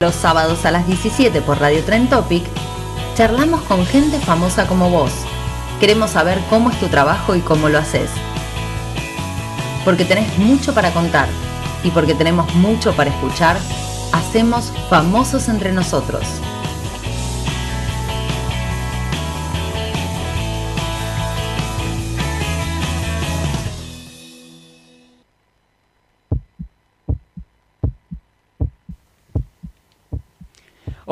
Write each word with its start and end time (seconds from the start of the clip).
Los 0.00 0.14
sábados 0.16 0.64
a 0.64 0.72
las 0.72 0.84
17 0.84 1.42
por 1.42 1.60
Radio 1.60 1.84
Tren 1.84 2.08
Topic, 2.08 2.42
charlamos 3.14 3.62
con 3.62 3.86
gente 3.86 4.18
famosa 4.18 4.66
como 4.66 4.90
vos. 4.90 5.12
Queremos 5.78 6.10
saber 6.10 6.40
cómo 6.50 6.70
es 6.70 6.80
tu 6.80 6.88
trabajo 6.88 7.36
y 7.36 7.40
cómo 7.40 7.68
lo 7.68 7.78
haces. 7.78 8.10
Porque 9.84 10.04
tenés 10.04 10.36
mucho 10.38 10.74
para 10.74 10.92
contar 10.92 11.28
y 11.84 11.92
porque 11.92 12.14
tenemos 12.14 12.52
mucho 12.56 12.96
para 12.96 13.10
escuchar, 13.10 13.56
hacemos 14.12 14.72
famosos 14.88 15.48
entre 15.48 15.70
nosotros. 15.70 16.26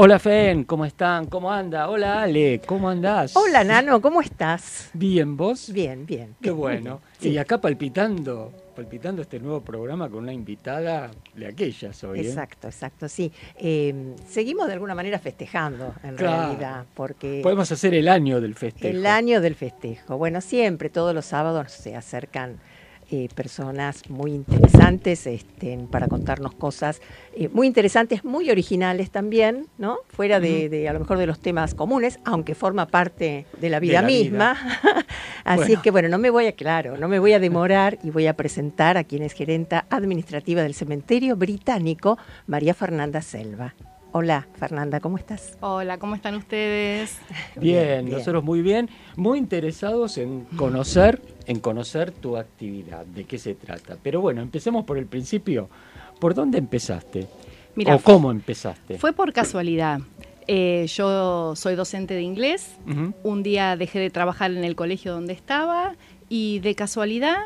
Hola 0.00 0.20
Fen, 0.20 0.62
¿cómo 0.62 0.84
están? 0.84 1.26
¿Cómo 1.26 1.50
anda? 1.50 1.88
Hola 1.88 2.22
Ale, 2.22 2.60
¿cómo 2.64 2.88
andás? 2.88 3.36
Hola 3.36 3.64
Nano, 3.64 4.00
¿cómo 4.00 4.20
estás? 4.20 4.90
Bien, 4.92 5.36
¿vos? 5.36 5.72
Bien, 5.72 6.06
bien. 6.06 6.36
Qué 6.40 6.52
bueno. 6.52 7.00
Sí. 7.18 7.30
Y 7.30 7.38
acá 7.38 7.60
palpitando, 7.60 8.52
palpitando 8.76 9.22
este 9.22 9.40
nuevo 9.40 9.60
programa 9.60 10.08
con 10.08 10.20
una 10.22 10.32
invitada 10.32 11.10
de 11.34 11.48
aquellas 11.48 12.04
hoy. 12.04 12.20
¿eh? 12.20 12.28
Exacto, 12.28 12.68
exacto, 12.68 13.08
sí. 13.08 13.32
Eh, 13.56 14.14
seguimos 14.28 14.68
de 14.68 14.74
alguna 14.74 14.94
manera 14.94 15.18
festejando, 15.18 15.94
en 16.04 16.14
Claro. 16.14 16.42
realidad, 16.46 16.84
porque 16.94 17.40
Podemos 17.42 17.72
hacer 17.72 17.92
el 17.94 18.06
año 18.06 18.40
del 18.40 18.54
festejo. 18.54 18.96
el 18.96 19.04
año 19.04 19.40
del 19.40 19.56
festejo. 19.56 20.16
Bueno, 20.16 20.40
siempre, 20.40 20.90
todos 20.90 21.12
los 21.12 21.24
sábados 21.26 21.72
se 21.72 21.96
acercan 21.96 22.60
eh, 23.10 23.28
personas 23.34 24.08
muy 24.10 24.32
interesantes 24.32 25.26
este, 25.26 25.78
para 25.90 26.08
contarnos 26.08 26.54
cosas 26.54 27.00
eh, 27.34 27.48
muy 27.48 27.66
interesantes, 27.66 28.24
muy 28.24 28.50
originales 28.50 29.10
también, 29.10 29.66
¿no? 29.78 29.98
Fuera 30.08 30.40
de, 30.40 30.68
de, 30.68 30.88
a 30.88 30.92
lo 30.92 31.00
mejor 31.00 31.18
de 31.18 31.26
los 31.26 31.40
temas 31.40 31.74
comunes, 31.74 32.18
aunque 32.24 32.54
forma 32.54 32.86
parte 32.86 33.46
de 33.60 33.70
la 33.70 33.80
vida 33.80 34.02
la 34.02 34.06
vida. 34.06 34.18
misma. 34.18 34.50
Así 35.44 35.58
Bueno. 35.60 35.74
es 35.74 35.80
que 35.80 35.90
bueno, 35.90 36.08
no 36.08 36.18
me 36.18 36.30
voy 36.30 36.46
a, 36.46 36.52
claro, 36.52 36.96
no 36.96 37.08
me 37.08 37.18
voy 37.18 37.32
a 37.32 37.38
demorar 37.38 37.98
y 38.02 38.10
voy 38.10 38.26
a 38.26 38.34
presentar 38.34 38.96
a 38.98 39.04
quien 39.04 39.22
es 39.22 39.32
gerenta 39.32 39.86
administrativa 39.90 40.62
del 40.62 40.74
cementerio 40.74 41.36
británico, 41.36 42.18
María 42.46 42.74
Fernanda 42.74 43.22
Selva. 43.22 43.74
Hola, 44.12 44.46
Fernanda, 44.54 45.00
¿cómo 45.00 45.18
estás? 45.18 45.58
Hola, 45.60 45.98
¿cómo 45.98 46.14
están 46.14 46.34
ustedes? 46.34 47.18
Bien, 47.56 48.06
Bien, 48.06 48.10
nosotros 48.10 48.42
muy 48.42 48.62
bien, 48.62 48.88
muy 49.16 49.38
interesados 49.38 50.16
en 50.16 50.44
conocer, 50.56 51.20
en 51.46 51.60
conocer 51.60 52.10
tu 52.10 52.38
actividad, 52.38 53.04
de 53.04 53.24
qué 53.24 53.38
se 53.38 53.54
trata. 53.54 53.98
Pero 54.02 54.22
bueno, 54.22 54.40
empecemos 54.40 54.84
por 54.84 54.96
el 54.96 55.06
principio. 55.06 55.68
¿Por 56.18 56.34
dónde 56.34 56.56
empezaste? 56.56 57.26
Mira, 57.74 57.94
¿O 57.96 57.98
cómo 58.00 58.30
empezaste? 58.30 58.98
Fue 58.98 59.12
por 59.12 59.32
casualidad. 59.34 60.00
Eh, 60.46 60.86
yo 60.88 61.54
soy 61.54 61.74
docente 61.74 62.14
de 62.14 62.22
inglés. 62.22 62.76
Un 63.22 63.42
día 63.42 63.76
dejé 63.76 63.98
de 63.98 64.08
trabajar 64.08 64.50
en 64.50 64.64
el 64.64 64.74
colegio 64.74 65.12
donde 65.12 65.34
estaba 65.34 65.94
y 66.30 66.60
de 66.60 66.74
casualidad 66.74 67.36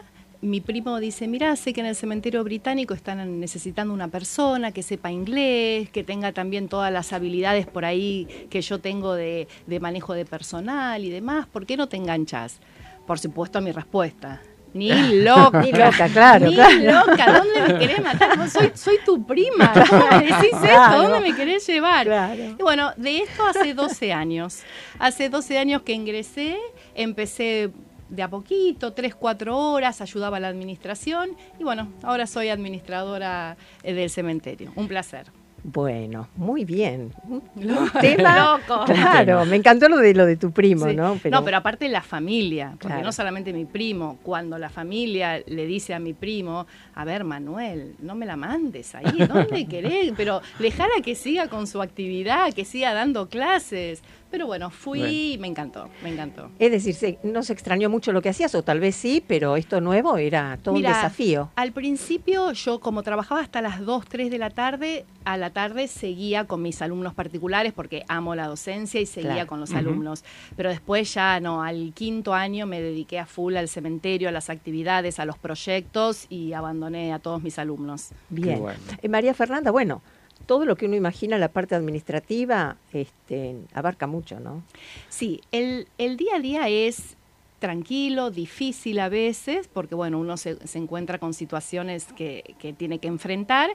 mi 0.42 0.60
primo 0.60 0.98
dice, 0.98 1.28
mira, 1.28 1.54
sé 1.54 1.72
que 1.72 1.80
en 1.80 1.86
el 1.86 1.94
cementerio 1.94 2.42
británico 2.42 2.94
están 2.94 3.38
necesitando 3.40 3.94
una 3.94 4.08
persona 4.08 4.72
que 4.72 4.82
sepa 4.82 5.10
inglés, 5.12 5.88
que 5.90 6.02
tenga 6.02 6.32
también 6.32 6.68
todas 6.68 6.92
las 6.92 7.12
habilidades 7.12 7.66
por 7.66 7.84
ahí 7.84 8.26
que 8.50 8.60
yo 8.60 8.80
tengo 8.80 9.14
de, 9.14 9.46
de 9.68 9.80
manejo 9.80 10.14
de 10.14 10.24
personal 10.24 11.04
y 11.04 11.10
demás. 11.10 11.46
¿Por 11.46 11.64
qué 11.64 11.76
no 11.76 11.88
te 11.88 11.96
enganchas? 11.96 12.58
Por 13.06 13.20
supuesto, 13.20 13.60
mi 13.60 13.70
respuesta. 13.70 14.42
Ni 14.74 14.88
loca. 15.22 15.62
Ni 15.62 15.70
loca, 15.70 16.08
claro, 16.08 16.48
Ni 16.48 16.54
claro. 16.56 17.06
loca. 17.06 17.32
¿Dónde 17.38 17.72
me 17.72 17.78
querés 17.78 18.02
matar? 18.02 18.36
Vos 18.36 18.50
Soy, 18.50 18.72
soy 18.74 18.96
tu 19.04 19.24
prima. 19.24 19.72
¿Cómo 19.88 20.06
me 20.10 20.20
decís 20.26 20.52
esto? 20.52 21.02
¿Dónde 21.02 21.20
me 21.20 21.36
querés 21.36 21.64
llevar? 21.66 22.06
Claro. 22.06 22.42
Y 22.58 22.62
bueno, 22.62 22.92
de 22.96 23.18
esto 23.18 23.46
hace 23.46 23.74
12 23.74 24.12
años. 24.12 24.62
Hace 24.98 25.28
12 25.28 25.58
años 25.58 25.82
que 25.82 25.92
ingresé, 25.92 26.56
empecé 26.94 27.70
de 28.12 28.22
a 28.22 28.28
poquito, 28.28 28.92
3, 28.92 29.14
4 29.14 29.56
horas, 29.58 30.00
ayudaba 30.02 30.36
a 30.36 30.40
la 30.40 30.48
administración 30.48 31.30
y 31.58 31.64
bueno, 31.64 31.88
ahora 32.02 32.26
soy 32.26 32.50
administradora 32.50 33.56
eh, 33.82 33.94
del 33.94 34.10
cementerio. 34.10 34.70
Un 34.76 34.86
placer. 34.86 35.26
Bueno, 35.64 36.28
muy 36.34 36.64
bien. 36.64 37.12
Un 37.24 37.90
tema, 38.00 38.58
Loco. 38.58 38.84
claro, 38.86 39.44
me 39.46 39.54
encantó 39.56 39.88
lo 39.88 39.96
de 39.98 40.12
lo 40.12 40.26
de 40.26 40.36
tu 40.36 40.50
primo, 40.50 40.88
Sí. 40.88 40.96
¿no? 40.96 41.18
no, 41.30 41.44
pero 41.44 41.56
aparte 41.56 41.88
la 41.88 42.02
familia, 42.02 42.70
porque 42.72 42.88
Claro. 42.88 43.04
no 43.04 43.12
solamente 43.12 43.52
mi 43.52 43.64
primo, 43.64 44.18
cuando 44.24 44.58
la 44.58 44.68
familia 44.70 45.40
le 45.46 45.64
dice 45.66 45.94
a 45.94 46.00
mi 46.00 46.14
primo, 46.14 46.66
a 46.96 47.04
ver 47.04 47.22
Manuel, 47.22 47.94
no 48.00 48.16
me 48.16 48.26
la 48.26 48.34
mandes 48.36 48.94
ahí, 48.96 49.24
¿dónde 49.26 49.66
querés? 49.68 50.12
Pero 50.16 50.42
dejala 50.58 50.94
que 51.02 51.14
siga 51.14 51.46
con 51.48 51.66
su 51.68 51.80
actividad, 51.80 52.52
que 52.52 52.64
siga 52.64 52.92
dando 52.92 53.28
clases. 53.28 54.02
Pero 54.32 54.46
bueno, 54.46 54.70
fui 54.70 54.98
Bueno. 55.00 55.12
y 55.14 55.36
me 55.38 55.46
encantó, 55.46 55.88
me 56.02 56.10
encantó. 56.10 56.50
Es 56.58 56.70
decir, 56.72 56.94
se- 56.94 57.18
no 57.22 57.42
se 57.44 57.52
extrañó 57.52 57.88
mucho 57.90 58.12
lo 58.12 58.22
que 58.22 58.30
hacías, 58.30 58.54
o 58.54 58.62
tal 58.64 58.80
vez 58.80 58.96
sí, 58.96 59.22
pero 59.24 59.56
esto 59.56 59.80
nuevo 59.80 60.16
era 60.16 60.58
todo 60.62 60.74
Mira, 60.74 60.88
un 60.88 60.94
desafío. 60.96 61.50
Al 61.54 61.72
principio 61.72 62.50
yo 62.52 62.80
como 62.80 63.02
trabajaba 63.02 63.42
hasta 63.42 63.60
las 63.62 63.80
2, 63.84 64.06
3 64.08 64.30
de 64.30 64.38
la 64.38 64.48
tarde, 64.50 65.04
a 65.24 65.36
la 65.36 65.50
tarde 65.50 65.86
seguía 65.86 66.46
con 66.46 66.62
mis 66.62 66.80
alumnos 66.82 67.12
particulares 67.14 67.74
porque 67.74 68.04
amo 68.08 68.34
la 68.34 68.46
docencia 68.48 69.00
y 69.00 69.06
seguía 69.06 69.32
Claro. 69.34 69.46
con 69.48 69.60
los 69.60 69.72
alumnos. 69.74 70.24
Pero 70.56 70.70
después 70.70 71.12
ya 71.12 71.38
no, 71.38 71.62
al 71.62 71.92
quinto 71.94 72.32
año 72.32 72.66
me 72.66 72.80
dediqué 72.80 73.18
a 73.18 73.26
full 73.26 73.54
al 73.56 73.68
cementerio, 73.68 74.30
a 74.30 74.32
las 74.32 74.48
actividades, 74.48 75.20
a 75.20 75.26
los 75.26 75.36
proyectos 75.36 76.26
y 76.30 76.54
abandoné 76.54 77.12
a 77.12 77.18
todos 77.18 77.42
mis 77.42 77.58
alumnos. 77.58 78.08
Bien. 78.30 78.58
bueno. 78.60 78.80
Eh, 79.02 79.08
María 79.08 79.34
Fernanda, 79.34 79.70
bueno, 79.70 80.00
todo 80.46 80.64
lo 80.64 80.76
que 80.76 80.86
uno 80.86 80.96
imagina, 80.96 81.38
la 81.38 81.48
parte 81.48 81.74
administrativa, 81.74 82.76
este, 82.92 83.56
abarca 83.74 84.06
mucho, 84.06 84.40
¿no? 84.40 84.62
Sí, 85.08 85.40
el, 85.52 85.88
el 85.98 86.16
día 86.16 86.36
a 86.36 86.40
día 86.40 86.68
es 86.68 87.16
tranquilo, 87.58 88.30
difícil 88.30 88.98
a 88.98 89.08
veces, 89.08 89.68
porque 89.68 89.94
bueno, 89.94 90.18
uno 90.18 90.36
se, 90.36 90.66
se 90.66 90.78
encuentra 90.78 91.18
con 91.18 91.32
situaciones 91.32 92.06
que, 92.12 92.56
que 92.58 92.72
tiene 92.72 92.98
que 92.98 93.06
enfrentar, 93.08 93.70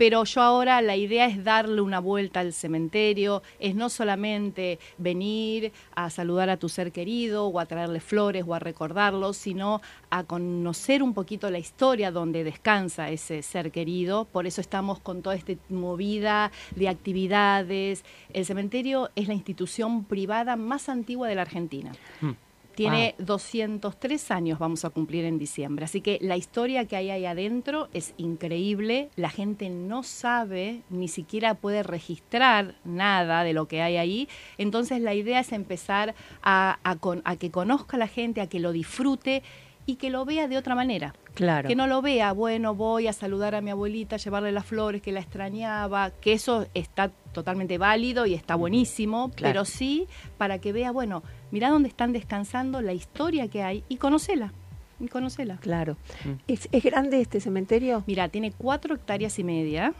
pero 0.00 0.24
yo 0.24 0.40
ahora 0.40 0.80
la 0.80 0.96
idea 0.96 1.26
es 1.26 1.44
darle 1.44 1.82
una 1.82 1.98
vuelta 1.98 2.40
al 2.40 2.54
cementerio, 2.54 3.42
es 3.58 3.74
no 3.74 3.90
solamente 3.90 4.78
venir 4.96 5.72
a 5.94 6.08
saludar 6.08 6.48
a 6.48 6.56
tu 6.56 6.70
ser 6.70 6.90
querido 6.90 7.44
o 7.44 7.60
a 7.60 7.66
traerle 7.66 8.00
flores 8.00 8.46
o 8.48 8.54
a 8.54 8.58
recordarlo, 8.58 9.34
sino 9.34 9.82
a 10.08 10.24
conocer 10.24 11.02
un 11.02 11.12
poquito 11.12 11.50
la 11.50 11.58
historia 11.58 12.10
donde 12.10 12.44
descansa 12.44 13.10
ese 13.10 13.42
ser 13.42 13.70
querido. 13.70 14.24
Por 14.24 14.46
eso 14.46 14.62
estamos 14.62 15.00
con 15.00 15.20
toda 15.20 15.36
esta 15.36 15.52
movida 15.68 16.50
de 16.74 16.88
actividades. 16.88 18.02
El 18.32 18.46
cementerio 18.46 19.10
es 19.16 19.28
la 19.28 19.34
institución 19.34 20.04
privada 20.04 20.56
más 20.56 20.88
antigua 20.88 21.28
de 21.28 21.34
la 21.34 21.42
Argentina. 21.42 21.92
Hmm. 22.22 22.32
Tiene 22.80 23.14
203 23.18 24.30
años, 24.30 24.58
vamos 24.58 24.84
a 24.84 24.90
cumplir 24.90 25.24
en 25.24 25.38
diciembre. 25.38 25.84
Así 25.84 26.00
que 26.00 26.18
la 26.20 26.36
historia 26.36 26.86
que 26.86 26.96
hay 26.96 27.10
ahí 27.10 27.26
adentro 27.26 27.88
es 27.92 28.14
increíble. 28.16 29.10
La 29.16 29.28
gente 29.30 29.68
no 29.70 30.02
sabe, 30.02 30.82
ni 30.88 31.08
siquiera 31.08 31.54
puede 31.54 31.82
registrar 31.82 32.74
nada 32.84 33.44
de 33.44 33.52
lo 33.52 33.66
que 33.68 33.82
hay 33.82 33.96
ahí. 33.96 34.28
Entonces 34.58 35.00
la 35.02 35.14
idea 35.14 35.40
es 35.40 35.52
empezar 35.52 36.14
a, 36.42 36.78
a 36.82 36.96
con- 36.96 37.22
a 37.24 37.36
que 37.36 37.50
conozca 37.50 37.96
la 37.96 38.08
gente, 38.08 38.40
a 38.40 38.46
que 38.48 38.60
lo 38.60 38.72
disfrute 38.72 39.42
y 39.90 39.96
que 39.96 40.08
lo 40.10 40.24
vea 40.24 40.46
de 40.48 40.56
otra 40.56 40.74
manera. 40.74 41.14
Claro. 41.34 41.68
Que 41.68 41.74
no 41.76 41.86
lo 41.86 42.00
vea, 42.02 42.32
bueno, 42.32 42.74
voy 42.74 43.06
a 43.08 43.12
saludar 43.12 43.54
a 43.54 43.60
mi 43.60 43.70
abuelita, 43.70 44.16
llevarle 44.18 44.52
las 44.52 44.64
flores, 44.66 45.02
que 45.02 45.10
la 45.12 45.20
extrañaba, 45.20 46.10
que 46.10 46.32
eso 46.32 46.66
está 46.74 47.10
totalmente 47.32 47.76
válido 47.78 48.26
y 48.26 48.34
está 48.34 48.54
buenísimo, 48.54 49.30
Claro. 49.30 49.52
pero 49.52 49.64
sí 49.64 50.06
para 50.38 50.58
que 50.58 50.72
vea, 50.72 50.90
bueno, 50.92 51.22
mira 51.50 51.70
dónde 51.70 51.88
están 51.88 52.12
descansando, 52.12 52.80
la 52.82 52.92
historia 52.92 53.48
que 53.48 53.62
hay 53.62 53.84
y 53.88 53.96
conocela, 53.96 54.52
y 55.00 55.08
conocela. 55.08 55.56
Claro. 55.58 55.96
Mm. 56.24 56.32
¿Es, 56.46 56.68
es 56.72 56.82
grande 56.84 57.20
este 57.20 57.40
cementerio? 57.40 58.04
Mira, 58.06 58.28
tiene 58.28 58.52
cuatro 58.52 58.94
hectáreas 58.94 59.38
y 59.38 59.44
media. 59.44 59.92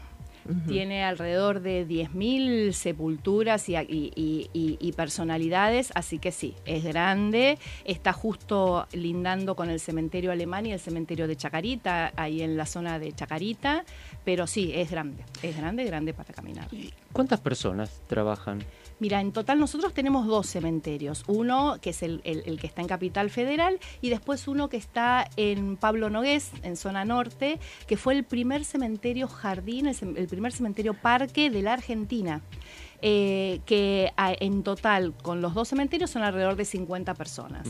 Tiene 0.67 1.03
alrededor 1.03 1.61
de 1.61 1.85
10.000 1.87 2.73
sepulturas 2.73 3.69
y, 3.69 3.75
y- 3.75 4.11
y- 4.15 4.49
y- 4.53 4.77
y 4.79 4.91
personalidades, 4.93 5.91
así 5.95 6.19
que 6.19 6.31
sí, 6.31 6.55
es 6.65 6.83
grande, 6.83 7.57
está 7.85 8.13
justo 8.13 8.87
lindando 8.93 9.55
con 9.55 9.69
el 9.69 9.79
cementerio 9.79 10.31
alemán 10.31 10.65
y 10.65 10.73
el 10.73 10.79
cementerio 10.79 11.27
de 11.27 11.35
Chacarita, 11.35 12.11
ahí 12.15 12.41
en 12.41 12.57
la 12.57 12.65
zona 12.65 12.99
de 12.99 13.11
Chacarita, 13.11 13.85
pero 14.25 14.47
sí, 14.47 14.71
es 14.73 14.89
grande, 14.91 15.23
es 15.43 15.55
grande, 15.57 15.83
grande 15.85 16.13
para 16.13 16.33
caminar. 16.33 16.67
¿Cuántas 17.13 17.39
personas 17.39 18.01
trabajan? 18.07 18.59
Mira, 19.01 19.19
en 19.19 19.31
total 19.31 19.59
nosotros 19.59 19.95
tenemos 19.95 20.27
dos 20.27 20.45
cementerios. 20.45 21.23
Uno 21.25 21.77
que 21.81 21.89
es 21.89 22.03
el, 22.03 22.21
el- 22.23 22.59
que 22.59 22.67
está 22.67 22.81
en 22.83 22.87
Capital 22.87 23.31
Federal 23.31 23.79
y 23.99 24.09
después 24.11 24.47
uno 24.47 24.69
que 24.69 24.77
está 24.77 25.27
en 25.37 25.75
Pablo 25.75 26.11
Nogués, 26.11 26.51
en 26.61 26.77
zona 26.77 27.03
norte, 27.03 27.59
que 27.87 27.97
fue 27.97 28.13
el 28.13 28.23
primer 28.23 28.63
cementerio 28.63 29.27
jardín, 29.27 29.87
el, 29.87 30.27
primer 30.27 30.51
cementerio 30.53 30.93
parque 30.93 31.49
de 31.49 31.63
la 31.63 31.73
Argentina. 31.73 32.41
Eh, 33.01 33.61
que 33.65 34.11
en 34.17 34.61
total 34.61 35.15
con 35.23 35.41
los 35.41 35.55
dos 35.55 35.69
cementerios 35.69 36.11
son 36.11 36.21
alrededor 36.21 36.55
de 36.55 36.65
50 36.65 37.15
personas. 37.15 37.67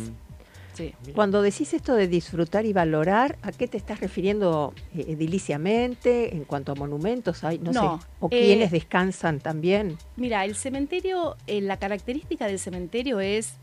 Sí. 0.73 0.93
Cuando 1.13 1.41
decís 1.41 1.73
esto 1.73 1.95
de 1.95 2.07
disfrutar 2.07 2.65
y 2.65 2.73
valorar, 2.73 3.37
¿a 3.41 3.51
qué 3.51 3.67
te 3.67 3.77
estás 3.77 3.99
refiriendo 3.99 4.73
eh, 4.95 5.05
ediliciamente 5.09 6.35
en 6.35 6.45
cuanto 6.45 6.71
a 6.71 6.75
monumentos? 6.75 7.43
Hay, 7.43 7.59
no, 7.59 7.71
No, 7.71 7.99
sé, 7.99 8.07
o 8.19 8.27
eh, 8.31 8.45
quienes 8.45 8.71
descansan 8.71 9.39
también. 9.39 9.97
Mira, 10.15 10.45
el 10.45 10.55
cementerio, 10.55 11.35
eh, 11.47 11.61
la 11.61 11.77
característica 11.77 12.47
del 12.47 12.59
cementerio 12.59 13.19
es 13.19 13.53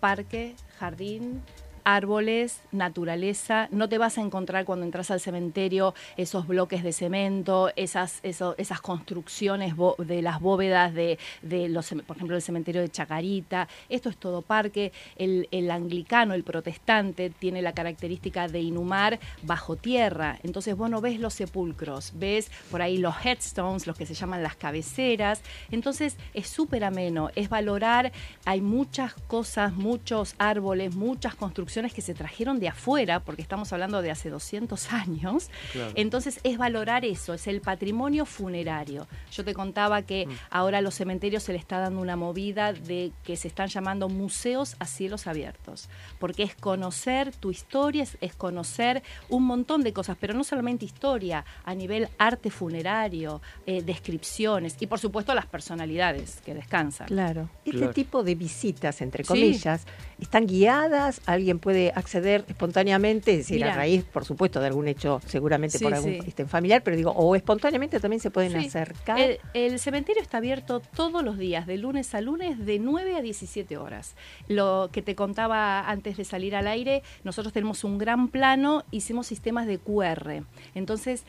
parque, 0.00 0.54
jardín, 0.78 1.42
árboles, 1.84 2.60
naturaleza. 2.70 3.68
No 3.70 3.88
te 3.88 3.98
vas 3.98 4.18
a 4.18 4.20
encontrar 4.20 4.64
cuando 4.64 4.84
entras 4.84 5.10
al 5.10 5.20
cementerio 5.20 5.94
esos 6.16 6.46
bloques 6.46 6.82
de 6.82 6.92
cemento, 6.92 7.70
esas, 7.76 8.20
esas 8.22 8.80
construcciones 8.80 9.74
de 9.98 10.22
las 10.22 10.40
bóvedas 10.40 10.94
de, 10.94 11.18
de 11.42 11.68
los, 11.68 11.90
por 12.06 12.16
ejemplo, 12.16 12.36
el 12.36 12.42
cementerio 12.42 12.80
de 12.80 12.90
Chacarita. 12.90 13.68
Esto 13.88 14.08
es 14.08 14.16
todo 14.16 14.42
parque. 14.42 14.92
El, 15.16 15.48
el 15.50 15.70
anglicano, 15.70 16.34
el 16.34 16.44
protestante, 16.44 17.30
tiene 17.30 17.62
la 17.62 17.72
característica 17.72 18.48
de 18.48 18.60
inhumar 18.60 19.18
bajo 19.42 19.76
tierra. 19.76 20.38
Entonces 20.42 20.76
vos 20.76 20.90
no 20.90 21.00
ves 21.00 21.18
los 21.18 21.34
sepulcros, 21.34 22.12
ves 22.14 22.50
por 22.70 22.82
ahí 22.82 22.98
los 22.98 23.14
headstones, 23.24 23.86
los 23.86 23.96
que 23.96 24.06
se 24.06 24.14
llaman 24.14 24.42
las 24.42 24.56
cabeceras. 24.56 25.42
Entonces 25.70 26.16
es 26.34 26.48
súper 26.48 26.84
ameno, 26.84 27.30
es 27.34 27.48
valorar, 27.48 28.12
hay 28.44 28.60
muchas 28.60 29.14
cosas, 29.14 29.72
muchos 29.72 30.34
árboles, 30.38 30.94
muchas 30.94 31.34
construcciones 31.34 31.71
que 31.72 32.02
se 32.02 32.12
trajeron 32.12 32.60
de 32.60 32.68
afuera, 32.68 33.20
porque 33.20 33.40
estamos 33.40 33.72
hablando 33.72 34.02
de 34.02 34.10
hace 34.10 34.28
200 34.28 34.92
años. 34.92 35.48
Claro. 35.72 35.92
Entonces 35.94 36.38
es 36.44 36.58
valorar 36.58 37.04
eso, 37.06 37.32
es 37.32 37.46
el 37.46 37.62
patrimonio 37.62 38.26
funerario. 38.26 39.06
Yo 39.32 39.42
te 39.42 39.54
contaba 39.54 40.02
que 40.02 40.28
ahora 40.50 40.78
a 40.78 40.80
los 40.82 40.94
cementerios 40.94 41.42
se 41.44 41.52
le 41.52 41.58
está 41.58 41.78
dando 41.78 42.00
una 42.02 42.14
movida 42.16 42.74
de 42.74 43.12
que 43.24 43.36
se 43.36 43.48
están 43.48 43.68
llamando 43.68 44.10
museos 44.10 44.76
a 44.80 44.86
cielos 44.86 45.26
abiertos, 45.26 45.88
porque 46.18 46.42
es 46.42 46.54
conocer 46.54 47.34
tu 47.34 47.50
historia, 47.50 48.02
es, 48.02 48.18
es 48.20 48.34
conocer 48.34 49.02
un 49.30 49.44
montón 49.44 49.82
de 49.82 49.94
cosas, 49.94 50.16
pero 50.20 50.34
no 50.34 50.44
solamente 50.44 50.84
historia, 50.84 51.44
a 51.64 51.74
nivel 51.74 52.08
arte 52.18 52.50
funerario, 52.50 53.40
eh, 53.66 53.82
descripciones 53.82 54.76
y 54.78 54.86
por 54.86 54.98
supuesto 54.98 55.34
las 55.34 55.46
personalidades 55.46 56.40
que 56.44 56.52
descansan. 56.54 57.06
Claro. 57.06 57.48
Este 57.64 57.78
Claro. 57.78 57.94
tipo 57.94 58.22
de 58.22 58.34
visitas, 58.34 59.00
entre 59.00 59.24
Sí. 59.24 59.28
comillas, 59.28 59.86
¿están 60.20 60.46
guiadas? 60.46 61.20
¿Alguien 61.26 61.58
puede 61.62 61.92
acceder 61.94 62.44
espontáneamente? 62.48 63.30
Es 63.32 63.38
decir, 63.38 63.64
a 63.64 63.74
raíz, 63.74 64.04
por 64.04 64.26
supuesto, 64.26 64.60
de 64.60 64.66
algún 64.66 64.88
hecho, 64.88 65.20
seguramente 65.26 65.78
Sí, 65.78 65.84
por 65.84 65.94
algún 65.94 66.12
sí. 66.12 66.18
este, 66.26 66.44
familiar, 66.44 66.82
pero 66.82 66.96
digo, 66.96 67.12
o 67.12 67.34
espontáneamente 67.34 67.98
también 68.00 68.20
se 68.20 68.30
pueden 68.30 68.52
Sí. 68.60 68.66
acercar. 68.66 69.18
El, 69.18 69.38
el 69.54 69.78
cementerio 69.78 70.20
está 70.20 70.38
abierto 70.38 70.80
todos 70.80 71.22
los 71.24 71.38
días, 71.38 71.66
de 71.66 71.78
lunes 71.78 72.14
a 72.14 72.20
lunes, 72.20 72.58
de 72.66 72.78
9 72.78 73.16
a 73.16 73.22
17 73.22 73.78
horas. 73.78 74.14
Lo 74.48 74.90
que 74.92 75.00
te 75.00 75.14
contaba 75.14 75.88
antes 75.88 76.16
de 76.18 76.24
salir 76.24 76.54
al 76.56 76.66
aire, 76.66 77.02
nosotros 77.24 77.52
tenemos 77.54 77.84
un 77.84 77.96
gran 77.96 78.28
plano, 78.28 78.84
hicimos 78.90 79.26
sistemas 79.28 79.66
de 79.66 79.78
QR. 79.78 80.42
Entonces, 80.74 81.24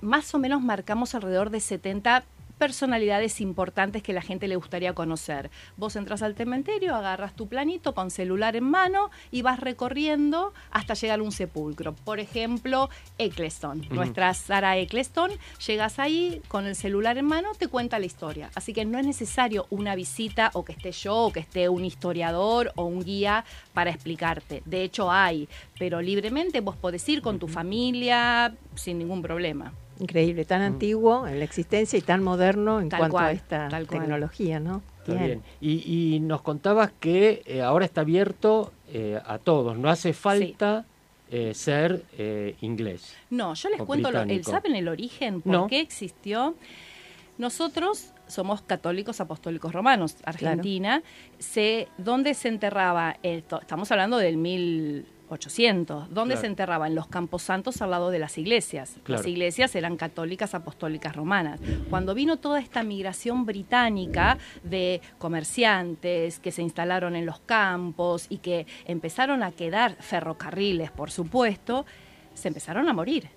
más 0.00 0.34
o 0.34 0.38
menos 0.38 0.62
marcamos 0.62 1.14
alrededor 1.14 1.50
de 1.50 1.58
70 1.60 2.24
personalidades 2.58 3.40
importantes 3.40 4.02
que 4.02 4.12
la 4.12 4.22
gente 4.22 4.48
le 4.48 4.56
gustaría 4.56 4.94
conocer. 4.94 5.50
Vos 5.76 5.96
entras 5.96 6.22
al 6.22 6.34
cementerio, 6.34 6.94
agarras 6.94 7.34
tu 7.34 7.48
planito 7.48 7.94
con 7.94 8.10
celular 8.10 8.56
en 8.56 8.64
mano 8.64 9.10
y 9.30 9.42
vas 9.42 9.60
recorriendo 9.60 10.52
hasta 10.70 10.94
llegar 10.94 11.20
a 11.20 11.22
un 11.22 11.32
sepulcro. 11.32 11.94
Por 11.94 12.20
ejemplo, 12.20 12.90
Eccleston. 13.18 13.86
Nuestra 13.90 14.32
Sara 14.34 14.76
Eccleston, 14.76 15.30
llegas 15.66 15.98
ahí 15.98 16.42
con 16.48 16.66
el 16.66 16.76
celular 16.76 17.18
en 17.18 17.26
mano, 17.26 17.52
te 17.58 17.68
cuenta 17.68 17.98
la 17.98 18.06
historia. 18.06 18.50
Así 18.54 18.72
que 18.72 18.84
no 18.84 18.98
es 18.98 19.06
necesario 19.06 19.66
una 19.70 19.94
visita 19.94 20.50
o 20.54 20.64
que 20.64 20.72
esté 20.72 20.92
yo 20.92 21.16
o 21.16 21.32
que 21.32 21.40
esté 21.40 21.68
un 21.68 21.84
historiador 21.84 22.72
o 22.76 22.84
un 22.84 23.02
guía 23.02 23.44
para 23.72 23.90
explicarte. 23.90 24.62
De 24.64 24.82
hecho 24.82 25.10
hay, 25.10 25.48
pero 25.78 26.00
libremente 26.00 26.60
vos 26.60 26.76
podés 26.76 27.08
ir 27.08 27.22
con 27.22 27.38
tu 27.38 27.48
familia 27.48 28.54
sin 28.74 28.98
ningún 28.98 29.22
problema. 29.22 29.72
Increíble, 29.98 30.44
tan 30.44 30.60
antiguo 30.62 31.26
en 31.26 31.38
la 31.38 31.44
existencia 31.44 31.98
y 31.98 32.02
tan 32.02 32.22
moderno 32.22 32.80
en 32.80 32.88
Tal 32.90 32.98
cuanto 33.00 33.18
a 33.18 33.22
cual, 33.22 33.34
esta 33.36 33.68
tal 33.68 33.86
cual. 33.86 34.00
tecnología, 34.00 34.60
¿no? 34.60 34.82
Está 35.06 35.14
bien. 35.24 35.42
Y, 35.60 36.14
y 36.16 36.20
nos 36.20 36.42
contabas 36.42 36.90
que 37.00 37.42
eh, 37.46 37.62
ahora 37.62 37.84
está 37.86 38.02
abierto 38.02 38.72
eh, 38.88 39.20
a 39.24 39.38
todos, 39.38 39.78
no 39.78 39.88
hace 39.88 40.12
falta 40.12 40.84
eh, 41.30 41.54
ser 41.54 42.02
eh, 42.18 42.56
inglés. 42.60 43.14
No, 43.30 43.54
yo 43.54 43.68
les 43.70 43.82
cuento, 43.82 44.10
lo- 44.10 44.20
el. 44.22 44.44
¿saben 44.44 44.74
el 44.76 44.88
origen? 44.88 45.40
¿Por 45.42 45.52
No. 45.52 45.66
qué 45.66 45.80
existió? 45.80 46.54
Nosotros 47.38 48.12
somos 48.26 48.62
católicos 48.62 49.20
apostólicos 49.20 49.72
romanos, 49.72 50.16
Argentina. 50.24 51.02
Se, 51.38 51.88
¿Dónde 51.98 52.34
se 52.34 52.48
enterraba? 52.48 53.16
Esto, 53.22 53.60
estamos 53.60 53.90
hablando 53.92 54.16
del 54.18 54.36
1800. 55.28 56.08
¿Dónde 56.14 56.34
Claro. 56.34 56.40
se 56.40 56.46
enterraba? 56.46 56.86
En 56.86 56.94
los 56.94 57.08
campos 57.08 57.42
santos 57.42 57.82
al 57.82 57.90
lado 57.90 58.10
de 58.10 58.18
las 58.18 58.38
iglesias. 58.38 58.96
Claro. 59.02 59.20
Las 59.22 59.26
iglesias 59.28 59.74
eran 59.74 59.96
católicas 59.96 60.54
apostólicas 60.54 61.14
romanas. 61.14 61.60
Cuando 61.90 62.14
vino 62.14 62.36
toda 62.38 62.60
esta 62.60 62.82
migración 62.82 63.44
británica 63.44 64.38
de 64.62 65.00
comerciantes 65.18 66.38
que 66.38 66.52
se 66.52 66.62
instalaron 66.62 67.16
en 67.16 67.26
los 67.26 67.40
campos 67.40 68.26
y 68.28 68.38
que 68.38 68.66
empezaron 68.86 69.42
a 69.42 69.52
quedar 69.52 69.96
ferrocarriles, 70.00 70.90
por 70.90 71.10
supuesto, 71.10 71.86
se 72.34 72.48
empezaron 72.48 72.88
a 72.88 72.92
morir 72.92 73.28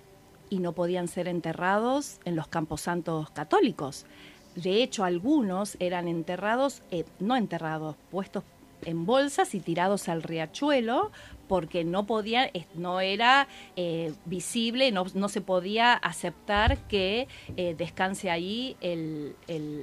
y 0.48 0.58
no 0.58 0.72
podían 0.72 1.08
ser 1.08 1.28
enterrados 1.28 2.18
en 2.24 2.36
los 2.36 2.48
camposantos 2.48 3.30
católicos. 3.30 4.06
De 4.56 4.82
hecho, 4.82 5.04
algunos 5.04 5.76
eran 5.80 6.08
enterrados, 6.08 6.82
eh, 6.90 7.04
no 7.20 7.36
enterrados, 7.36 7.96
puestos 8.10 8.44
en 8.82 9.06
bolsas 9.06 9.54
y 9.54 9.60
tirados 9.60 10.08
al 10.08 10.22
riachuelo 10.22 11.12
porque 11.50 11.82
no 11.82 12.06
podía, 12.06 12.48
no 12.74 13.00
era 13.00 13.48
eh, 13.74 14.12
visible, 14.24 14.92
no, 14.92 15.04
no 15.14 15.28
se 15.28 15.40
podía 15.40 15.94
aceptar 15.94 16.78
que 16.86 17.26
eh, 17.56 17.74
descanse 17.76 18.30
ahí 18.30 18.76
el- 18.80 19.34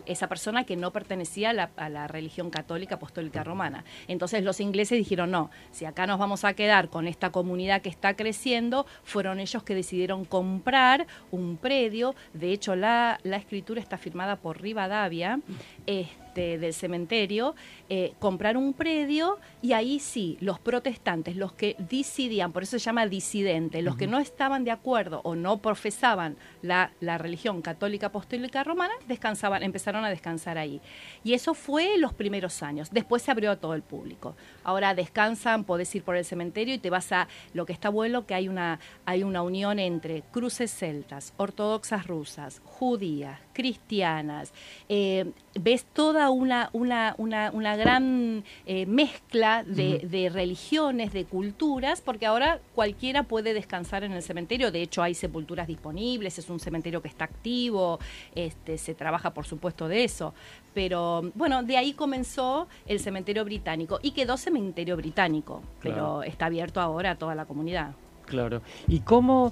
esa 0.06 0.30
persona 0.30 0.64
que 0.64 0.78
no 0.78 0.92
pertenecía 0.94 1.50
a 1.50 1.54
la, 1.54 1.72
a 1.76 1.90
la 1.90 2.08
religión 2.08 2.52
católica 2.52 2.96
apostólica 2.96 3.44
romana. 3.44 3.84
Entonces 4.08 4.46
los 4.46 4.62
ingleses 4.62 4.98
dijeron, 4.98 5.30
no, 5.30 5.52
si 5.72 5.84
acá 5.84 6.08
nos 6.08 6.20
vamos 6.20 6.46
a 6.46 6.54
quedar 6.54 6.88
con 6.88 7.06
esta 7.06 7.32
comunidad 7.34 7.82
que 7.82 7.90
está 7.90 8.16
creciendo, 8.16 8.86
fueron 9.04 9.42
ellos 9.42 9.62
que 9.64 9.76
decidieron 9.76 10.24
comprar 10.24 11.06
un 11.32 11.58
predio, 11.58 12.16
de 12.34 12.54
hecho 12.54 12.78
la, 12.78 13.20
la 13.24 13.36
escritura 13.36 13.82
está 13.82 13.98
firmada 13.98 14.38
por 14.38 14.62
Rivadavia, 14.62 15.42
este, 15.88 16.60
del 16.60 16.74
cementerio, 16.74 17.56
eh, 17.90 18.14
comprar 18.20 18.58
un 18.58 18.74
predio 18.74 19.40
y 19.64 19.74
ahí 19.74 20.00
sí, 20.00 20.38
los 20.40 20.60
protestantes, 20.60 21.36
los 21.36 21.54
que 21.54 21.76
disidían, 21.90 22.52
por 22.52 22.62
eso 22.62 22.78
se 22.78 22.86
llama 22.86 23.08
disidente, 23.08 23.82
los 23.82 23.96
que 23.96 24.06
no 24.06 24.20
estaban 24.20 24.64
de 24.64 24.70
acuerdo 24.70 25.22
o 25.24 25.36
no 25.36 25.58
profesaban 25.58 26.38
la, 26.62 26.92
la 27.00 27.18
religión 27.18 27.64
católica 27.64 28.08
apostólica 28.08 28.64
romana, 28.64 28.94
descansaban, 29.08 29.64
empezaron 29.64 30.06
a 30.06 30.10
descansar 30.10 30.60
ahí. 30.60 30.80
Y 31.24 31.34
eso 31.34 31.56
fue 31.56 31.98
los 31.98 32.14
primeros 32.14 32.62
años. 32.62 32.90
Después 32.92 33.24
se 33.24 33.32
abrió 33.32 33.50
a 33.50 33.56
todo 33.56 33.74
el 33.74 33.82
público. 33.82 34.36
Ahora 34.64 34.94
descansan, 34.94 35.64
podés 35.64 35.94
ir 35.96 36.04
por 36.04 36.16
el 36.16 36.26
cementerio 36.26 36.76
y 36.76 36.78
te 36.78 36.90
vas 36.90 37.12
a. 37.12 37.28
Lo 37.54 37.66
que 37.66 37.74
está 37.74 37.90
bueno 37.90 38.28
que 38.28 38.36
hay 38.36 38.48
una, 38.48 38.80
hay 39.06 39.24
una 39.24 39.42
unión 39.42 39.80
entre 39.80 40.22
cruces 40.22 40.72
celtas, 40.72 41.34
ortodoxas 41.38 42.06
rusas, 42.06 42.62
judías, 42.64 43.40
cristianas. 43.54 44.54
eh, 44.90 45.32
ves 45.56 45.77
toda 45.86 46.30
una, 46.30 46.70
una, 46.74 47.16
una, 47.18 47.52
una 47.52 47.76
gran 47.76 48.44
eh, 48.66 48.86
mezcla 48.86 49.64
de, 49.64 50.00
de 50.10 50.30
religiones, 50.30 51.14
de 51.14 51.26
culturas, 51.26 52.02
porque 52.02 52.26
ahora 52.26 52.60
cualquiera 52.76 53.24
puede 53.24 53.54
descansar 53.54 54.04
en 54.04 54.12
el 54.12 54.22
cementerio. 54.22 54.72
De 54.72 54.82
hecho, 54.82 55.04
hay 55.04 55.14
sepulturas 55.14 55.68
disponibles, 55.68 56.38
es 56.40 56.50
un 56.50 56.60
cementerio 56.60 57.02
que 57.02 57.08
está 57.08 57.26
activo, 57.26 58.00
este, 58.36 58.78
se 58.78 58.94
trabaja, 58.94 59.34
por 59.34 59.46
supuesto, 59.46 59.88
de 59.88 60.04
eso. 60.04 60.34
Pero 60.74 61.32
bueno, 61.36 61.64
de 61.64 61.78
ahí 61.78 61.94
comenzó 61.94 62.68
el 62.86 63.00
cementerio 63.00 63.44
británico 63.44 64.00
y 64.02 64.12
quedó 64.12 64.38
cementerio 64.38 64.96
británico, 64.96 65.62
pero 65.82 66.24
está 66.24 66.46
abierto 66.48 66.82
ahora 66.82 67.12
a 67.12 67.16
toda 67.16 67.36
la 67.36 67.46
comunidad. 67.46 67.92
Claro. 68.26 68.62
¿Y 68.88 69.00
cómo, 69.00 69.52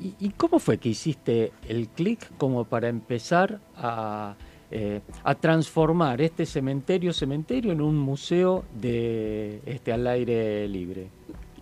¿Y, 0.00 0.14
y 0.18 0.30
cómo 0.30 0.58
fue 0.58 0.78
que 0.78 0.90
hiciste 0.90 1.52
el 1.68 1.88
clic 1.88 2.30
como 2.36 2.64
para 2.64 2.88
empezar 2.88 3.60
a, 3.76 4.34
eh, 4.72 5.00
a 5.24 5.34
transformar 5.34 6.20
este 6.20 6.46
cementerio 6.46 7.12
cementerio 7.12 7.72
en 7.72 7.80
un 7.80 7.96
museo 7.98 8.64
de 8.74 9.60
este 9.66 9.92
al 9.92 10.06
aire 10.06 10.66
libre 10.68 11.08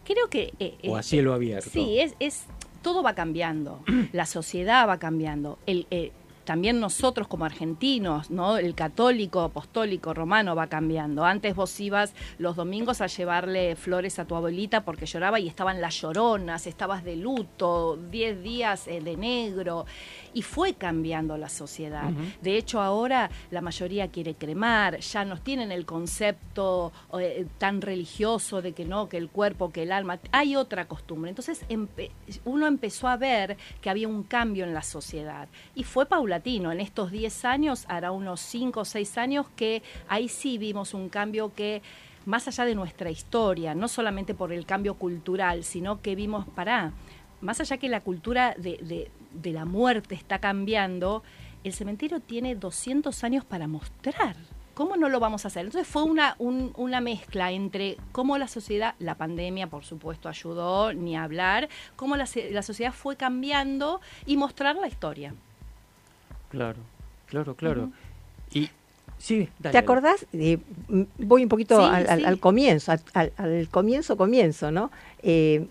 Creo 0.05 0.29
que... 0.29 0.53
eh, 0.59 0.77
o 0.89 0.97
eh, 0.97 0.99
a 0.99 1.03
cielo 1.03 1.35
abierto? 1.35 1.71
Sí, 1.71 2.01
es, 2.01 2.15
es 2.19 2.47
todo 2.83 3.03
va 3.03 3.15
cambiando, 3.15 3.81
la 4.13 4.27
sociedad 4.27 4.89
va 4.89 4.99
cambiando. 4.99 5.59
El, 5.67 5.87
eh, 5.91 6.13
también 6.45 6.81
nosotros 6.81 7.29
como 7.29 7.45
argentinos, 7.45 8.31
¿no? 8.31 8.57
El 8.57 8.75
católico, 8.75 9.43
apostólico, 9.43 10.15
romano 10.15 10.57
va 10.57 10.67
cambiando. 10.67 11.25
Antes 11.25 11.55
vos 11.55 11.79
ibas 11.79 12.13
los 12.39 12.57
domingos 12.57 13.01
a 13.01 13.07
llevarle 13.07 13.77
flores 13.77 14.19
a 14.19 14.25
tu 14.25 14.35
abuelita 14.35 14.85
porque 14.85 15.07
lloraba 15.07 15.39
y 15.39 15.47
estaban 15.47 15.81
las 15.81 16.01
lloronas, 16.01 16.67
estabas 16.67 17.05
de 17.05 17.15
luto, 17.15 17.97
10 18.11 18.43
días 18.43 18.89
eh, 18.89 19.01
de 19.01 19.17
negro. 19.17 19.87
Y 20.33 20.43
fue 20.43 20.75
cambiando 20.75 21.37
la 21.37 21.49
sociedad. 21.49 22.11
De 22.41 22.57
hecho, 22.57 22.81
ahora 22.81 23.31
la 23.51 23.61
mayoría 23.61 24.09
quiere 24.09 24.35
cremar, 24.35 25.01
ya 25.01 25.25
no 25.25 25.37
tienen 25.41 25.73
el 25.73 25.85
concepto 25.87 26.93
eh, 27.19 27.47
tan 27.59 27.81
religioso 27.81 28.63
de 28.63 28.73
que 28.73 28.85
no, 28.85 29.09
que 29.09 29.17
el 29.17 29.29
cuerpo, 29.29 29.73
que 29.73 29.83
el 29.83 29.93
alma. 29.93 30.19
Hay 30.33 30.57
otra 30.57 30.87
costumbre. 30.87 31.31
Entonces 31.31 31.65
empe- 31.69 32.11
uno 32.45 32.67
empezó 32.67 33.09
a 33.09 33.17
ver 33.17 33.57
que 33.81 33.91
había 33.91 34.07
un 34.09 34.23
cambio 34.23 34.65
en 34.65 34.75
la 34.75 34.83
sociedad. 34.83 35.49
Y 35.75 35.85
fue 35.85 36.07
paulatino. 36.07 36.71
En 36.73 36.81
estos 36.81 37.11
10 37.11 37.45
años, 37.45 37.85
hará 37.89 38.13
unos 38.13 38.41
5 38.41 38.81
o 38.81 38.85
6 38.85 39.19
años 39.19 39.47
que 39.57 39.83
ahí 40.09 40.29
sí 40.29 40.59
vimos 40.59 40.95
un 40.95 41.09
cambio 41.09 41.53
que 41.55 41.83
más 42.27 42.47
allá 42.47 42.65
de 42.67 42.75
nuestra 42.75 43.11
historia, 43.11 43.75
no 43.75 43.89
solamente 43.89 44.35
por 44.35 44.53
el 44.53 44.67
cambio 44.67 44.95
cultural, 44.95 45.65
sino 45.65 46.03
que 46.03 46.15
vimos, 46.15 46.47
pará, 46.55 46.93
más 47.41 47.61
allá 47.61 47.79
que 47.79 47.89
la 47.89 48.01
cultura 48.03 48.55
de, 48.59 48.77
de- 48.83 49.11
de 49.33 49.53
la 49.53 49.65
muerte 49.65 50.15
está 50.15 50.39
cambiando, 50.39 51.23
el 51.65 51.73
cementerio 51.73 52.21
tiene 52.21 52.55
200 52.55 53.23
años 53.25 53.45
para 53.45 53.67
mostrar. 53.69 54.37
¿Cómo 54.75 54.97
no 54.97 55.09
lo 55.11 55.21
vamos 55.21 55.45
a 55.45 55.49
hacer? 55.49 55.67
Entonces 55.67 55.87
fue 55.87 56.05
una, 56.05 56.37
un- 56.39 56.73
una 56.77 57.01
mezcla 57.03 57.53
entre 57.53 57.99
cómo 58.13 58.39
la 58.39 58.49
sociedad, 58.49 58.95
la 58.99 59.15
pandemia 59.17 59.67
por 59.67 59.85
supuesto 59.85 60.29
ayudó, 60.29 60.95
ni 60.95 61.17
hablar, 61.17 61.69
cómo 61.97 62.17
la, 62.17 62.27
la 62.51 62.63
sociedad 62.63 62.93
fue 62.93 63.17
cambiando 63.17 64.01
y 64.25 64.37
mostrar 64.39 64.77
la 64.77 64.89
historia. 64.89 65.35
Claro, 66.51 66.79
claro, 67.27 67.55
claro. 67.55 67.91
Y 68.53 68.71
sí, 69.19 69.49
dale, 69.59 69.73
¿Te 69.73 69.79
acordás? 69.79 70.27
Eh, 70.33 70.59
m- 70.89 71.07
voy 71.19 71.43
un 71.43 71.49
poquito 71.51 71.79
Sí, 71.79 71.85
al, 71.85 72.09
al- 72.09 72.19
sí. 72.21 72.25
al 72.25 72.41
comienzo, 72.41 72.93
al 73.13 73.69
comienzo, 73.71 74.17
comienzo, 74.17 74.71
¿no? 74.71 74.91
Eh, 75.23 75.67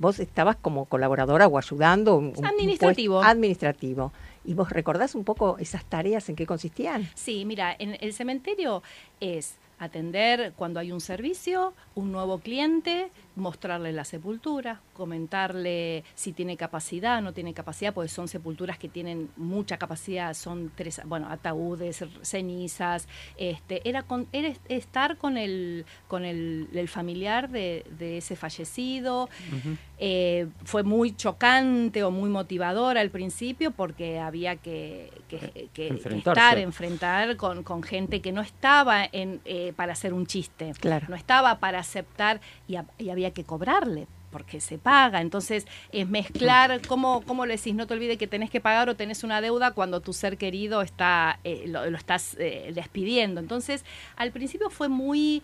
vos 0.00 0.18
estabas 0.18 0.56
como 0.56 0.86
colaboradora 0.86 1.46
o 1.46 1.56
ayudando. 1.58 2.16
un- 2.16 2.32
Administrativo. 2.44 3.22
administrativo. 3.22 4.12
¿Y 4.44 4.54
vos 4.54 4.70
recordás 4.70 5.14
un 5.14 5.22
poco 5.24 5.58
esas 5.58 5.84
tareas 5.84 6.28
en 6.30 6.34
qué 6.36 6.46
consistían? 6.46 7.08
Sí, 7.14 7.44
mira, 7.44 7.76
en 7.78 7.96
el 8.00 8.12
cementerio 8.14 8.82
es 9.20 9.56
atender 9.80 10.52
cuando 10.56 10.78
hay 10.78 10.92
un 10.92 11.00
servicio, 11.00 11.74
un 11.94 12.12
nuevo 12.12 12.38
cliente, 12.38 13.10
mostrarle 13.34 13.92
la 13.92 14.04
sepultura, 14.04 14.80
comentarle 14.92 16.04
si 16.14 16.32
tiene 16.32 16.56
capacidad, 16.58 17.22
no 17.22 17.32
tiene 17.32 17.54
capacidad, 17.54 17.94
porque 17.94 18.08
son 18.10 18.28
sepulturas 18.28 18.78
que 18.78 18.88
tienen 18.90 19.30
mucha 19.36 19.78
capacidad, 19.78 20.34
son 20.34 20.70
tres, 20.74 21.00
bueno, 21.06 21.28
ataúdes, 21.30 22.04
cenizas, 22.20 23.08
este, 23.38 23.80
era, 23.88 24.02
con, 24.02 24.26
era 24.32 24.48
est- 24.48 24.60
estar 24.70 25.16
con 25.16 25.38
el, 25.38 25.86
con 26.08 26.24
el, 26.26 26.68
el 26.74 26.88
familiar 26.88 27.48
de, 27.48 27.84
de 27.98 28.18
ese 28.18 28.36
fallecido. 28.36 29.28
Eh, 30.02 30.46
fue 30.64 30.82
muy 30.82 31.14
chocante 31.14 32.02
o 32.04 32.10
muy 32.10 32.30
motivador 32.30 32.96
al 32.96 33.10
principio 33.10 33.70
porque 33.70 34.18
había 34.18 34.56
que, 34.56 35.10
que- 35.28 35.38
que- 35.38 35.68
que 35.74 35.88
Enfrentarse. 35.88 36.40
estar, 36.40 36.58
enfrentar 36.58 37.36
con, 37.36 37.62
con 37.62 37.82
gente 37.82 38.20
que 38.20 38.32
no 38.32 38.40
estaba 38.40 39.04
en, 39.12 39.40
eh, 39.44 39.69
para 39.72 39.92
hacer 39.92 40.12
un 40.14 40.26
chiste, 40.26 40.72
Claro. 40.80 41.06
no 41.08 41.16
estaba 41.16 41.58
para 41.60 41.78
aceptar 41.78 42.40
y, 42.68 42.76
ha- 42.76 42.86
y 42.98 43.10
había 43.10 43.32
que 43.32 43.44
cobrarle 43.44 44.06
porque 44.30 44.60
se 44.60 44.78
paga, 44.78 45.20
entonces 45.20 45.66
es 45.90 46.08
mezclar, 46.08 46.80
¿cómo, 46.86 47.22
¿cómo 47.26 47.46
le 47.46 47.56
decís? 47.56 47.74
No 47.74 47.88
te 47.88 47.94
olvides 47.94 48.16
que 48.16 48.28
tenés 48.28 48.48
que 48.48 48.60
pagar 48.60 48.88
o 48.88 48.94
tenés 48.94 49.24
una 49.24 49.40
deuda 49.40 49.72
cuando 49.72 50.00
tu 50.00 50.12
ser 50.12 50.38
querido 50.38 50.82
está 50.82 51.40
eh, 51.42 51.64
lo, 51.66 51.90
lo 51.90 51.96
estás 51.98 52.36
eh, 52.38 52.70
despidiendo. 52.72 53.40
Entonces, 53.40 53.84
al 54.14 54.30
principio 54.30 54.70
fue 54.70 54.88
muy 54.88 55.42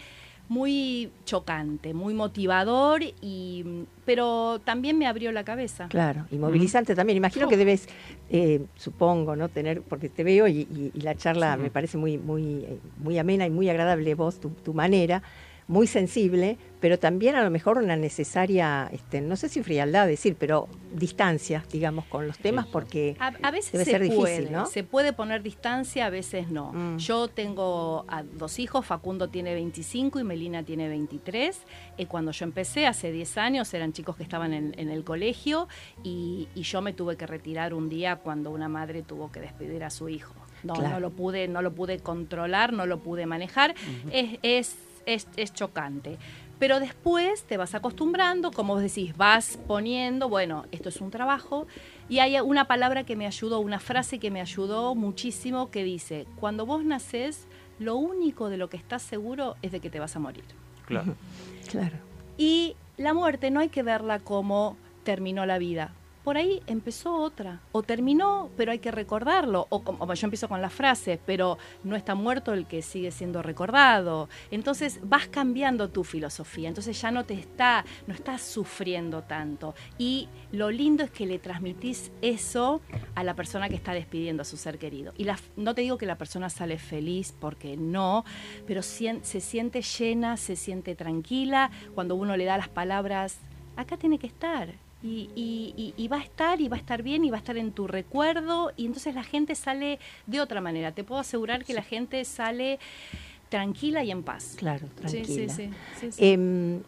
muy 0.48 1.10
chocante, 1.24 1.92
muy 1.94 2.14
motivador 2.14 3.02
y 3.02 3.64
pero 4.04 4.60
también 4.64 4.96
me 4.98 5.06
abrió 5.08 5.32
la 5.32 5.42
cabeza. 5.44 5.88
Claro, 5.88 6.26
y 6.30 6.38
movilizante 6.38 6.94
también. 6.94 7.16
Imagino 7.16 7.48
que 7.48 7.56
debes, 7.56 7.88
eh, 8.30 8.60
supongo, 8.76 9.34
¿no? 9.34 9.48
Tener, 9.48 9.82
porque 9.82 10.08
te 10.08 10.22
veo 10.22 10.46
y, 10.46 10.60
y- 10.60 10.90
y 10.94 11.00
la 11.00 11.16
charla 11.16 11.56
me 11.56 11.70
parece 11.70 11.98
muy, 11.98 12.16
muy, 12.16 12.64
eh, 12.64 12.78
muy 12.98 13.18
amena 13.18 13.46
y 13.46 13.50
muy 13.50 13.68
agradable 13.68 14.14
vos, 14.14 14.38
tu, 14.38 14.50
tu 14.50 14.72
manera, 14.74 15.22
muy 15.68 15.86
sensible, 15.86 16.58
pero 16.80 16.98
también 16.98 17.34
a 17.34 17.42
lo 17.42 17.50
mejor 17.50 17.78
una 17.78 17.96
necesaria, 17.96 18.88
este, 18.92 19.20
no 19.20 19.34
sé 19.34 19.48
si 19.48 19.62
frialdad 19.62 20.06
decir, 20.06 20.36
pero 20.38 20.68
distancia, 20.94 21.64
digamos, 21.72 22.04
con 22.04 22.26
los 22.26 22.38
temas, 22.38 22.66
porque 22.66 23.16
A, 23.18 23.32
a 23.42 23.50
veces 23.50 23.72
debe 23.72 23.84
se 23.84 23.90
ser 23.90 24.02
difícil, 24.02 24.20
puede, 24.20 24.50
¿no? 24.50 24.66
se 24.66 24.84
puede 24.84 25.12
poner 25.12 25.42
distancia, 25.42 26.06
a 26.06 26.10
veces 26.10 26.50
no. 26.50 26.72
Mm. 26.72 26.98
Yo 26.98 27.28
tengo 27.28 28.04
a 28.08 28.22
dos 28.22 28.58
hijos, 28.60 28.86
Facundo 28.86 29.28
tiene 29.28 29.54
25 29.54 30.20
y 30.20 30.24
Melina 30.24 30.62
tiene 30.62 30.88
23. 30.88 31.58
Eh, 31.98 32.06
cuando 32.06 32.30
yo 32.30 32.44
empecé, 32.44 32.86
hace 32.86 33.10
10 33.10 33.38
años, 33.38 33.72
eran 33.74 33.92
chicos 33.92 34.16
que 34.16 34.22
estaban 34.22 34.52
en, 34.52 34.72
en 34.78 34.88
el 34.90 35.02
colegio 35.02 35.66
y, 36.04 36.48
y 36.54 36.62
yo 36.62 36.80
me 36.80 36.92
tuve 36.92 37.16
que 37.16 37.26
retirar 37.26 37.74
un 37.74 37.88
día 37.88 38.16
cuando 38.16 38.50
una 38.50 38.68
madre 38.68 39.02
tuvo 39.02 39.32
que 39.32 39.40
despedir 39.40 39.82
a 39.82 39.90
su 39.90 40.08
hijo. 40.08 40.34
No, 40.62 40.74
Claro. 40.74 40.94
no 40.94 41.00
lo 41.00 41.10
pude, 41.10 41.48
no 41.48 41.62
lo 41.62 41.74
pude 41.74 41.98
controlar, 42.00 42.72
no 42.72 42.86
lo 42.86 42.98
pude 43.00 43.26
manejar. 43.26 43.74
es, 44.10 44.38
es, 44.42 44.76
es, 45.06 45.28
es 45.36 45.52
chocante. 45.52 46.18
Pero 46.58 46.80
después 46.80 47.44
te 47.44 47.58
vas 47.58 47.74
acostumbrando, 47.74 48.50
como 48.50 48.74
vos 48.74 48.82
decís, 48.82 49.16
vas 49.16 49.58
poniendo, 49.66 50.28
bueno, 50.28 50.64
esto 50.72 50.88
es 50.88 51.00
un 51.00 51.10
trabajo. 51.10 51.66
Y 52.08 52.20
hay 52.20 52.38
una 52.40 52.66
palabra 52.66 53.04
que 53.04 53.14
me 53.14 53.26
ayudó, 53.26 53.60
una 53.60 53.78
frase 53.78 54.18
que 54.18 54.30
me 54.30 54.40
ayudó 54.40 54.94
muchísimo 54.94 55.70
que 55.70 55.84
dice, 55.84 56.26
cuando 56.36 56.64
vos 56.64 56.84
nacés, 56.84 57.46
lo 57.78 57.96
único 57.96 58.48
de 58.48 58.56
lo 58.56 58.70
que 58.70 58.78
estás 58.78 59.02
seguro 59.02 59.56
es 59.60 59.72
de 59.72 59.80
que 59.80 59.90
te 59.90 60.00
vas 60.00 60.16
a 60.16 60.18
morir. 60.18 60.44
Claro. 60.86 61.14
claro. 61.68 61.96
Y 62.38 62.74
la 62.96 63.12
muerte 63.12 63.50
no 63.50 63.60
hay 63.60 63.68
que 63.68 63.82
verla 63.82 64.20
como 64.20 64.76
terminó 65.04 65.44
la 65.44 65.58
vida. 65.58 65.92
Por 66.26 66.36
ahí 66.36 66.60
empezó 66.66 67.14
otra. 67.14 67.60
O 67.70 67.84
terminó, 67.84 68.50
pero 68.56 68.72
hay 68.72 68.80
que 68.80 68.90
recordarlo. 68.90 69.68
O 69.70 69.84
como 69.84 70.12
yo 70.12 70.26
empiezo 70.26 70.48
con 70.48 70.60
la 70.60 70.70
frase, 70.70 71.20
pero 71.24 71.56
no 71.84 71.94
está 71.94 72.16
muerto 72.16 72.52
el 72.52 72.66
que 72.66 72.82
sigue 72.82 73.12
siendo 73.12 73.42
recordado. 73.42 74.28
Entonces 74.50 74.98
vas 75.04 75.28
cambiando 75.28 75.88
tu 75.88 76.02
filosofía. 76.02 76.66
Entonces 76.68 77.00
ya 77.00 77.12
no 77.12 77.24
te 77.24 77.34
está, 77.34 77.84
no 78.08 78.14
estás 78.14 78.42
sufriendo 78.42 79.22
tanto. 79.22 79.76
Y 79.98 80.28
lo 80.50 80.72
lindo 80.72 81.04
es 81.04 81.12
que 81.12 81.26
le 81.26 81.38
transmitís 81.38 82.10
eso 82.22 82.80
a 83.14 83.22
la 83.22 83.34
persona 83.34 83.68
que 83.68 83.76
está 83.76 83.92
despidiendo 83.94 84.42
a 84.42 84.44
su 84.44 84.56
ser 84.56 84.78
querido. 84.78 85.12
Y 85.16 85.28
no 85.56 85.76
te 85.76 85.82
digo 85.82 85.96
que 85.96 86.06
la 86.06 86.18
persona 86.18 86.50
sale 86.50 86.78
feliz, 86.78 87.36
porque 87.38 87.76
no, 87.76 88.24
pero 88.66 88.82
sien- 88.82 89.22
se 89.22 89.40
siente 89.40 89.80
llena, 89.80 90.36
se 90.36 90.56
siente 90.56 90.96
tranquila 90.96 91.70
cuando 91.94 92.16
uno 92.16 92.36
le 92.36 92.46
da 92.46 92.58
las 92.58 92.68
palabras, 92.68 93.38
acá 93.76 93.96
tiene 93.96 94.18
que 94.18 94.26
estar. 94.26 94.74
Y, 95.06 95.30
y- 95.36 95.94
y- 95.96 96.08
va 96.08 96.16
a 96.16 96.22
estar, 96.22 96.60
y 96.60 96.66
va 96.68 96.76
a 96.76 96.80
estar 96.80 97.02
bien, 97.04 97.24
y 97.24 97.30
va 97.30 97.36
a 97.36 97.38
estar 97.38 97.56
en 97.56 97.70
tu 97.70 97.86
recuerdo, 97.86 98.72
y 98.76 98.86
entonces 98.86 99.14
la 99.14 99.22
gente 99.22 99.54
sale 99.54 100.00
de 100.26 100.40
otra 100.40 100.60
manera. 100.60 100.90
Te 100.92 101.04
puedo 101.04 101.20
asegurar 101.20 101.64
que 101.64 101.74
la 101.74 101.82
gente 101.82 102.24
sale 102.24 102.80
tranquila 103.48 104.02
y 104.02 104.10
en 104.10 104.24
paz. 104.24 104.54
Claro, 104.56 104.88
tranquila. 104.96 105.54
sí, 105.54 105.70
sí. 106.10 106.24
Em, 106.24 106.80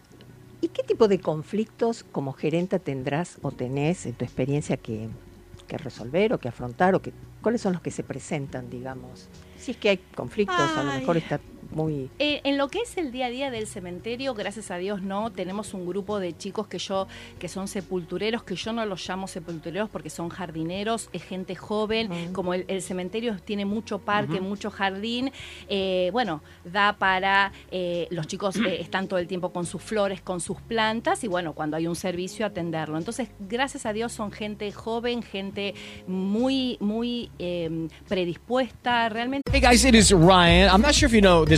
¿Y 0.60 0.66
qué 0.68 0.82
tipo 0.82 1.06
de 1.06 1.20
conflictos 1.20 2.02
como 2.10 2.32
gerenta 2.32 2.80
tendrás 2.80 3.38
o 3.42 3.52
tenés 3.52 4.06
en 4.06 4.14
tu 4.14 4.24
experiencia 4.24 4.76
que, 4.76 5.08
que 5.68 5.78
resolver 5.78 6.32
o 6.32 6.38
que 6.38 6.48
afrontar? 6.48 6.96
o 6.96 7.00
que 7.02 7.12
¿Cuáles 7.40 7.60
son 7.60 7.72
los 7.74 7.82
que 7.82 7.92
se 7.92 8.02
presentan, 8.02 8.68
digamos? 8.68 9.28
Si 9.56 9.70
es 9.70 9.76
que 9.76 9.90
hay 9.90 10.00
conflictos, 10.16 10.76
a 10.76 10.82
lo 10.82 10.92
mejor 10.94 11.16
está 11.16 11.40
muy... 11.70 12.10
Eh, 12.18 12.40
en 12.44 12.58
lo 12.58 12.68
que 12.68 12.80
es 12.80 12.96
el 12.96 13.12
día 13.12 13.26
a 13.26 13.30
día 13.30 13.50
del 13.50 13.66
cementerio, 13.66 14.34
gracias 14.34 14.70
a 14.70 14.76
Dios 14.76 15.02
no, 15.02 15.30
tenemos 15.30 15.74
un 15.74 15.86
grupo 15.86 16.18
de 16.18 16.36
chicos 16.36 16.66
que 16.66 16.78
yo, 16.78 17.06
que 17.38 17.48
son 17.48 17.68
sepultureros, 17.68 18.42
que 18.42 18.56
yo 18.56 18.72
no 18.72 18.84
los 18.86 19.06
llamo 19.08 19.28
sepultureros 19.28 19.88
porque 19.90 20.10
son 20.10 20.28
jardineros, 20.28 21.08
es 21.12 21.22
gente 21.22 21.54
joven, 21.54 22.32
como 22.32 22.54
el, 22.54 22.64
el 22.68 22.82
cementerio 22.82 23.36
tiene 23.44 23.64
mucho 23.64 23.98
parque, 23.98 24.40
mucho 24.40 24.70
jardín, 24.70 25.30
eh, 25.68 26.10
bueno, 26.12 26.42
da 26.64 26.94
para, 26.94 27.52
eh, 27.70 28.06
los 28.10 28.26
chicos 28.26 28.56
eh, 28.56 28.76
están 28.80 29.08
todo 29.08 29.18
el 29.18 29.26
tiempo 29.26 29.50
con 29.52 29.66
sus 29.66 29.82
flores, 29.82 30.20
con 30.20 30.40
sus 30.40 30.60
plantas, 30.60 31.24
y 31.24 31.28
bueno, 31.28 31.52
cuando 31.52 31.76
hay 31.76 31.86
un 31.86 31.96
servicio, 31.96 32.46
atenderlo. 32.46 32.98
Entonces, 32.98 33.28
gracias 33.38 33.86
a 33.86 33.92
Dios 33.92 34.12
son 34.12 34.32
gente 34.32 34.70
joven, 34.72 35.22
gente 35.22 35.74
muy, 36.06 36.76
muy 36.80 37.30
eh, 37.38 37.88
predispuesta, 38.08 39.08
realmente 39.08 39.48
Hey 39.50 39.60
guys, 39.60 39.84
it 39.84 39.94
is 39.94 40.12
Ryan. 40.12 40.68
I'm 40.70 40.82
not 40.82 40.94
sure 40.94 41.06
if 41.06 41.12
you 41.14 41.20
know 41.20 41.44
this 41.44 41.57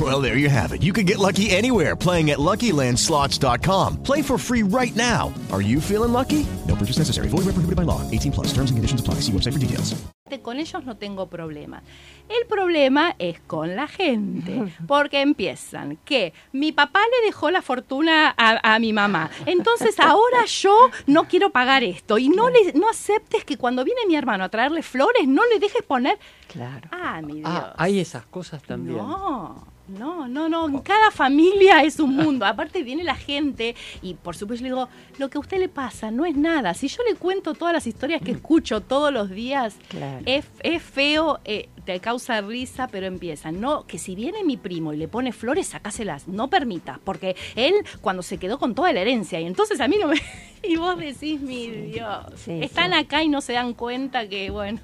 Well, 0.00 0.22
there 0.22 0.38
you 0.38 0.48
have 0.48 0.72
it. 0.72 0.82
You 0.82 0.94
can 0.94 1.04
get 1.04 1.18
lucky 1.18 1.50
anywhere 1.50 1.94
playing 1.94 2.30
at 2.30 2.38
LuckyLandSlots.com. 2.38 4.02
Play 4.02 4.22
for 4.22 4.38
free 4.38 4.62
right 4.62 4.96
now. 4.96 5.32
Are 5.52 5.60
you 5.60 5.78
feeling 5.80 6.12
lucky? 6.12 6.46
No 6.66 6.74
purchase 6.74 6.98
necessary. 6.98 7.28
Void 7.28 7.44
where 7.44 7.52
prohibited 7.52 7.76
by 7.76 7.82
law. 7.82 8.00
18 8.10 8.32
plus. 8.32 8.46
Terms 8.54 8.70
and 8.70 8.78
conditions 8.78 9.00
apply. 9.02 9.20
See 9.20 9.32
website 9.32 9.52
for 9.52 9.58
details. 9.58 9.94
Con 10.42 10.58
ellos 10.58 10.82
no 10.86 10.96
tengo 10.96 11.26
problema. 11.28 11.82
El 12.26 12.46
problema 12.46 13.14
es 13.18 13.38
con 13.40 13.76
la 13.76 13.86
gente, 13.86 14.72
porque 14.88 15.20
empiezan 15.20 15.98
que 16.06 16.32
mi 16.52 16.72
papá 16.72 17.00
le 17.00 17.26
dejó 17.26 17.50
la 17.50 17.60
fortuna 17.60 18.34
a, 18.34 18.74
a 18.74 18.78
mi 18.78 18.94
mamá, 18.94 19.30
entonces 19.44 20.00
ahora 20.00 20.46
yo 20.46 20.74
no 21.06 21.24
quiero 21.24 21.50
pagar 21.50 21.84
esto 21.84 22.16
y 22.16 22.30
no 22.30 22.48
le 22.48 22.72
no 22.72 22.88
aceptes 22.88 23.44
que 23.44 23.58
cuando 23.58 23.84
viene 23.84 24.06
mi 24.06 24.16
hermano 24.16 24.44
a 24.44 24.48
traerle 24.48 24.82
flores 24.82 25.28
no 25.28 25.42
le 25.52 25.58
dejes 25.58 25.82
poner. 25.82 26.18
Claro. 26.48 26.88
Ah, 26.92 27.20
mi 27.20 27.34
Dios. 27.34 27.50
Ah, 27.52 27.74
hay 27.76 28.00
esas 28.00 28.24
cosas 28.24 28.62
también. 28.62 28.96
No. 28.96 29.71
No, 29.88 30.28
no, 30.28 30.48
no, 30.48 30.82
cada 30.82 31.10
familia 31.10 31.82
es 31.82 31.98
un 31.98 32.14
mundo. 32.16 32.46
Aparte 32.46 32.82
viene 32.82 33.02
la 33.04 33.16
gente 33.16 33.74
y 34.00 34.14
por 34.14 34.36
supuesto 34.36 34.62
le 34.62 34.70
digo, 34.70 34.88
lo 35.18 35.28
que 35.28 35.38
a 35.38 35.40
usted 35.40 35.58
le 35.58 35.68
pasa 35.68 36.10
no 36.10 36.24
es 36.24 36.36
nada. 36.36 36.72
Si 36.72 36.88
yo 36.88 37.02
le 37.08 37.16
cuento 37.16 37.52
todas 37.54 37.74
las 37.74 37.86
historias 37.86 38.22
que 38.22 38.30
escucho 38.30 38.80
todos 38.80 39.12
los 39.12 39.28
días, 39.30 39.76
Claro. 39.88 40.22
es, 40.24 40.46
es 40.62 40.82
feo, 40.82 41.40
eh, 41.44 41.68
te 41.84 41.98
causa 42.00 42.40
risa, 42.40 42.88
pero 42.88 43.06
empieza. 43.06 43.50
No, 43.52 43.86
que 43.86 43.98
si 43.98 44.14
viene 44.14 44.44
mi 44.44 44.56
primo 44.56 44.92
y 44.92 44.96
le 44.96 45.08
pone 45.08 45.32
flores, 45.32 45.66
sacáselas, 45.68 46.28
no 46.28 46.48
permita, 46.48 47.00
porque 47.04 47.34
él 47.56 47.74
cuando 48.00 48.22
se 48.22 48.38
quedó 48.38 48.58
con 48.58 48.74
toda 48.74 48.92
la 48.92 49.00
herencia 49.00 49.40
y 49.40 49.46
entonces 49.46 49.80
a 49.80 49.88
mí 49.88 49.96
no 50.00 50.08
me... 50.08 50.16
Y 50.64 50.76
vos 50.76 50.96
decís, 50.96 51.40
mi 51.40 51.66
Dios, 51.66 52.24
Sí, 52.36 52.60
están 52.62 52.92
sí. 52.92 52.98
acá 52.98 53.20
y 53.24 53.28
no 53.28 53.40
se 53.40 53.52
dan 53.54 53.74
cuenta 53.74 54.28
que, 54.28 54.48
bueno, 54.50 54.80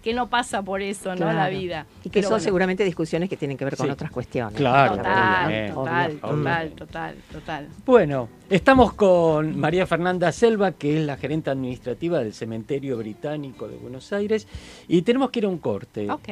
que 0.00 0.14
no 0.14 0.28
pasa 0.30 0.62
por 0.62 0.80
eso, 0.80 1.16
¿no? 1.16 1.32
La 1.32 1.48
vida. 1.48 1.86
Y 2.04 2.10
que 2.10 2.20
Pero 2.20 2.28
son 2.28 2.30
bueno. 2.34 2.44
seguramente 2.44 2.84
discusiones 2.84 3.28
que 3.28 3.36
tienen 3.36 3.56
que 3.58 3.64
ver 3.64 3.76
con 3.76 3.86
Sí. 3.86 3.92
otras 3.92 4.12
cuestiones. 4.12 4.54
Claro, 4.56 4.96
Total, 4.98 5.04
total, 5.04 5.46
obvio, 5.48 5.74
total, 5.74 6.18
obvio. 6.66 6.76
total, 6.76 7.16
total. 7.32 7.68
Bueno, 7.84 8.28
estamos 8.50 8.94
con 8.94 9.58
María 9.58 9.86
Fernanda 9.86 10.32
Selva, 10.32 10.72
que 10.72 10.98
es 10.98 11.06
la 11.06 11.16
gerente 11.16 11.50
administrativa 11.50 12.18
del 12.18 12.32
Cementerio 12.32 12.96
Británico 12.96 13.68
de 13.68 13.76
Buenos 13.76 14.12
Aires, 14.12 14.46
y 14.86 15.02
tenemos 15.02 15.30
que 15.30 15.40
ir 15.40 15.44
a 15.44 15.48
un 15.48 15.58
corte. 15.58 16.10
Ok. 16.10 16.28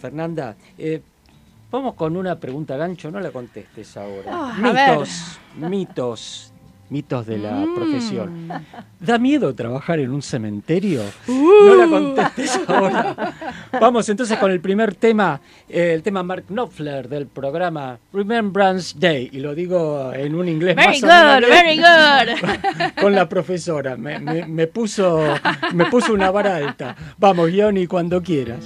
Fernanda, 0.00 0.56
eh, 0.78 1.00
vamos 1.70 1.94
con 1.94 2.16
una 2.16 2.38
pregunta 2.38 2.76
gancho, 2.76 3.10
no 3.10 3.20
la 3.20 3.30
contestes 3.30 3.96
ahora. 3.96 4.24
Ah, 4.26 4.72
ver. 4.72 4.98
mitos, 4.98 5.40
mitos, 5.56 6.52
mitos 6.90 7.26
de 7.26 7.38
la 7.38 7.52
Mm. 7.52 7.74
profesión. 7.74 8.48
¿Da 9.00 9.18
miedo 9.18 9.54
trabajar 9.54 9.98
en 9.98 10.10
un 10.10 10.22
cementerio? 10.22 11.02
Uh. 11.26 11.66
No 11.66 11.74
la 11.74 11.86
contestes 11.88 12.60
ahora. 12.68 13.32
Vamos 13.80 14.08
entonces 14.08 14.36
con 14.38 14.50
el 14.50 14.60
primer 14.60 14.94
tema, 14.94 15.40
eh, 15.68 15.92
el 15.94 16.02
tema 16.02 16.22
Mark 16.22 16.44
Knopfler 16.48 17.08
del 17.08 17.26
programa 17.26 17.98
Remembrance 18.12 18.94
Day, 18.98 19.28
y 19.32 19.40
lo 19.40 19.54
digo 19.54 20.12
en 20.14 20.34
un 20.34 20.48
inglés 20.48 20.76
Very 20.76 21.00
más 21.00 21.02
o 21.02 21.06
menos 21.06 21.40
good, 21.40 21.48
very 21.50 21.76
good. 21.78 22.90
con 23.00 23.14
la 23.14 23.28
profesora. 23.28 23.96
Me, 23.96 24.18
me- 24.18 24.46
me 24.46 24.66
puso, 24.66 25.20
me 25.72 25.86
puso 25.86 26.12
una 26.14 26.30
vara 26.30 26.56
alta. 26.56 26.94
Vamos, 27.18 27.50
Johnny, 27.54 27.86
cuando 27.86 28.22
quieras. 28.22 28.60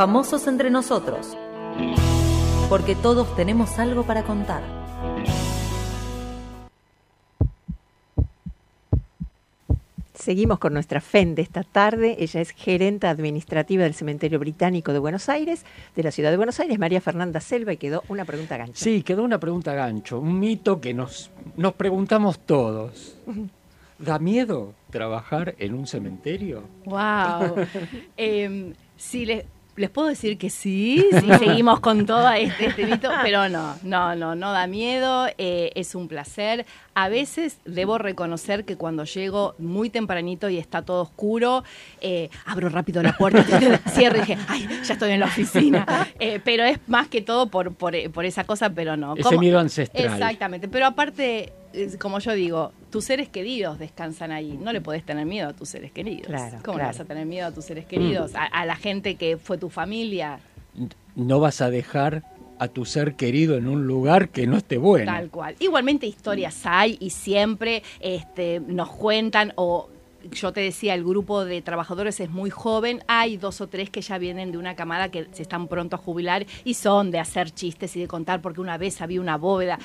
Famosos 0.00 0.46
entre 0.46 0.70
nosotros. 0.70 1.36
Porque 2.70 2.94
todos 2.94 3.36
tenemos 3.36 3.78
algo 3.78 4.02
para 4.04 4.22
contar. 4.22 4.62
Seguimos 10.14 10.58
con 10.58 10.72
nuestra 10.72 11.02
FEN 11.02 11.34
de 11.34 11.42
esta 11.42 11.64
tarde. 11.64 12.16
Ella 12.18 12.40
es 12.40 12.52
gerente 12.52 13.08
administrativa 13.08 13.82
del 13.82 13.92
Cementerio 13.92 14.38
Británico 14.38 14.94
de 14.94 15.00
Buenos 15.00 15.28
Aires, 15.28 15.66
de 15.94 16.02
la 16.02 16.12
ciudad 16.12 16.30
de 16.30 16.38
Buenos 16.38 16.58
Aires, 16.60 16.78
María 16.78 17.02
Fernanda 17.02 17.40
Selva, 17.40 17.74
y 17.74 17.76
quedó 17.76 18.02
una 18.08 18.24
pregunta 18.24 18.56
gancho. 18.56 18.82
Sí, 18.82 19.02
quedó 19.02 19.22
una 19.22 19.38
pregunta 19.38 19.74
gancho, 19.74 20.18
un 20.18 20.40
mito 20.40 20.80
que 20.80 20.94
nos, 20.94 21.30
nos 21.58 21.74
preguntamos 21.74 22.38
todos. 22.38 23.18
¿Da 23.98 24.18
miedo 24.18 24.72
trabajar 24.90 25.56
en 25.58 25.74
un 25.74 25.86
cementerio? 25.86 26.62
Wow. 26.86 27.66
Em, 28.16 28.72
sí, 28.96 29.26
les, 29.26 29.44
les 29.76 29.90
puedo 29.90 30.08
decir 30.08 30.38
que 30.38 30.50
sí, 30.50 31.04
sí, 31.20 31.28
seguimos 31.38 31.80
con 31.80 32.06
todo 32.06 32.30
este, 32.32 32.66
este 32.66 32.86
mito, 32.86 33.10
pero 33.22 33.48
no, 33.48 33.76
no, 33.82 34.14
no, 34.14 34.34
no 34.34 34.52
da 34.52 34.66
miedo, 34.66 35.26
eh, 35.38 35.72
es 35.74 35.94
un 35.94 36.08
placer. 36.08 36.66
A 36.94 37.08
veces 37.08 37.58
debo 37.64 37.98
reconocer 37.98 38.64
que 38.64 38.76
cuando 38.76 39.04
llego 39.04 39.54
muy 39.58 39.90
tempranito 39.90 40.48
y 40.48 40.58
está 40.58 40.82
todo 40.82 41.02
oscuro, 41.02 41.64
eh, 42.00 42.30
abro 42.44 42.68
rápido 42.68 43.02
la 43.02 43.16
puerta, 43.16 43.42
cierro 43.90 44.18
y 44.18 44.20
dije, 44.20 44.38
ay, 44.48 44.68
ya 44.84 44.94
estoy 44.94 45.12
en 45.12 45.20
la 45.20 45.26
oficina. 45.26 45.86
Eh, 46.18 46.40
pero 46.44 46.64
es 46.64 46.78
más 46.86 47.08
que 47.08 47.22
todo 47.22 47.46
por, 47.46 47.74
por, 47.74 47.94
por 48.10 48.24
esa 48.24 48.44
cosa, 48.44 48.68
pero 48.70 48.96
no. 48.96 49.14
Ese 49.14 49.22
¿Cómo? 49.22 49.40
miedo 49.40 49.58
ancestral. 49.58 50.04
Exactamente, 50.04 50.68
pero 50.68 50.86
aparte, 50.86 51.52
como 51.98 52.18
yo 52.18 52.32
digo, 52.32 52.72
tus 52.90 53.04
seres 53.04 53.28
queridos 53.28 53.78
descansan 53.78 54.32
ahí. 54.32 54.58
No 54.60 54.72
le 54.72 54.80
podés 54.80 55.04
tener 55.04 55.26
miedo 55.26 55.48
a 55.48 55.52
tus 55.52 55.68
seres 55.68 55.92
queridos. 55.92 56.26
Claro, 56.26 56.58
¿Cómo 56.64 56.78
le 56.78 56.84
vas 56.84 57.00
a 57.00 57.04
tener 57.04 57.26
miedo 57.26 57.46
a 57.46 57.52
tus 57.52 57.64
seres 57.64 57.86
queridos? 57.86 58.32
Mm. 58.32 58.36
A, 58.36 58.44
a 58.46 58.66
la 58.66 58.76
gente 58.76 59.14
que 59.14 59.36
fue 59.36 59.58
tu 59.58 59.70
familia, 59.70 60.40
No 61.14 61.40
vas 61.40 61.60
a 61.60 61.70
dejar 61.70 62.22
a 62.58 62.68
tu 62.68 62.84
ser 62.84 63.14
querido 63.14 63.56
en 63.56 63.66
un 63.68 63.86
lugar 63.86 64.28
que 64.28 64.46
no 64.46 64.58
esté 64.58 64.76
bueno. 64.76 65.10
tal 65.10 65.30
cual. 65.30 65.56
Igualmente 65.60 66.06
historias 66.06 66.60
hay 66.64 66.98
y 67.00 67.10
siempre 67.10 67.82
este, 68.00 68.60
nos 68.60 68.90
cuentan 68.90 69.52
o... 69.56 69.88
Yo 70.30 70.52
te 70.52 70.60
decía, 70.60 70.94
el 70.94 71.02
grupo 71.04 71.44
de 71.44 71.62
trabajadores 71.62 72.20
es 72.20 72.30
muy 72.30 72.50
joven. 72.50 73.02
Hay 73.06 73.36
dos 73.36 73.60
o 73.60 73.68
tres 73.68 73.90
que 73.90 74.02
ya 74.02 74.18
vienen 74.18 74.52
de 74.52 74.58
una 74.58 74.76
camada 74.76 75.10
que 75.10 75.26
se 75.32 75.42
están 75.42 75.66
pronto 75.66 75.96
a 75.96 75.98
jubilar 75.98 76.46
y 76.64 76.74
son 76.74 77.10
de 77.10 77.18
hacer 77.18 77.50
chistes 77.50 77.96
y 77.96 78.00
de 78.00 78.08
contar 78.08 78.42
porque 78.42 78.60
una 78.60 78.76
vez 78.76 79.00
había 79.00 79.20
una 79.20 79.36
bóveda. 79.36 79.78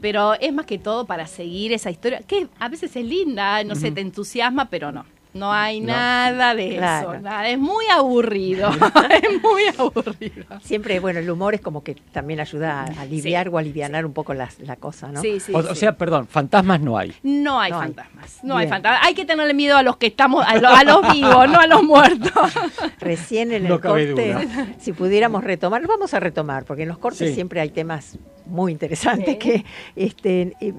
Pero 0.00 0.34
es 0.34 0.52
más 0.52 0.66
que 0.66 0.78
todo 0.78 1.06
para 1.06 1.26
seguir 1.26 1.72
esa 1.72 1.90
historia, 1.90 2.20
que 2.20 2.46
a 2.58 2.68
veces 2.68 2.94
es 2.94 3.04
linda, 3.04 3.62
no 3.64 3.74
sé, 3.74 3.86
Ujú. 3.88 3.94
te 3.96 4.00
entusiasma, 4.00 4.70
pero 4.70 4.92
no. 4.92 5.04
No 5.32 5.52
hay 5.52 5.80
No. 5.80 5.88
nada 5.92 6.54
de 6.56 6.70
Claro. 6.76 7.12
eso, 7.14 7.20
nada. 7.22 7.48
Es 7.48 7.58
muy 7.58 7.84
aburrido, 7.92 8.68
es 9.22 9.42
muy 9.42 9.62
aburrido. 9.78 10.44
Siempre, 10.62 10.98
bueno, 10.98 11.20
el 11.20 11.30
humor 11.30 11.54
es 11.54 11.60
como 11.60 11.84
que 11.84 11.94
también 11.94 12.40
ayuda 12.40 12.82
a 12.82 13.00
aliviar 13.02 13.48
o 13.48 13.56
alivianar 13.58 14.04
un 14.06 14.12
poco 14.12 14.34
las- 14.34 14.58
la 14.60 14.76
cosa, 14.76 15.12
¿no? 15.12 15.20
Sí, 15.20 15.38
sí, 15.38 15.52
o, 15.54 15.58
o 15.58 15.62
sí. 15.62 15.76
sea, 15.76 15.96
perdón, 15.96 16.26
fantasmas 16.26 16.80
no 16.80 16.98
hay. 16.98 17.14
No 17.22 17.60
hay 17.60 17.70
No 17.70 17.78
hay. 17.80 17.86
fantasmas, 17.88 18.38
no 18.42 18.56
hay 18.56 18.66
fantasmas. 18.68 19.06
Hay 19.06 19.14
que 19.14 19.24
tenerle 19.24 19.54
miedo 19.54 19.76
a 19.76 19.82
los 19.84 19.96
que 19.98 20.08
estamos, 20.08 20.44
a, 20.46 20.56
lo- 20.56 20.68
a 20.68 20.82
los 20.84 21.12
vivos, 21.12 21.48
no 21.48 21.60
a 21.60 21.66
los 21.66 21.82
muertos. 21.84 22.52
Recién 23.00 23.52
en 23.52 23.68
No 23.68 23.76
el 23.76 23.80
cabe 23.80 24.06
corte, 24.08 24.32
duda. 24.32 24.66
si 24.78 24.92
pudiéramos 24.92 25.44
retomar, 25.44 25.80
lo 25.80 25.88
vamos 25.88 26.12
a 26.14 26.20
retomar, 26.20 26.64
porque 26.64 26.82
en 26.82 26.88
los 26.88 26.98
cortes 26.98 27.28
Sí. 27.28 27.34
siempre 27.34 27.60
hay 27.60 27.70
temas 27.70 28.18
muy 28.46 28.72
interesantes 28.72 29.34
Sí. 29.34 29.38
que 29.38 29.64
este, 29.96 30.56
eh, 30.60 30.74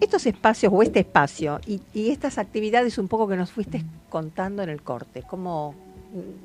estos 0.00 0.26
espacios 0.26 0.72
o 0.74 0.82
este 0.82 1.00
espacio 1.00 1.60
y, 1.66 1.80
estas 1.94 2.38
actividades 2.38 2.98
un 2.98 3.08
poco 3.08 3.28
que 3.28 3.36
nos 3.36 3.50
fuiste 3.50 3.84
contando 4.10 4.62
en 4.62 4.68
el 4.68 4.82
corte, 4.82 5.22
¿cómo 5.22 5.74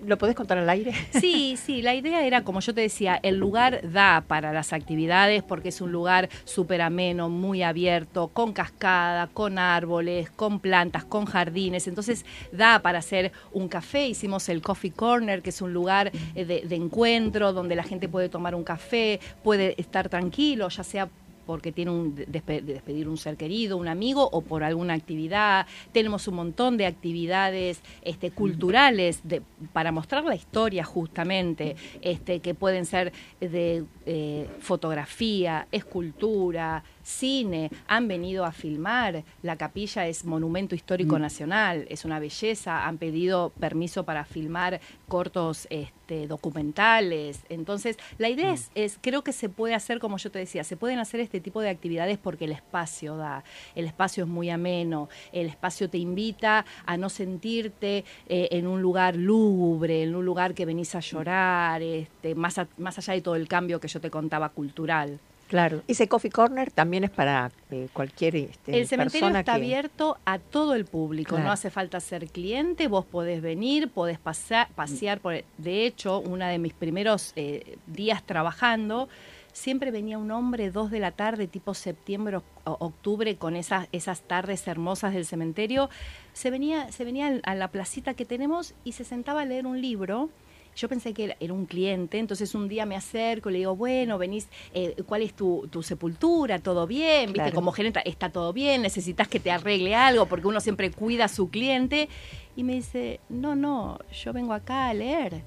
lo 0.05 0.17
podés 0.17 0.35
contar 0.35 0.57
al 0.57 0.69
aire? 0.69 0.93
Sí, 1.11 1.57
sí, 1.57 1.81
la 1.81 1.93
idea 1.93 2.25
era, 2.25 2.43
como 2.43 2.61
yo 2.61 2.73
te 2.73 2.81
decía, 2.81 3.19
el 3.21 3.35
lugar 3.35 3.81
da 3.91 4.23
para 4.25 4.53
las 4.53 4.71
actividades 4.71 5.43
porque 5.43 5.69
es 5.69 5.81
un 5.81 5.91
lugar 5.91 6.29
súper 6.45 6.81
ameno, 6.81 7.27
muy 7.27 7.63
abierto, 7.63 8.29
con 8.29 8.53
cascada, 8.53 9.27
con 9.27 9.57
árboles, 9.59 10.29
con 10.29 10.59
plantas, 10.59 11.03
con 11.03 11.25
jardines. 11.25 11.87
Entonces 11.87 12.25
da 12.51 12.79
para 12.79 12.99
hacer 12.99 13.33
un 13.51 13.67
café. 13.67 14.07
Hicimos 14.07 14.47
el 14.47 14.61
Coffee 14.61 14.91
Corner, 14.91 15.41
que 15.41 15.49
es 15.49 15.61
un 15.61 15.73
lugar 15.73 16.11
eh, 16.35 16.45
de 16.45 16.75
encuentro 16.75 17.51
donde 17.51 17.75
la 17.75 17.83
gente 17.83 18.07
puede 18.07 18.29
tomar 18.29 18.55
un 18.55 18.63
café, 18.63 19.19
puede 19.43 19.75
estar 19.81 20.07
tranquilo, 20.07 20.69
ya 20.69 20.83
sea 20.83 21.09
porque 21.47 21.71
tiene 21.71 21.89
un 21.89 22.15
despe- 22.15 22.62
de 22.62 22.73
despedir 22.73 23.07
un 23.10 23.17
ser 23.17 23.38
querido, 23.38 23.77
un 23.77 23.88
amigo 23.88 24.29
o 24.31 24.41
por 24.41 24.63
alguna 24.63 24.93
actividad. 24.93 25.65
Tenemos 25.93 26.27
un 26.27 26.36
montón 26.36 26.77
de 26.77 26.86
actividades 26.86 27.81
este, 28.03 28.29
culturales 28.29 29.21
de, 29.23 29.41
para 29.73 29.91
mostrar 29.91 30.23
la 30.25 30.36
historia 30.36 30.83
justamente, 30.83 31.75
este, 32.01 32.41
que 32.41 32.53
pueden 32.53 32.86
ser 32.86 33.13
de 33.39 33.86
eh, 34.05 34.47
fotografía, 34.60 35.67
escultura, 35.71 36.83
cine, 37.07 37.71
han 37.87 38.07
venido 38.07 38.43
a 38.45 38.51
filmar. 38.51 39.23
La 39.41 39.55
capilla 39.55 40.05
es 40.07 40.25
monumento 40.25 40.75
histórico 40.75 41.17
nacional, 41.17 41.85
es 41.89 42.03
una 42.05 42.19
belleza. 42.19 42.85
Han 42.85 42.97
pedido 42.97 43.51
permiso 43.59 44.03
para 44.03 44.25
filmar 44.25 44.81
cortos 45.07 45.67
este, 45.69 46.27
documentales. 46.27 47.39
Entonces, 47.49 47.97
la 48.17 48.29
idea 48.29 48.51
es, 48.51 48.71
es, 48.75 48.99
creo 49.01 49.23
que 49.23 49.31
se 49.31 49.47
puede 49.47 49.73
hacer, 49.73 49.99
como 49.99 50.17
yo 50.17 50.31
te 50.31 50.39
decía, 50.39 50.63
se 50.65 50.75
pueden 50.75 50.99
hacer 50.99 51.19
este 51.21 51.39
tipo 51.39 51.61
de 51.61 51.69
actividades 51.69 52.17
porque 52.17 52.45
el 52.45 52.51
espacio 52.51 53.15
da, 53.15 53.43
el 53.75 53.85
espacio 53.85 54.25
es 54.25 54.29
muy 54.29 54.49
ameno, 54.49 55.07
el 55.31 55.47
espacio 55.47 55.89
te 55.89 55.97
invita 55.97 56.65
a 56.85 56.97
no 56.97 57.09
sentirte 57.09 58.03
eh, 58.27 58.49
en 58.51 58.67
un 58.67 58.81
lugar 58.81 59.15
lúgubre, 59.15 60.03
en 60.03 60.13
un 60.15 60.25
lugar 60.25 60.53
que 60.53 60.65
venís 60.65 60.93
a 60.95 60.99
llorar, 60.99 61.81
este, 61.81 62.35
más, 62.35 62.57
a- 62.57 62.67
más 62.77 62.97
allá 62.97 63.13
de 63.13 63.21
todo 63.21 63.35
el 63.35 63.47
cambio 63.47 63.79
que 63.79 63.87
yo 63.87 64.01
te 64.01 64.09
contaba 64.11 64.49
cultural. 64.49 65.19
Claro. 65.47 65.81
Ese 65.88 66.07
coffee 66.10 66.29
corner 66.29 66.71
también 66.71 67.05
es 67.05 67.10
para 67.10 67.51
eh, 67.71 67.88
cualquier 67.93 68.36
este, 68.36 68.77
El 68.79 68.88
cementerio 68.88 69.21
persona 69.27 69.39
está 69.39 69.53
que- 69.53 69.62
abierto 69.63 70.17
a 70.25 70.39
todo 70.39 70.75
el 70.75 70.86
público, 70.86 71.29
Claro. 71.36 71.45
no 71.45 71.51
hace 71.51 71.69
falta 71.69 71.99
ser 72.01 72.27
cliente, 72.27 72.88
vos 72.88 73.05
podés 73.05 73.41
venir, 73.41 73.89
podés 73.89 74.19
pasar, 74.19 74.67
pasear 74.75 75.19
por... 75.21 75.33
De 75.57 75.86
hecho, 75.86 76.19
una 76.19 76.49
de 76.49 76.60
mis 76.60 76.73
primeros 76.73 77.31
eh, 77.38 77.77
días 77.88 78.23
trabajando, 78.25 79.07
siempre 79.53 79.89
venía 79.89 80.17
un 80.17 80.31
hombre 80.31 80.69
dos 80.69 80.91
de 80.91 80.99
la 80.99 81.12
tarde, 81.12 81.47
tipo 81.47 81.73
septiembre 81.73 82.38
o 82.38 82.43
octubre, 82.65 83.38
con 83.38 83.55
esas, 83.55 83.88
esas 83.93 84.21
tardes 84.21 84.67
hermosas 84.67 85.13
del 85.13 85.25
cementerio, 85.25 85.89
se 86.33 86.51
venía, 86.51 86.91
se 86.91 87.05
venía 87.05 87.39
a 87.43 87.55
la 87.55 87.69
placita 87.69 88.13
que 88.13 88.25
tenemos 88.25 88.73
y 88.83 88.91
se 88.91 89.03
sentaba 89.05 89.41
a 89.41 89.45
leer 89.45 89.65
un 89.65 89.81
libro. 89.81 90.29
Yo 90.77 90.87
pensé 90.87 91.11
que 91.11 91.23
era, 91.25 91.37
era 91.39 91.53
un 91.53 91.65
cliente, 91.65 92.19
entonces 92.19 92.53
un 92.53 92.67
día 92.67 92.85
me 92.85 92.95
acerco 92.95 93.49
y 93.49 93.53
le 93.53 93.57
digo, 93.59 93.75
bueno, 93.75 94.19
venís, 94.19 94.47
eh, 94.75 94.95
¿cuál 95.07 95.23
es 95.23 95.33
tu, 95.33 95.67
tu 95.71 95.81
sepultura? 95.81 96.59
¿Todo 96.59 96.85
bien? 96.85 97.33
¿Viste? 97.33 97.51
Como 97.51 97.71
gerente, 97.71 97.99
está 98.05 98.29
todo 98.29 98.53
bien, 98.53 98.83
necesitas 98.83 99.27
que 99.27 99.39
te 99.39 99.49
arregle 99.49 99.95
algo, 99.95 100.27
porque 100.27 100.45
uno 100.45 100.61
siempre 100.61 100.91
cuida 100.91 101.25
a 101.25 101.29
su 101.29 101.49
cliente. 101.49 102.09
Y 102.55 102.63
me 102.63 102.73
dice, 102.73 103.19
no, 103.27 103.55
no, 103.55 103.97
yo 104.23 104.33
vengo 104.33 104.53
acá 104.53 104.89
a 104.89 104.93
leer. 104.93 105.43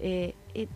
Eh, 0.00 0.34
eh, 0.54 0.68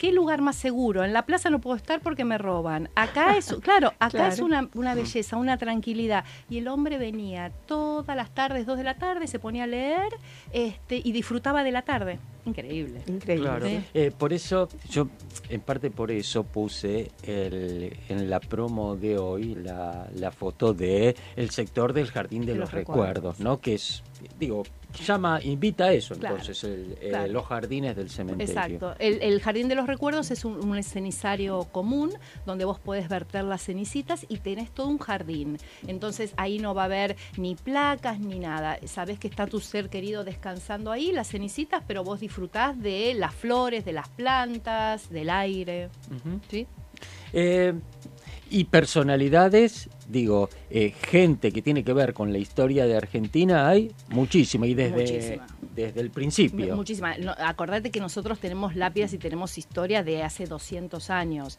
¿Qué 0.00 0.12
lugar 0.12 0.40
más 0.40 0.56
seguro? 0.56 1.04
En 1.04 1.12
la 1.12 1.26
plaza 1.26 1.50
no 1.50 1.60
puedo 1.60 1.76
estar 1.76 2.00
porque 2.00 2.24
me 2.24 2.38
roban. 2.38 2.88
Acá 2.94 3.36
es, 3.36 3.52
claro, 3.62 3.92
acá 3.98 4.28
es 4.28 4.38
una, 4.38 4.70
una 4.72 4.94
belleza, 4.94 5.36
una 5.36 5.58
tranquilidad. 5.58 6.24
Y 6.48 6.56
el 6.56 6.68
hombre 6.68 6.96
venía 6.96 7.52
todas 7.66 8.16
las 8.16 8.30
tardes, 8.30 8.64
dos 8.64 8.78
de 8.78 8.84
la 8.84 8.96
tarde, 8.96 9.26
se 9.26 9.38
ponía 9.38 9.64
a 9.64 9.66
leer 9.66 10.08
este, 10.54 11.02
y 11.04 11.12
disfrutaba 11.12 11.62
de 11.62 11.72
la 11.72 11.82
tarde. 11.82 12.18
Increíble. 12.46 13.02
Increíble. 13.08 13.46
Claro. 13.46 13.66
Sí. 13.66 13.84
Eh, 13.92 14.10
por 14.16 14.32
eso, 14.32 14.70
yo 14.88 15.06
en 15.50 15.60
parte 15.60 15.90
por 15.90 16.10
eso 16.10 16.44
puse 16.44 17.10
el, 17.22 17.94
en 18.08 18.30
la 18.30 18.40
promo 18.40 18.96
de 18.96 19.18
hoy 19.18 19.54
la, 19.54 20.08
la 20.14 20.30
foto 20.30 20.72
de 20.72 21.14
el 21.36 21.50
sector 21.50 21.92
del 21.92 22.06
jardín 22.06 22.46
de, 22.46 22.54
De 22.54 22.58
los, 22.58 22.70
los 22.70 22.72
recuerdos, 22.72 23.38
¿no? 23.38 23.60
Que 23.60 23.74
es, 23.74 24.02
digo, 24.38 24.62
llama, 24.92 25.40
invita 25.42 25.84
a 25.86 25.92
eso, 25.92 26.14
Claro, 26.16 26.36
entonces, 26.36 26.64
el- 26.64 26.98
eh, 27.00 27.28
los 27.28 27.46
jardines 27.46 27.96
del 27.96 28.10
cementerio. 28.10 28.52
Exacto. 28.52 28.94
El, 28.98 29.22
el 29.22 29.40
Jardín 29.40 29.68
de 29.68 29.74
los 29.74 29.86
Recuerdos 29.86 30.30
es 30.30 30.44
un, 30.44 30.54
un 30.56 30.76
común 31.72 32.12
donde 32.46 32.64
vos 32.64 32.78
podés 32.78 33.08
verter 33.08 33.44
las 33.44 33.62
cenicitas 33.62 34.26
y 34.28 34.38
tenés 34.38 34.70
todo 34.72 34.88
un 34.88 34.98
jardín. 34.98 35.58
Entonces 35.86 36.32
ahí 36.36 36.58
no 36.58 36.74
va 36.74 36.82
a 36.82 36.84
haber 36.86 37.16
ni 37.36 37.54
placas 37.54 38.18
ni 38.20 38.38
nada. 38.38 38.78
Sabés 38.86 39.18
que 39.18 39.28
está 39.28 39.46
tu 39.46 39.60
ser 39.60 39.88
querido 39.88 40.24
descansando 40.24 40.90
ahí, 40.92 41.12
las 41.12 41.28
cenicitas, 41.28 41.82
pero 41.86 42.04
vos 42.04 42.20
disfrutás 42.20 42.78
de 42.80 43.14
las 43.14 43.34
flores, 43.34 43.84
de 43.84 43.92
las 43.92 44.08
plantas, 44.08 45.10
del 45.10 45.30
aire. 45.30 45.88
¿sí? 46.50 46.66
Eh, 47.32 47.74
y 48.50 48.64
personalidades, 48.64 49.88
digo, 50.10 50.48
eh, 50.70 50.92
gente 51.08 51.52
que 51.52 51.62
tiene 51.62 51.84
que 51.84 51.92
ver 51.92 52.12
con 52.14 52.32
la 52.32 52.38
historia 52.38 52.86
de 52.86 52.96
Argentina 52.96 53.68
hay 53.68 53.90
muchísima 54.08 54.66
y 54.66 54.74
desde, 54.74 54.96
Muchísima. 54.96 55.46
desde 55.74 56.00
el 56.00 56.10
principio. 56.10 56.76
Muchísimas. 56.76 57.18
No, 57.18 57.32
acordate 57.38 57.90
que 57.90 58.00
nosotros 58.00 58.38
tenemos 58.38 58.76
lápidas 58.76 59.12
y 59.12 59.18
tenemos 59.18 59.56
historia 59.58 60.02
de 60.02 60.22
hace 60.22 60.46
200 60.46 61.10
años. 61.10 61.58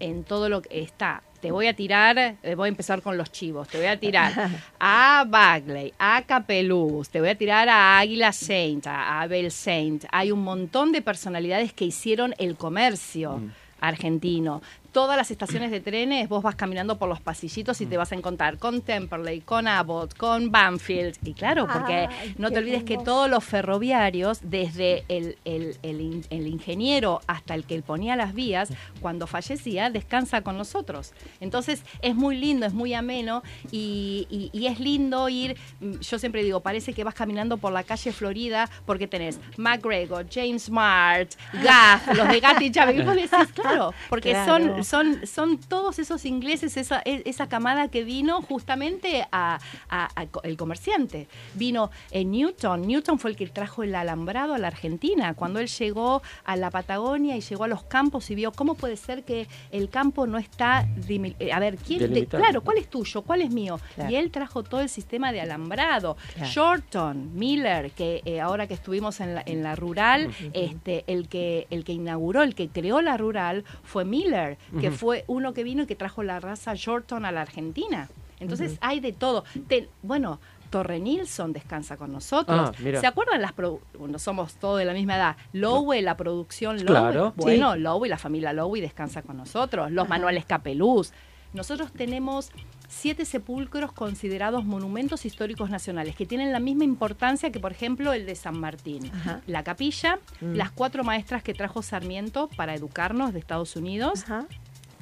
En 0.00 0.24
todo 0.24 0.48
lo 0.48 0.62
que 0.62 0.82
está. 0.82 1.22
Te 1.40 1.50
voy 1.50 1.66
a 1.66 1.74
tirar, 1.74 2.16
eh, 2.18 2.54
voy 2.54 2.66
a 2.66 2.68
empezar 2.68 3.02
con 3.02 3.16
los 3.16 3.32
chivos. 3.32 3.66
Te 3.66 3.76
voy 3.78 3.86
a 3.88 3.98
tirar 3.98 4.32
a 4.78 5.24
Bagley, 5.28 5.92
a 5.98 6.22
Capeluz, 6.22 7.08
te 7.08 7.18
voy 7.18 7.30
a 7.30 7.34
tirar 7.36 7.68
a 7.68 7.98
Águila 7.98 8.32
Saint, 8.32 8.86
a 8.86 9.20
Abel 9.22 9.50
Saint. 9.50 10.04
Hay 10.12 10.30
un 10.30 10.44
montón 10.44 10.92
de 10.92 11.02
personalidades 11.02 11.72
que 11.72 11.84
hicieron 11.84 12.34
el 12.38 12.56
comercio 12.56 13.38
Mm. 13.38 13.50
argentino. 13.80 14.62
Todas 14.92 15.16
las 15.16 15.30
estaciones 15.30 15.70
de 15.70 15.80
trenes, 15.80 16.28
vos 16.28 16.42
vas 16.42 16.54
caminando 16.54 16.98
por 16.98 17.08
los 17.08 17.20
pasillitos 17.20 17.80
y 17.80 17.86
te 17.86 17.96
vas 17.96 18.12
a 18.12 18.14
encontrar 18.14 18.58
con 18.58 18.82
Temperley, 18.82 19.40
con 19.40 19.66
Abbott, 19.66 20.14
con 20.16 20.50
Banfield. 20.50 21.16
Y 21.24 21.32
claro, 21.32 21.66
porque 21.66 22.08
Ay, 22.10 22.34
no 22.36 22.50
te 22.50 22.58
olvides 22.58 22.84
que 22.84 22.98
todos 22.98 23.30
los 23.30 23.42
ferroviarios, 23.42 24.40
desde 24.42 25.04
el, 25.08 25.38
el- 25.46 25.78
el 25.82 26.00
in- 26.00 26.24
el 26.30 26.46
ingeniero 26.46 27.20
hasta 27.26 27.54
el 27.54 27.64
que 27.64 27.80
ponía 27.82 28.16
las 28.16 28.34
vías, 28.34 28.68
cuando 29.00 29.26
fallecía, 29.26 29.88
descansa 29.88 30.42
con 30.42 30.58
nosotros. 30.58 31.12
Entonces 31.40 31.82
es 32.02 32.14
muy 32.14 32.36
lindo, 32.36 32.66
es 32.66 32.74
muy 32.74 32.92
ameno 32.94 33.42
y, 33.70 34.26
y- 34.30 34.50
y 34.52 34.66
es 34.66 34.78
lindo 34.78 35.28
ir, 35.28 35.56
mm, 35.80 36.00
yo 36.00 36.18
siempre 36.18 36.42
digo, 36.44 36.60
parece 36.60 36.92
que 36.92 37.02
vas 37.02 37.14
caminando 37.14 37.56
por 37.56 37.72
la 37.72 37.82
calle 37.82 38.12
Florida 38.12 38.68
porque 38.84 39.08
tenés 39.08 39.40
McGregor, 39.56 40.26
James 40.30 40.68
Mart, 40.70 41.30
Gaff, 41.62 42.06
los 42.14 42.28
de 42.28 42.40
Gatt 42.40 42.60
y 42.60 42.70
Chávez. 42.70 42.96
Y 42.98 43.02
vos 43.02 43.14
decís, 43.14 43.52
claro, 43.54 43.94
porque 44.10 44.32
Claro. 44.32 44.74
son, 44.74 44.81
son, 44.84 45.26
son 45.26 45.58
todos 45.58 45.98
esos 45.98 46.24
ingleses, 46.24 46.76
esa, 46.76 47.02
e- 47.04 47.22
esa 47.26 47.48
camada 47.48 47.88
que 47.88 48.04
vino 48.04 48.42
justamente 48.42 49.26
a, 49.32 49.58
a- 49.88 50.08
a 50.14 50.26
co- 50.26 50.42
el 50.42 50.56
comerciante. 50.56 51.28
Vino 51.54 51.90
en 52.10 52.30
Newton. 52.30 52.82
Newton 52.82 53.18
fue 53.18 53.30
el 53.30 53.36
que 53.36 53.46
trajo 53.48 53.82
el 53.82 53.94
alambrado 53.94 54.54
a 54.54 54.58
la 54.58 54.68
Argentina. 54.68 55.34
Cuando 55.34 55.58
él 55.60 55.68
llegó 55.68 56.22
a 56.44 56.56
la 56.56 56.70
Patagonia 56.70 57.36
y 57.36 57.40
llegó 57.40 57.64
a 57.64 57.68
los 57.68 57.84
campos 57.84 58.30
y 58.30 58.34
vio 58.34 58.52
cómo 58.52 58.74
puede 58.74 58.96
ser 58.96 59.24
que 59.24 59.46
el 59.70 59.88
campo 59.88 60.26
no 60.26 60.38
está. 60.38 60.86
eh, 61.08 61.52
A 61.52 61.58
ver, 61.58 61.76
¿quién? 61.76 62.00
Delimitado. 62.00 62.42
claro, 62.42 62.60
¿cuál 62.62 62.78
es 62.78 62.88
tuyo? 62.88 63.22
¿Cuál 63.22 63.42
es 63.42 63.50
mío? 63.50 63.78
Claro. 63.94 64.10
Y 64.10 64.16
él 64.16 64.30
trajo 64.30 64.62
todo 64.62 64.80
el 64.80 64.88
sistema 64.88 65.32
de 65.32 65.40
alambrado. 65.40 66.16
Claro. 66.34 66.50
Shorton, 66.50 67.30
Miller, 67.36 67.90
que 67.92 68.22
eh, 68.24 68.40
ahora 68.40 68.66
que 68.66 68.74
estuvimos 68.74 69.20
en 69.20 69.34
la, 69.34 69.42
en 69.44 69.62
la 69.62 69.74
rural, 69.76 70.30
este, 70.52 71.04
el 71.06 71.28
que 71.28 71.66
el 71.70 71.84
que 71.84 71.92
inauguró, 71.92 72.42
el 72.42 72.54
que 72.54 72.68
creó 72.68 73.00
la 73.02 73.16
rural 73.16 73.64
fue 73.82 74.04
Miller, 74.04 74.58
que 74.80 74.90
fue 74.90 75.24
uno 75.26 75.52
que 75.52 75.64
vino 75.64 75.82
y 75.82 75.86
que 75.86 75.94
trajo 75.96 76.22
la 76.22 76.40
raza 76.40 76.72
Shorton 76.74 77.24
a 77.24 77.32
la 77.32 77.42
Argentina. 77.42 78.08
Entonces 78.40 78.78
hay 78.80 79.00
de 79.00 79.12
todo. 79.12 79.44
Te- 79.68 79.88
bueno, 80.02 80.40
Torre 80.70 80.98
Nilsson 81.00 81.52
descansa 81.52 81.96
con 81.96 82.10
nosotros. 82.12 82.70
Ah. 82.74 83.00
¿Se 83.00 83.06
acuerdan 83.06 83.42
las 83.42 83.52
bueno, 83.98 84.18
somos 84.18 84.54
todos 84.54 84.78
de 84.78 84.84
la 84.86 84.94
misma 84.94 85.16
edad? 85.16 85.36
Lowe, 85.52 86.00
la 86.00 86.16
producción 86.16 86.76
Lowe. 86.78 86.86
Claro. 86.86 87.32
Bueno, 87.36 87.76
Lowe, 87.76 88.06
la 88.08 88.18
familia 88.18 88.52
Lowe 88.52 88.80
descansa 88.80 89.22
con 89.22 89.36
nosotros. 89.36 89.90
Los 89.92 90.08
manuales 90.08 90.44
Capeluz. 90.46 91.12
Nosotros 91.52 91.92
tenemos 91.92 92.50
siete 92.88 93.26
sepulcros 93.26 93.92
considerados 93.92 94.64
monumentos 94.64 95.26
históricos 95.26 95.68
nacionales, 95.68 96.16
que 96.16 96.24
tienen 96.24 96.50
la 96.52 96.60
misma 96.60 96.84
importancia 96.84 97.52
que, 97.52 97.60
por 97.60 97.72
ejemplo, 97.72 98.14
el 98.14 98.24
de 98.24 98.34
San 98.34 98.58
Martín. 98.58 99.10
Ajá. 99.14 99.40
La 99.46 99.62
capilla, 99.62 100.18
Mm. 100.40 100.54
las 100.54 100.70
cuatro 100.70 101.04
maestras 101.04 101.42
que 101.42 101.52
trajo 101.52 101.82
Sarmiento 101.82 102.48
para 102.56 102.74
educarnos 102.74 103.34
de 103.34 103.38
Estados 103.38 103.76
Unidos. 103.76 104.22
Ajá. 104.24 104.46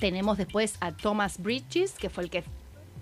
Tenemos 0.00 0.38
después 0.38 0.76
a 0.80 0.92
Thomas 0.92 1.40
Bridges, 1.40 1.92
que 1.92 2.08
fue 2.08 2.24
el 2.24 2.30
que 2.30 2.42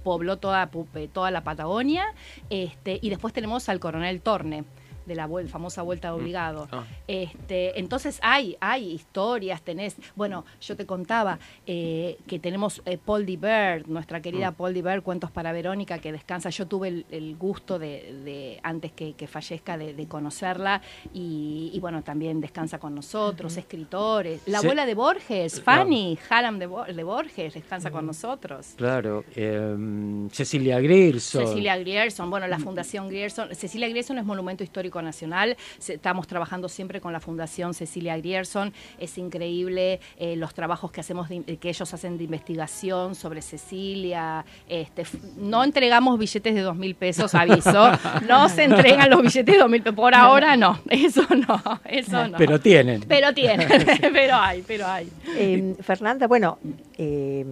pobló 0.02 0.36
toda, 0.36 0.68
toda 1.12 1.30
la 1.30 1.44
Patagonia. 1.44 2.04
Este, 2.50 2.98
y 3.00 3.08
después 3.08 3.32
tenemos 3.32 3.68
al 3.68 3.78
coronel 3.78 4.20
Torne, 4.20 4.64
de 5.08 5.16
la 5.16 5.26
vuel- 5.26 5.48
famosa 5.48 5.82
vuelta 5.82 6.08
de 6.08 6.14
obligado. 6.14 6.68
Ah. 6.70 6.84
Este, 7.08 7.78
entonces 7.80 8.20
hay, 8.22 8.56
hay 8.60 8.92
historias, 8.92 9.62
tenés, 9.62 9.96
bueno, 10.14 10.44
yo 10.60 10.76
te 10.76 10.86
contaba 10.86 11.38
eh, 11.66 12.18
que 12.28 12.38
tenemos 12.38 12.82
eh, 12.86 12.98
Paul 13.04 13.24
Bird, 13.24 13.86
nuestra 13.88 14.20
querida 14.22 14.52
Paul 14.52 14.74
Bird, 14.74 15.02
Cuentos 15.02 15.30
para 15.30 15.50
Verónica, 15.52 15.98
que 15.98 16.12
descansa. 16.12 16.50
Yo 16.50 16.66
tuve 16.66 16.88
el, 16.88 17.06
el 17.10 17.36
gusto 17.36 17.78
de, 17.78 18.20
de, 18.24 18.60
antes 18.62 18.92
que, 18.92 19.14
que 19.14 19.26
fallezca, 19.26 19.76
de, 19.78 19.94
de 19.94 20.06
conocerla 20.06 20.80
y, 21.12 21.70
y, 21.72 21.80
bueno, 21.80 22.02
también 22.02 22.40
descansa 22.40 22.78
con 22.78 22.94
nosotros, 22.94 23.56
escritores. 23.56 24.42
La 24.46 24.60
Sí. 24.60 24.66
abuela 24.66 24.84
de 24.86 24.94
Borges, 24.94 25.62
Fanny 25.62 26.18
Hallam 26.28 26.58
de, 26.58 26.66
Bo- 26.66 26.84
de 26.84 27.04
Borges, 27.04 27.54
descansa 27.54 27.90
con 27.90 28.06
nosotros. 28.06 28.74
Claro, 28.76 29.24
eh, 29.34 30.28
Cecilia 30.32 30.80
Grierson. 30.80 31.46
Cecilia 31.46 31.76
Grierson, 31.78 32.28
bueno, 32.30 32.46
la 32.46 32.58
Fundación 32.58 33.08
Grierson. 33.08 33.54
Cecilia 33.54 33.88
Grierson 33.88 34.18
es 34.18 34.24
Monumento 34.24 34.62
Histórico 34.64 34.97
Nacional. 35.02 35.56
Estamos 35.86 36.26
trabajando 36.26 36.68
siempre 36.68 37.00
con 37.00 37.12
la 37.12 37.20
Fundación 37.20 37.74
Cecilia 37.74 38.16
Grierson. 38.16 38.72
Es 38.98 39.18
increíble 39.18 40.00
eh, 40.18 40.36
los 40.36 40.54
trabajos 40.54 40.90
que 40.90 41.00
hacemos, 41.00 41.28
de- 41.28 41.56
que 41.58 41.68
ellos 41.68 41.92
hacen 41.94 42.18
de 42.18 42.24
investigación 42.24 43.14
sobre 43.14 43.42
Cecilia. 43.42 44.44
Este, 44.68 45.04
no 45.36 45.64
entregamos 45.64 46.18
billetes 46.18 46.54
de 46.54 46.60
dos 46.60 46.76
mil 46.76 46.94
pesos, 46.94 47.34
aviso. 47.34 47.90
No 48.28 48.48
se 48.48 48.64
entregan 48.64 49.10
los 49.10 49.22
billetes 49.22 49.46
de 49.54 49.58
dos 49.58 49.70
mil 49.70 49.82
pesos. 49.82 49.96
Por 49.96 50.14
ahora 50.14 50.56
no. 50.56 50.80
Eso 50.90 51.22
no. 51.30 51.62
Eso 51.84 52.28
no. 52.28 52.38
Pero 52.38 52.60
tienen. 52.60 53.04
Pero 53.08 53.32
tienen. 53.32 53.68
pero 54.12 54.34
hay, 54.36 54.62
pero 54.66 54.86
hay. 54.86 55.08
Eh, 55.36 55.74
Fernanda, 55.80 56.26
bueno, 56.26 56.58
eh, 56.96 57.44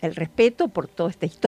el 0.00 0.14
respeto 0.14 0.68
por 0.68 0.88
toda 0.88 1.10
esta 1.10 1.26
historia. 1.26 1.48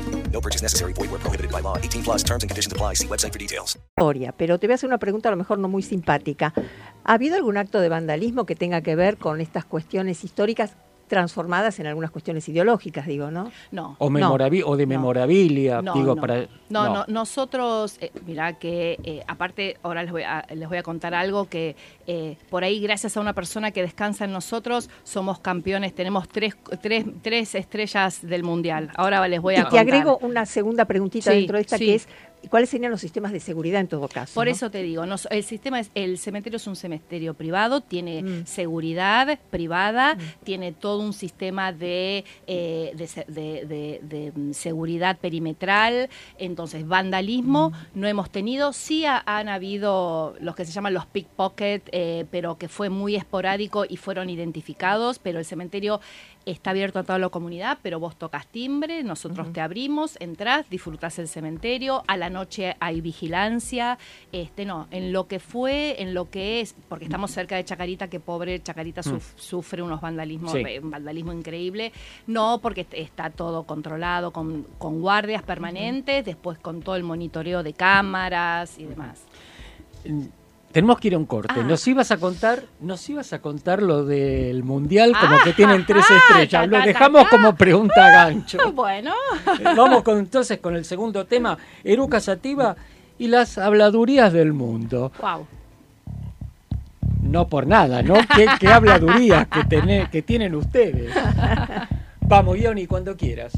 No 0.31 0.41
purchase 0.41 0.63
necessary. 0.63 0.93
Void 0.93 1.11
where 1.11 1.19
prohibited 1.19 1.51
by 1.51 1.61
law. 1.61 1.77
18 1.77 2.03
plus 2.03 2.23
terms 2.23 2.43
and 2.43 2.49
conditions 2.49 2.71
apply. 2.71 2.95
See 2.95 3.07
website 3.07 3.31
for 3.31 3.39
details. 3.39 3.77
historia, 4.01 4.31
pero 4.31 4.57
te 4.57 4.67
voy 4.67 4.71
a 4.71 4.75
hacer 4.75 4.87
una 4.87 4.97
pregunta 4.97 5.29
a 5.29 5.31
lo 5.31 5.37
mejor 5.37 5.59
no 5.59 5.67
muy 5.67 5.83
simpática. 5.83 6.53
¿Ha 7.03 7.13
habido 7.13 7.35
algún 7.35 7.57
acto 7.57 7.79
de 7.79 7.89
vandalismo 7.89 8.45
que 8.45 8.55
tenga 8.55 8.81
que 8.81 8.95
ver 8.95 9.17
con 9.17 9.41
estas 9.41 9.65
cuestiones 9.65 10.23
históricas 10.23 10.75
transformadas 11.11 11.77
en 11.81 11.87
algunas 11.87 12.09
cuestiones 12.09 12.47
ideológicas, 12.47 13.05
digo, 13.05 13.29
¿no? 13.31 13.51
No. 13.71 13.97
O, 13.99 14.09
memorabi- 14.09 14.63
o 14.65 14.77
de 14.77 14.85
memorabilia, 14.85 15.81
No, 15.81 15.93
digo, 15.93 16.15
no. 16.15 16.21
para... 16.21 16.47
No, 16.69 16.93
no, 16.93 17.03
nosotros, 17.09 17.97
eh, 17.99 18.11
mirá 18.25 18.53
que 18.53 18.97
eh, 19.03 19.21
aparte, 19.27 19.75
ahora 19.83 20.03
les 20.03 20.11
voy, 20.13 20.23
a, 20.23 20.45
les 20.55 20.69
voy 20.69 20.77
a 20.77 20.83
contar 20.83 21.13
algo 21.13 21.49
que 21.49 21.75
eh, 22.07 22.37
por 22.49 22.63
ahí, 22.63 22.79
gracias 22.79 23.17
a 23.17 23.19
una 23.19 23.33
persona 23.33 23.71
que 23.71 23.81
descansa 23.81 24.23
en 24.23 24.31
nosotros, 24.31 24.89
somos 25.03 25.39
campeones, 25.39 25.93
tenemos 25.93 26.29
tres, 26.29 26.55
tres, 26.81 27.05
tres 27.21 27.55
estrellas 27.55 28.25
del 28.25 28.43
Mundial. 28.43 28.89
Ahora 28.95 29.27
les 29.27 29.41
voy 29.41 29.55
a 29.55 29.59
Y 29.59 29.61
contar. 29.63 29.73
te 29.73 29.79
agrego 29.91 30.17
una 30.21 30.45
segunda 30.45 30.85
preguntita 30.85 31.31
Sí, 31.31 31.37
dentro 31.39 31.57
de 31.57 31.61
esta 31.61 31.77
sí. 31.77 31.85
que 31.87 31.95
es, 31.95 32.07
¿cuáles 32.49 32.69
serían 32.69 32.91
los 32.91 33.01
sistemas 33.01 33.31
de 33.31 33.39
seguridad 33.39 33.79
en 33.81 33.87
todo 33.87 34.07
caso? 34.07 34.33
Por 34.33 34.45
no? 34.47 34.51
eso 34.51 34.69
te 34.71 34.81
digo, 34.83 35.05
nos- 35.05 35.27
el 35.31 35.43
sistema 35.43 35.79
es, 35.79 35.91
el 35.95 36.17
cementerio 36.17 36.57
es 36.57 36.67
un 36.67 36.75
cementerio 36.75 37.33
privado, 37.33 37.81
tiene 37.81 38.23
Mm. 38.23 38.45
seguridad 38.45 39.39
privada, 39.49 40.17
tiene 40.43 40.71
todo 40.71 40.99
un 40.99 41.13
sistema 41.13 41.71
de, 41.71 42.25
eh, 42.47 42.91
de, 42.95 43.07
se- 43.07 43.25
de- 43.27 43.65
de- 43.65 43.99
de, 44.03 44.31
mm, 44.35 44.53
seguridad 44.53 45.17
perimetral, 45.19 46.09
entonces 46.37 46.87
vandalismo 46.87 47.69
Mm. 47.71 47.99
no 47.99 48.07
hemos 48.07 48.29
tenido, 48.31 48.73
sí 48.73 49.05
ha- 49.05 49.23
han 49.25 49.47
habido 49.49 50.35
los 50.39 50.55
que 50.55 50.65
se 50.65 50.71
llaman 50.71 50.93
los 50.93 51.05
pickpocket, 51.05 51.87
eh, 51.91 52.25
pero 52.31 52.57
que 52.57 52.67
fue 52.67 52.89
muy 52.89 53.15
esporádico 53.15 53.85
y 53.87 53.97
fueron 53.97 54.29
identificados, 54.29 55.19
pero 55.19 55.39
el 55.39 55.45
cementerio 55.45 55.99
está 56.45 56.71
abierto 56.71 56.99
a 56.99 57.03
toda 57.03 57.19
la 57.19 57.29
comunidad, 57.29 57.77
pero 57.81 57.99
vos 57.99 58.15
tocas 58.15 58.47
timbre, 58.47 59.03
nosotros 59.03 59.53
te 59.53 59.61
abrimos, 59.61 60.17
entrás, 60.19 60.69
disfrutás 60.69 61.19
el 61.19 61.27
cementerio, 61.27 62.03
a 62.07 62.17
la 62.17 62.29
noche 62.29 62.75
hay 62.79 62.99
vigilancia, 63.01 63.97
este 64.31 64.65
no, 64.65 64.87
en 64.91 65.13
lo 65.13 65.27
que 65.27 65.39
fue, 65.39 66.01
en 66.01 66.13
lo 66.13 66.29
que 66.29 66.61
es, 66.61 66.75
porque 66.89 67.05
estamos 67.05 67.31
cerca 67.31 67.55
de 67.55 67.63
Chacarita, 67.65 68.09
que 68.09 68.19
pobre 68.19 68.59
Chacarita 68.61 69.01
suf- 69.03 69.33
sufre 69.37 69.81
unos 69.81 70.01
vandalismos, 70.01 70.51
Sí. 70.53 70.63
eh, 70.67 70.79
un 70.79 70.89
vandalismo 70.91 71.31
increíble, 71.33 71.91
no 72.27 72.59
porque 72.61 72.81
est- 72.81 72.93
está 72.95 73.29
todo 73.29 73.63
controlado 73.63 74.31
con, 74.31 74.63
con 74.79 74.99
guardias 75.01 75.43
permanentes, 75.43 76.25
después 76.25 76.57
con 76.57 76.81
todo 76.81 76.95
el 76.95 77.03
monitoreo 77.03 77.61
de 77.63 77.73
cámaras 77.73 78.79
y 78.79 78.85
demás. 78.85 79.23
Tenemos 80.71 80.99
que 80.99 81.09
ir 81.09 81.15
a 81.15 81.17
un 81.17 81.25
corte. 81.25 81.53
Ah. 81.57 81.63
Nos 81.63 81.85
ibas 81.87 82.11
a 82.11 82.17
contar, 82.17 82.63
nos 82.79 83.09
ibas 83.09 83.33
a 83.33 83.39
contar 83.39 83.81
lo 83.81 84.05
del 84.05 84.63
mundial, 84.63 85.13
como 85.19 85.35
Ah, 85.35 85.41
que 85.43 85.53
tienen 85.53 85.85
tres 85.85 86.05
ah, 86.09 86.17
estrellas. 86.17 86.67
Lo 86.67 86.79
dejamos 86.81 87.27
como 87.27 87.55
pregunta 87.55 88.09
gancho. 88.11 88.57
bueno. 88.73 89.11
Eh, 89.59 89.63
Vamos 89.75 90.03
con, 90.03 90.17
entonces 90.19 90.59
con 90.59 90.75
el 90.75 90.85
segundo 90.85 91.25
tema, 91.25 91.57
Eruca 91.83 92.19
Sativa 92.19 92.75
y 93.19 93.27
las 93.27 93.57
habladurías 93.57 94.31
del 94.33 94.53
mundo. 94.53 95.11
Wow. 95.21 95.45
No 97.23 97.47
por 97.47 97.67
nada, 97.67 98.01
¿no? 98.01 98.15
¿Qué, 98.35 98.47
qué 98.59 98.67
habladurías 98.67 99.47
que, 99.47 99.61
tené- 99.61 100.09
que 100.09 100.21
tienen 100.21 100.55
ustedes? 100.55 101.13
Vamos, 102.21 102.57
Ioni, 102.57 102.87
cuando 102.87 103.15
quieras. 103.15 103.53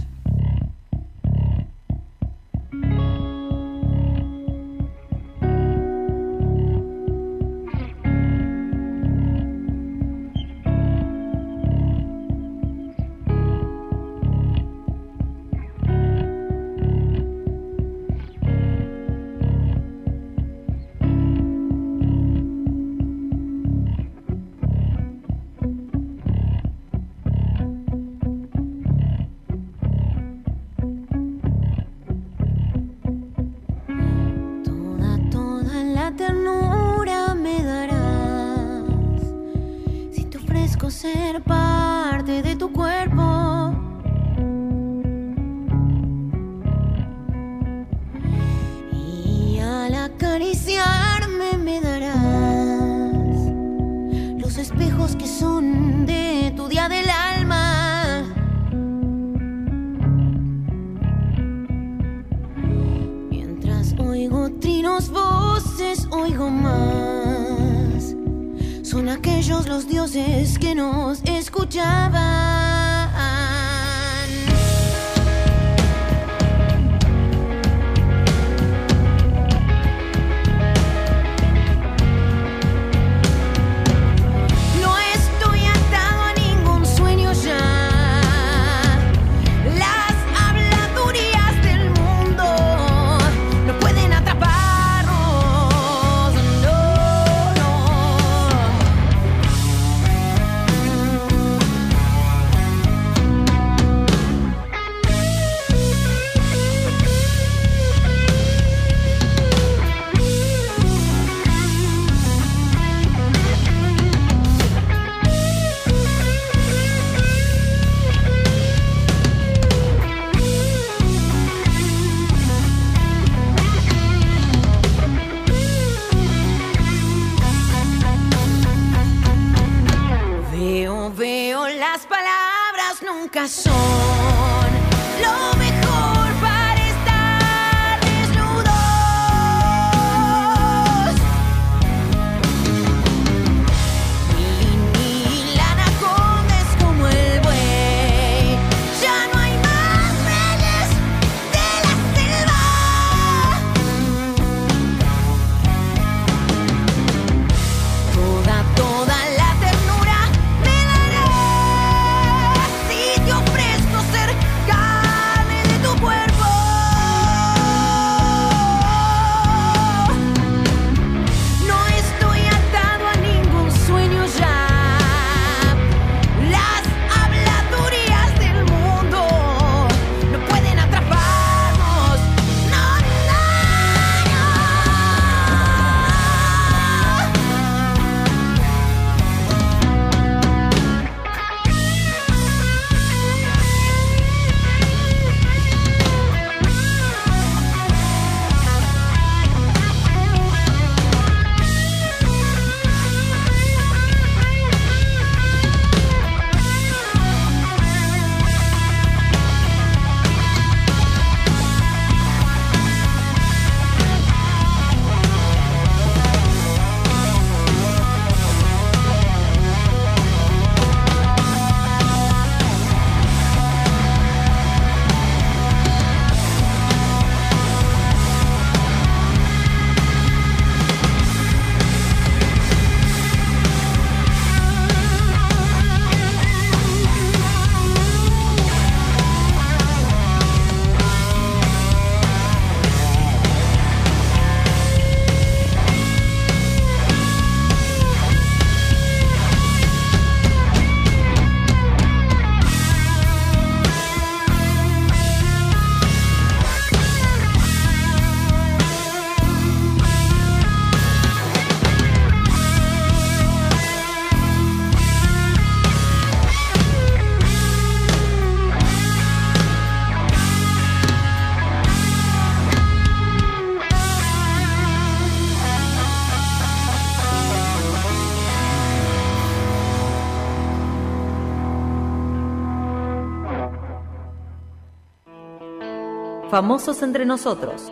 Famosos 286.54 287.01
entre 287.01 287.25
nosotros. 287.25 287.91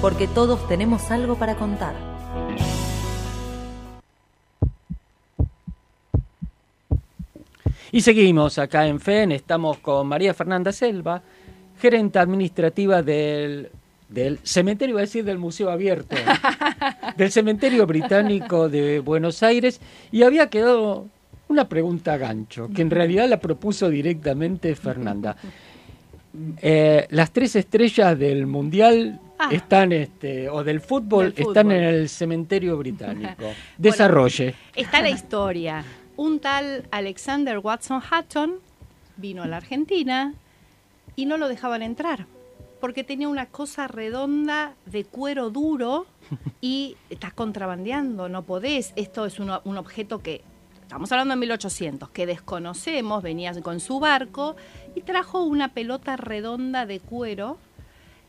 Porque 0.00 0.26
todos 0.26 0.66
tenemos 0.66 1.12
algo 1.12 1.36
para 1.36 1.54
contar. 1.54 1.94
Y 7.92 8.00
seguimos 8.00 8.58
acá 8.58 8.88
en 8.88 8.98
FEN, 8.98 9.30
estamos 9.30 9.78
con 9.78 10.08
María 10.08 10.34
Fernanda 10.34 10.72
Selva, 10.72 11.22
gerente 11.78 12.18
administrativa 12.18 13.00
del, 13.00 13.70
del 14.08 14.40
cementerio, 14.42 14.94
iba 14.94 15.00
a 15.02 15.02
decir 15.02 15.24
del 15.24 15.38
Museo 15.38 15.70
Abierto, 15.70 16.16
del 17.16 17.30
Cementerio 17.30 17.86
Británico 17.86 18.68
de 18.68 18.98
Buenos 18.98 19.44
Aires, 19.44 19.80
y 20.10 20.24
había 20.24 20.50
quedado 20.50 21.06
una 21.46 21.68
pregunta 21.68 22.16
gancho, 22.16 22.70
que 22.74 22.82
en 22.82 22.90
realidad 22.90 23.28
la 23.28 23.38
propuso 23.38 23.88
directamente 23.88 24.74
Fernanda. 24.74 25.36
Eh, 26.62 27.06
las 27.10 27.32
tres 27.32 27.56
estrellas 27.56 28.18
del 28.18 28.46
Mundial 28.46 29.20
Ah. 29.42 29.48
están, 29.52 29.90
este, 29.92 30.48
o 30.50 30.62
del 30.62 30.80
fútbol, 30.80 31.32
Del 31.34 31.46
están 31.48 31.72
en 31.72 31.82
el 31.82 32.08
cementerio 32.10 32.76
británico. 32.76 33.44
Desarrolle. 33.78 34.54
Está 34.76 35.00
la 35.00 35.08
historia. 35.10 35.82
Un 36.16 36.40
tal 36.40 36.84
Alexander 36.90 37.58
Watson 37.58 38.02
Hatton 38.10 38.56
vino 39.16 39.42
a 39.42 39.46
la 39.46 39.56
Argentina 39.56 40.34
y 41.16 41.24
no 41.24 41.36
lo 41.38 41.48
dejaban 41.48 41.82
entrar 41.82 42.26
porque 42.80 43.02
tenía 43.04 43.28
una 43.28 43.46
cosa 43.46 43.88
redonda 43.88 44.74
de 44.86 45.04
cuero 45.04 45.50
duro 45.50 46.06
y 46.60 46.96
estás 47.10 47.32
contrabandeando, 47.32 48.28
no 48.28 48.42
podés. 48.42 48.92
Esto 48.96 49.24
es 49.26 49.38
uno- 49.40 49.60
un 49.64 49.76
objeto 49.78 50.20
que, 50.20 50.42
estamos 50.90 51.12
hablando 51.12 51.34
de 51.34 51.38
1800, 51.38 52.08
que 52.10 52.26
desconocemos, 52.26 53.22
venía 53.22 53.52
con 53.62 53.78
su 53.78 54.00
barco 54.00 54.56
y 54.96 55.02
trajo 55.02 55.44
una 55.44 55.68
pelota 55.72 56.16
redonda 56.16 56.84
de 56.84 56.98
cuero 56.98 57.58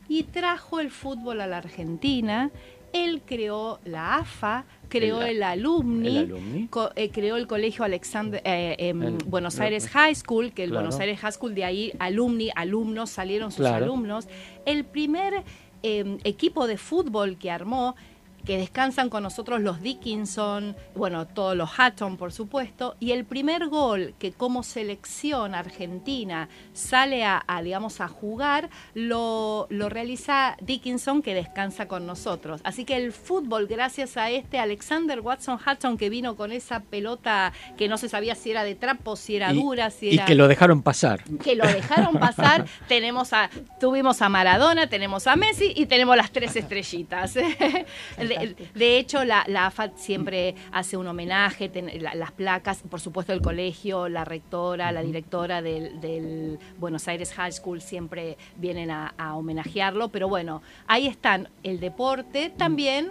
y 0.08 0.22
trajo 0.22 0.78
el 0.78 0.92
fútbol 0.92 1.40
a 1.40 1.48
la 1.48 1.56
Argentina. 1.58 2.52
Él 2.92 3.20
creó 3.26 3.80
la 3.84 4.14
AFA, 4.18 4.64
creó 4.88 5.22
El- 5.22 5.38
el, 5.38 5.42
alumni, 5.42 6.18
el 6.18 6.24
alumni. 6.26 6.68
co- 6.68 6.90
eh, 6.94 7.10
creó 7.10 7.34
el 7.36 7.48
colegio 7.48 7.84
Alexander 7.84 8.40
eh, 8.44 8.76
em, 8.78 9.02
El- 9.02 9.18
Buenos 9.26 9.58
Aires 9.58 9.88
High 9.88 10.14
School, 10.14 10.52
que 10.52 10.62
el 10.62 10.70
Claro. 10.70 10.84
Buenos 10.86 11.00
Aires 11.00 11.18
High 11.18 11.32
School 11.32 11.56
de 11.56 11.64
ahí 11.64 11.92
alumni, 11.98 12.50
alumnos 12.54 13.10
salieron 13.10 13.50
sus 13.50 13.66
Claro. 13.66 13.86
alumnos. 13.86 14.28
El 14.66 14.84
primer 14.84 15.42
em, 15.82 16.18
equipo 16.22 16.68
de 16.68 16.76
fútbol 16.78 17.36
que 17.38 17.50
armó 17.50 17.96
que 18.44 18.58
descansan 18.58 19.08
con 19.08 19.22
nosotros 19.22 19.60
los 19.60 19.80
Dickinson, 19.80 20.76
bueno, 20.94 21.26
todos 21.26 21.56
los 21.56 21.70
Hatton, 21.78 22.16
por 22.16 22.32
supuesto, 22.32 22.96
y 23.00 23.12
el 23.12 23.24
primer 23.24 23.68
gol 23.68 24.14
que 24.18 24.32
como 24.32 24.62
selección 24.62 25.54
argentina 25.54 26.48
sale 26.72 27.24
a, 27.24 27.42
a, 27.46 27.62
digamos, 27.62 28.00
a 28.00 28.08
jugar, 28.08 28.68
lo, 28.94 29.66
lo 29.70 29.88
realiza 29.88 30.56
Dickinson, 30.60 31.22
que 31.22 31.34
descansa 31.34 31.86
con 31.86 32.06
nosotros. 32.06 32.60
Así 32.64 32.84
que 32.84 32.96
el 32.96 33.12
fútbol, 33.12 33.66
gracias 33.66 34.16
a 34.16 34.30
este 34.30 34.58
Alexander 34.58 35.20
Watson 35.20 35.58
Hatton, 35.64 35.96
que 35.96 36.08
vino 36.10 36.36
con 36.36 36.52
esa 36.52 36.80
pelota 36.80 37.52
que 37.76 37.88
no 37.88 37.96
se 37.98 38.08
sabía 38.08 38.34
si 38.34 38.50
era 38.50 38.64
de 38.64 38.74
trapo, 38.74 39.16
si 39.16 39.36
era 39.36 39.52
Y- 39.52 39.56
dura, 39.60 39.90
si 39.90 40.08
y 40.08 40.14
era 40.14 40.24
que 40.26 40.34
lo 40.34 40.48
dejaron 40.48 40.82
pasar. 40.82 41.22
que 41.42 41.54
lo 41.54 41.66
dejaron 41.66 42.14
pasar. 42.18 42.66
tenemos 42.88 43.32
a, 43.32 43.50
tuvimos 43.80 44.20
a 44.22 44.28
Maradona, 44.28 44.88
tenemos 44.88 45.26
a 45.26 45.36
Messi 45.36 45.72
y 45.76 45.86
tenemos 45.86 46.16
las 46.16 46.30
tres 46.32 46.56
estrellitas. 46.56 47.36
de, 48.38 48.68
de 48.74 48.98
hecho, 48.98 49.24
la, 49.24 49.44
la 49.46 49.66
siempre 49.96 50.54
hace 50.72 50.96
un 50.96 51.06
homenaje, 51.06 51.68
ten- 51.68 51.90
la- 52.02 52.14
las 52.14 52.32
placas, 52.32 52.82
por 52.90 53.00
supuesto 53.00 53.32
el 53.32 53.40
colegio, 53.42 54.08
la 54.08 54.24
rectora, 54.24 54.92
la 54.92 55.02
directora 55.02 55.62
del, 55.62 56.00
del 56.00 56.58
Buenos 56.78 57.08
Aires 57.08 57.32
High 57.34 57.52
School 57.52 57.80
siempre 57.80 58.36
vienen 58.56 58.90
a, 58.90 59.14
a 59.18 59.36
homenajearlo, 59.36 60.08
pero 60.08 60.28
bueno, 60.28 60.62
ahí 60.86 61.06
están 61.06 61.48
el 61.62 61.80
deporte, 61.80 62.50
también 62.56 63.10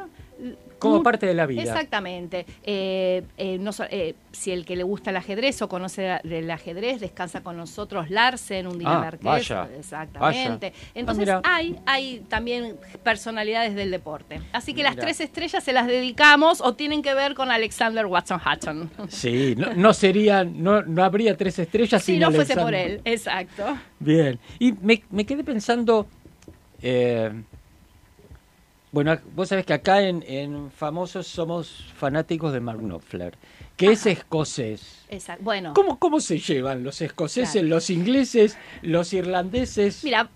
Como 0.82 1.04
parte 1.04 1.26
de 1.26 1.34
la 1.34 1.46
vida. 1.46 1.62
Exactamente. 1.62 2.46
Eh, 2.64 3.24
eh, 3.38 3.58
no 3.60 3.72
eh, 3.90 4.16
si 4.32 4.52
el 4.52 4.66
que 4.66 4.76
le 4.76 4.84
gusta 4.84 5.10
el 5.12 5.18
ajedrez 5.18 5.62
o 5.62 5.70
conoce 5.70 6.20
del 6.24 6.50
ajedrez, 6.52 7.00
descansa 7.00 7.42
con 7.42 7.56
nosotros 7.58 8.10
Larsen, 8.10 8.68
un 8.68 8.78
dinamarqués. 8.80 9.24
vaya, 9.24 9.70
Exactamente. 9.78 10.72
vaya. 10.72 10.86
Entonces 10.96 11.30
Ah, 11.30 11.40
mira. 11.40 11.42
hay, 11.44 11.76
hay 11.86 12.20
también 12.28 12.76
personalidades 13.04 13.76
del 13.76 13.92
deporte. 13.92 14.42
Así 14.54 14.74
que 14.74 14.84
las 14.84 14.96
tres 14.96 15.20
estrellas 15.22 15.64
se 15.64 15.74
las 15.74 15.88
dedicamos 15.88 16.62
o 16.62 16.74
tienen 16.74 17.02
que 17.02 17.14
ver 17.14 17.36
con 17.36 17.52
Alexander 17.52 18.06
Watson 18.06 18.40
Hutton. 18.46 18.90
Sí, 19.10 19.56
no, 19.58 19.74
no 19.74 19.94
sería, 19.94 20.44
no, 20.44 20.82
no 20.84 21.04
habría 21.04 21.36
tres 21.38 21.60
estrellas 21.60 22.02
Si 22.04 22.14
sin 22.14 22.22
no 22.22 22.32
fuese 22.32 22.56
por 22.56 22.74
él, 22.74 23.02
exacto. 23.06 23.78
Bien. 24.00 24.40
Y 24.60 24.72
me, 24.74 25.04
me 25.12 25.26
quedé 25.26 25.44
pensando. 25.44 26.08
eh, 26.82 27.32
bueno, 28.92 29.18
vos 29.36 29.50
sabés 29.50 29.66
que 29.66 29.74
acá 29.74 30.02
en, 30.02 30.24
en 30.28 30.70
Famosos 30.72 31.28
somos 31.28 31.86
fanáticos 31.96 32.52
de 32.54 32.60
Mark 32.60 32.80
Knopfler, 32.80 33.38
que 33.78 33.88
es 33.92 34.06
escocés. 34.06 35.06
Exacto. 35.10 35.44
Bueno, 35.44 35.74
¿Cómo, 35.74 35.98
¿Cómo 35.98 36.20
se 36.20 36.38
llevan 36.40 36.84
los 36.84 37.02
escoceses, 37.02 37.54
Claro. 37.54 37.68
los 37.68 37.90
ingleses, 37.90 38.58
los 38.82 39.14
irlandeses? 39.14 40.04
mira, 40.04 40.30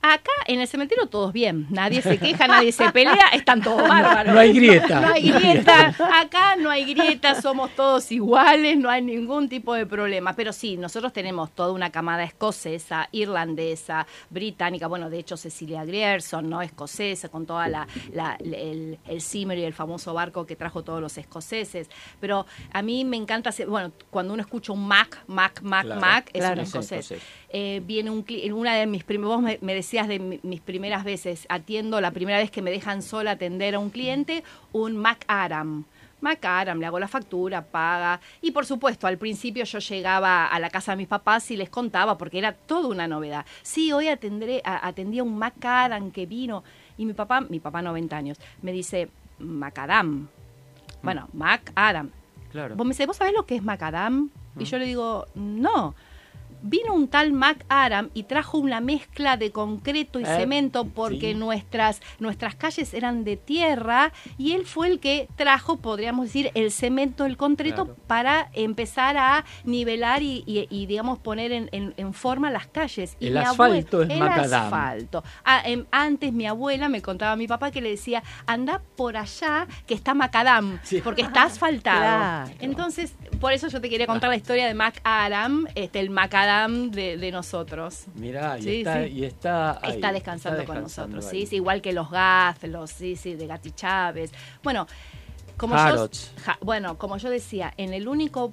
acá 0.00 0.30
en 0.46 0.60
el 0.60 0.68
cementerio 0.68 1.06
todos 1.06 1.32
bien. 1.32 1.66
Nadie 1.70 2.00
se 2.02 2.18
queja, 2.18 2.46
nadie 2.46 2.72
se 2.72 2.90
pelea, 2.92 3.28
están 3.32 3.60
todos 3.62 3.86
bárbaros. 3.88 4.32
no 4.32 4.40
hay 4.40 4.52
grieta. 4.52 5.00
No 5.00 5.08
hay 5.14 5.30
grieta. 5.30 5.94
Acá 6.20 6.56
no 6.56 6.70
hay 6.70 6.94
grieta, 6.94 7.40
somos 7.40 7.70
todos 7.74 8.10
iguales, 8.12 8.78
no 8.78 8.88
hay 8.90 9.02
ningún 9.02 9.48
tipo 9.48 9.74
de 9.74 9.86
problema. 9.86 10.34
Pero 10.34 10.52
sí, 10.52 10.76
nosotros 10.76 11.12
tenemos 11.12 11.50
toda 11.50 11.72
una 11.72 11.90
camada 11.90 12.24
escocesa, 12.24 13.08
irlandesa, 13.12 14.06
británica. 14.30 14.86
Bueno, 14.86 15.10
de 15.10 15.18
hecho, 15.18 15.36
Cecilia 15.36 15.84
Grierson, 15.84 16.48
¿no? 16.48 16.62
Escocesa, 16.62 17.28
con 17.28 17.44
toda 17.46 17.68
la, 17.68 17.86
la- 18.12 18.36
el, 18.36 18.98
el 19.06 19.20
Cimmery, 19.20 19.64
el 19.64 19.74
famoso 19.74 20.14
barco 20.14 20.46
que 20.46 20.56
trajo 20.56 20.82
todos 20.82 21.00
los 21.00 21.18
escoceses. 21.18 21.88
Pero 22.20 22.46
a 22.72 22.82
mí 22.82 23.04
me 23.04 23.16
encanta, 23.16 23.50
hacer- 23.50 23.66
bueno, 23.68 23.92
cuando 24.10 24.32
uno 24.34 24.42
escucha 24.42 24.72
un 24.72 24.86
Mac, 24.86 25.22
Mac, 25.26 25.60
Mac, 25.62 25.84
Claro, 25.84 26.00
Mac, 26.00 26.30
es 26.32 26.40
claro. 26.40 26.54
un 26.54 26.60
Es 26.60 26.68
escocés. 26.68 27.12
Eh, 27.50 27.80
viene 27.86 28.10
un 28.10 28.24
en 28.28 28.52
una 28.52 28.74
de 28.74 28.86
mis 28.86 29.04
primeras, 29.04 29.40
vos 29.40 29.42
me, 29.62 29.74
decías 29.74 30.06
de 30.06 30.18
mi- 30.18 30.40
mis 30.42 30.60
primeras 30.60 31.02
veces, 31.04 31.46
atiendo 31.48 32.00
la 32.00 32.10
primera 32.10 32.36
vez 32.38 32.50
que 32.50 32.60
me 32.60 32.70
dejan 32.70 33.00
sola 33.02 33.30
atender 33.32 33.74
a 33.74 33.78
un 33.78 33.88
cliente, 33.90 34.44
un 34.72 34.96
Mac 34.96 35.24
Aram. 35.28 35.84
Le 36.20 36.84
hago 36.86 36.98
la 36.98 37.06
factura, 37.08 37.62
paga. 37.64 38.20
Y 38.42 38.50
por 38.50 38.66
supuesto, 38.66 39.06
al 39.06 39.18
principio 39.18 39.64
yo 39.64 39.78
llegaba 39.78 40.46
a 40.46 40.58
la 40.58 40.68
casa 40.68 40.92
de 40.92 40.96
mis 40.96 41.06
papás 41.06 41.48
y 41.52 41.56
les 41.56 41.70
contaba, 41.70 42.18
porque 42.18 42.38
era 42.38 42.52
toda 42.52 42.88
una 42.88 43.06
novedad. 43.06 43.46
Sí, 43.62 43.92
hoy 43.92 44.08
atendré, 44.08 44.60
a- 44.64 44.86
atendí 44.86 45.20
a 45.20 45.22
un 45.22 45.38
Mac 45.38 45.64
Aram 45.64 46.10
que 46.10 46.26
vino. 46.26 46.64
Y 46.98 47.06
mi 47.06 47.12
papá, 47.14 47.40
mi 47.42 47.60
papá 47.60 47.80
90 47.82 48.16
años, 48.16 48.36
me 48.62 48.72
dice, 48.72 49.08
Macadam. 49.38 50.28
Bueno, 51.02 51.28
Mac 51.32 51.70
Adam. 51.76 52.10
Claro. 52.50 52.74
Vos 52.76 52.84
me 52.86 52.90
dice, 52.90 53.06
¿vos 53.06 53.16
sabés 53.16 53.32
lo 53.32 53.46
que 53.46 53.54
es 53.56 53.62
macadam? 53.62 54.30
Y 54.58 54.64
yo 54.64 54.78
le 54.78 54.86
digo, 54.86 55.26
no. 55.34 55.94
Vino 56.62 56.92
un 56.94 57.08
tal 57.08 57.32
Mac 57.32 57.64
Aram 57.68 58.10
y 58.14 58.24
trajo 58.24 58.58
una 58.58 58.80
mezcla 58.80 59.36
de 59.36 59.50
concreto 59.52 60.18
y 60.20 60.24
Eh, 60.24 60.26
cemento 60.26 60.84
porque 60.86 61.32
sí. 61.32 61.38
nuestras, 61.38 62.00
nuestras 62.18 62.54
calles 62.56 62.92
eran 62.94 63.22
de 63.24 63.36
tierra 63.36 64.12
y 64.38 64.52
él 64.52 64.66
fue 64.66 64.88
el 64.88 64.98
que 65.00 65.28
trajo, 65.36 65.76
podríamos 65.76 66.26
decir, 66.26 66.50
el 66.54 66.70
cemento, 66.72 67.24
el 67.26 67.36
concreto 67.36 67.84
Claro. 67.84 68.00
para 68.06 68.50
empezar 68.54 69.16
a 69.16 69.44
nivelar 69.64 70.22
y, 70.22 70.42
y- 70.46 70.66
y, 70.70 70.86
digamos, 70.86 71.18
poner 71.18 71.52
en, 71.52 71.68
en- 71.72 71.94
en 71.96 72.12
forma 72.12 72.50
las 72.50 72.66
calles. 72.66 73.16
Y 73.20 73.28
El 73.28 73.34
mi 73.34 73.38
asfalto 73.40 74.02
es 74.02 74.10
el 74.10 74.22
asfalto. 74.22 75.22
Ah, 75.44 75.62
em, 75.64 75.84
antes 75.90 76.32
mi 76.32 76.46
abuela 76.46 76.88
me 76.88 77.02
contaba 77.02 77.32
a 77.32 77.36
mi 77.36 77.46
papá 77.46 77.70
que 77.70 77.80
le 77.80 77.90
decía, 77.90 78.22
anda 78.46 78.82
por 78.96 79.16
allá 79.16 79.66
que 79.86 79.94
está 79.94 80.14
macadam, 80.14 80.78
porque 81.04 81.22
está 81.22 81.42
asfaltado. 81.44 81.98
Claro. 82.00 82.50
Entonces, 82.60 83.14
por 83.40 83.52
eso 83.52 83.68
yo 83.68 83.80
te 83.80 83.88
quería 83.88 84.06
contar 84.06 84.30
la 84.30 84.36
historia 84.36 84.66
de 84.66 84.74
Mac 84.74 85.00
Aram, 85.04 85.66
este, 85.74 86.00
el 86.00 86.10
macadam 86.10 86.47
de, 86.48 87.18
de 87.18 87.30
nosotros. 87.32 88.06
Mirá, 88.14 88.58
y, 88.58 88.62
Sí, 88.62 88.78
está, 88.78 89.04
sí. 89.04 89.10
y 89.12 89.24
está 89.24 89.78
ahí, 89.82 89.92
está 89.96 90.12
descansando 90.12 90.60
está 90.60 90.72
con 90.72 90.82
nosotros, 90.82 91.26
ahí. 91.26 91.40
sí, 91.42 91.46
sí, 91.46 91.56
igual 91.56 91.82
que 91.82 91.92
los 91.92 92.10
Gaff, 92.10 92.64
los 92.64 92.90
sí, 92.90 93.16
sí, 93.16 93.34
de 93.34 93.46
Gatti 93.46 93.72
Chávez. 93.72 94.32
Bueno, 94.62 94.86
como 95.58 95.74
yo, 95.76 95.80
ja- 96.44 96.58
bueno, 96.62 96.96
como 96.96 97.18
yo 97.18 97.28
decía, 97.28 97.74
en 97.76 97.92
el 97.92 98.08
único 98.08 98.50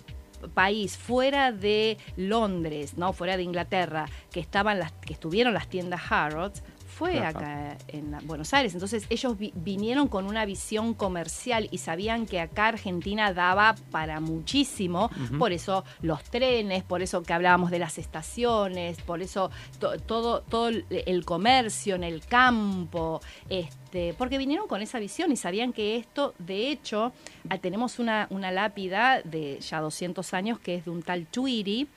país 0.54 0.98
fuera 0.98 1.52
de 1.54 1.98
Londres, 2.18 2.98
no, 2.98 3.14
fuera 3.14 3.38
de 3.38 3.44
Inglaterra, 3.44 4.06
que 4.32 4.40
estaban 4.42 4.78
las, 4.80 4.92
que 4.92 5.14
estuvieron 5.14 5.54
las 5.54 5.68
tiendas 5.68 6.02
Harrods, 6.10 6.62
fue 6.96 7.20
acá 7.20 7.78
en 7.90 8.16
Buenos 8.26 8.54
Aires. 8.54 8.74
Entonces 8.74 9.06
ellos 9.10 9.38
vi- 9.38 9.52
vinieron 9.56 10.08
con 10.08 10.26
una 10.26 10.46
visión 10.46 10.94
comercial 10.94 11.68
y 11.72 11.80
sabían 11.80 12.26
que 12.26 12.40
acá 12.40 12.68
Argentina 12.68 13.34
daba 13.34 13.76
para 13.92 14.20
muchísimo. 14.20 15.10
Por 15.38 15.52
eso 15.52 15.84
los 16.02 16.24
trenes, 16.24 16.84
por 16.84 17.02
eso 17.02 17.22
que 17.24 17.34
hablábamos 17.34 17.70
de 17.72 17.80
las 17.80 17.98
estaciones, 17.98 19.02
por 19.02 19.22
eso 19.22 19.52
to- 19.80 19.98
todo, 20.00 20.42
todo 20.42 20.70
el- 20.70 21.26
comercio 21.26 21.96
en 21.96 22.04
el 22.04 22.26
campo. 22.26 23.20
Este, 23.50 24.14
porque 24.18 24.38
vinieron 24.38 24.68
con 24.68 24.82
esa 24.82 25.00
visión 25.00 25.32
y 25.32 25.36
sabían 25.38 25.74
que 25.74 25.98
esto, 25.98 26.34
de 26.38 26.70
hecho, 26.70 27.12
ah, 27.50 27.58
tenemos 27.58 28.00
una, 28.00 28.28
una 28.30 28.52
lápida 28.52 29.22
de 29.24 29.60
ya 29.60 29.82
200 29.82 30.34
años 30.34 30.60
que 30.60 30.76
es 30.76 30.86
de 30.86 30.92
un 30.92 31.02
tal 31.02 31.26
Tweety. 31.28 31.88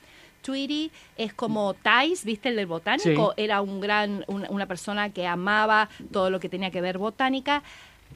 Tweety 0.41 0.91
es 1.17 1.33
como 1.33 1.73
Thais, 1.73 2.25
¿viste? 2.25 2.49
El 2.49 2.55
del 2.55 2.65
botánico. 2.67 3.33
Sí. 3.35 3.43
Era 3.43 3.61
un 3.61 3.79
gran, 3.79 4.23
un- 4.27 4.45
una 4.49 4.65
persona 4.67 5.09
que 5.11 5.27
amaba 5.27 5.89
todo 6.11 6.29
lo 6.29 6.39
que 6.39 6.49
tenía 6.49 6.71
que 6.71 6.81
ver 6.81 6.97
botánica. 6.97 7.63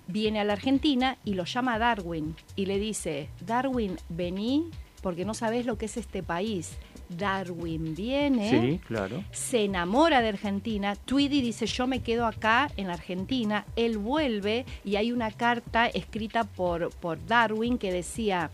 Viene 0.07 0.39
a 0.39 0.43
la 0.43 0.53
Argentina 0.53 1.17
y 1.23 1.35
lo 1.35 1.45
llama 1.45 1.77
Darwin 1.79 2.35
y 2.55 2.65
le 2.65 2.79
dice, 2.79 3.29
Darwin, 3.45 3.97
vení 4.09 4.69
porque 5.01 5.25
no 5.25 5.33
sabes 5.33 5.65
lo 5.65 5.77
que 5.77 5.85
es 5.85 5.97
este 5.97 6.23
país. 6.23 6.77
Darwin 7.09 7.93
viene, 7.93 8.49
Sí, 8.49 8.79
claro. 8.87 9.23
se 9.31 9.65
enamora 9.65 10.21
de 10.21 10.29
Argentina, 10.29 10.95
Tweedy 10.95 11.41
dice 11.41 11.65
yo 11.67 11.85
me 11.87 12.01
quedo 12.01 12.25
acá 12.25 12.71
en 12.77 12.89
Argentina, 12.89 13.65
él 13.75 13.97
vuelve 13.97 14.65
y 14.83 14.95
hay 14.95 15.11
una 15.11 15.29
carta 15.31 15.87
escrita 15.87 16.43
por, 16.45 16.89
por 16.91 17.23
Darwin 17.27 17.77
que 17.77 17.91
decía, 17.91 18.49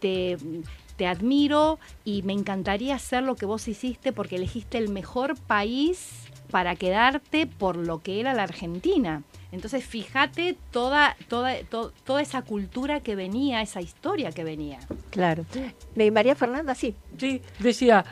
te, 0.00 0.36
te 0.96 1.06
admiro 1.06 1.78
y 2.04 2.22
me 2.22 2.32
encantaría 2.32 2.94
hacer 2.94 3.22
lo 3.22 3.34
que 3.36 3.46
vos 3.46 3.68
hiciste 3.68 4.12
porque 4.12 4.36
elegiste 4.36 4.78
el 4.78 4.88
mejor 4.88 5.36
país 5.38 6.10
para 6.50 6.76
quedarte 6.76 7.46
por 7.46 7.76
lo 7.76 8.02
que 8.02 8.20
era 8.20 8.34
la 8.34 8.42
Argentina. 8.42 9.22
Entonces 9.52 9.84
fíjate 9.84 10.56
toda, 10.70 11.16
toda, 11.28 11.56
to- 11.64 11.92
toda 12.04 12.20
esa 12.22 12.42
cultura 12.42 13.00
que 13.00 13.14
venía, 13.14 13.62
esa 13.62 13.80
historia 13.80 14.32
que 14.32 14.44
venía. 14.44 14.78
Claro. 15.10 15.44
Eh, 15.96 16.10
María 16.10 16.34
Fernanda, 16.34 16.74
sí. 16.74 16.94
Sí, 17.18 17.40
decía, 17.58 18.04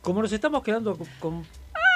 como 0.00 0.22
nos 0.22 0.32
estamos 0.32 0.62
quedando 0.62 0.96
con, 0.96 1.06
con 1.18 1.42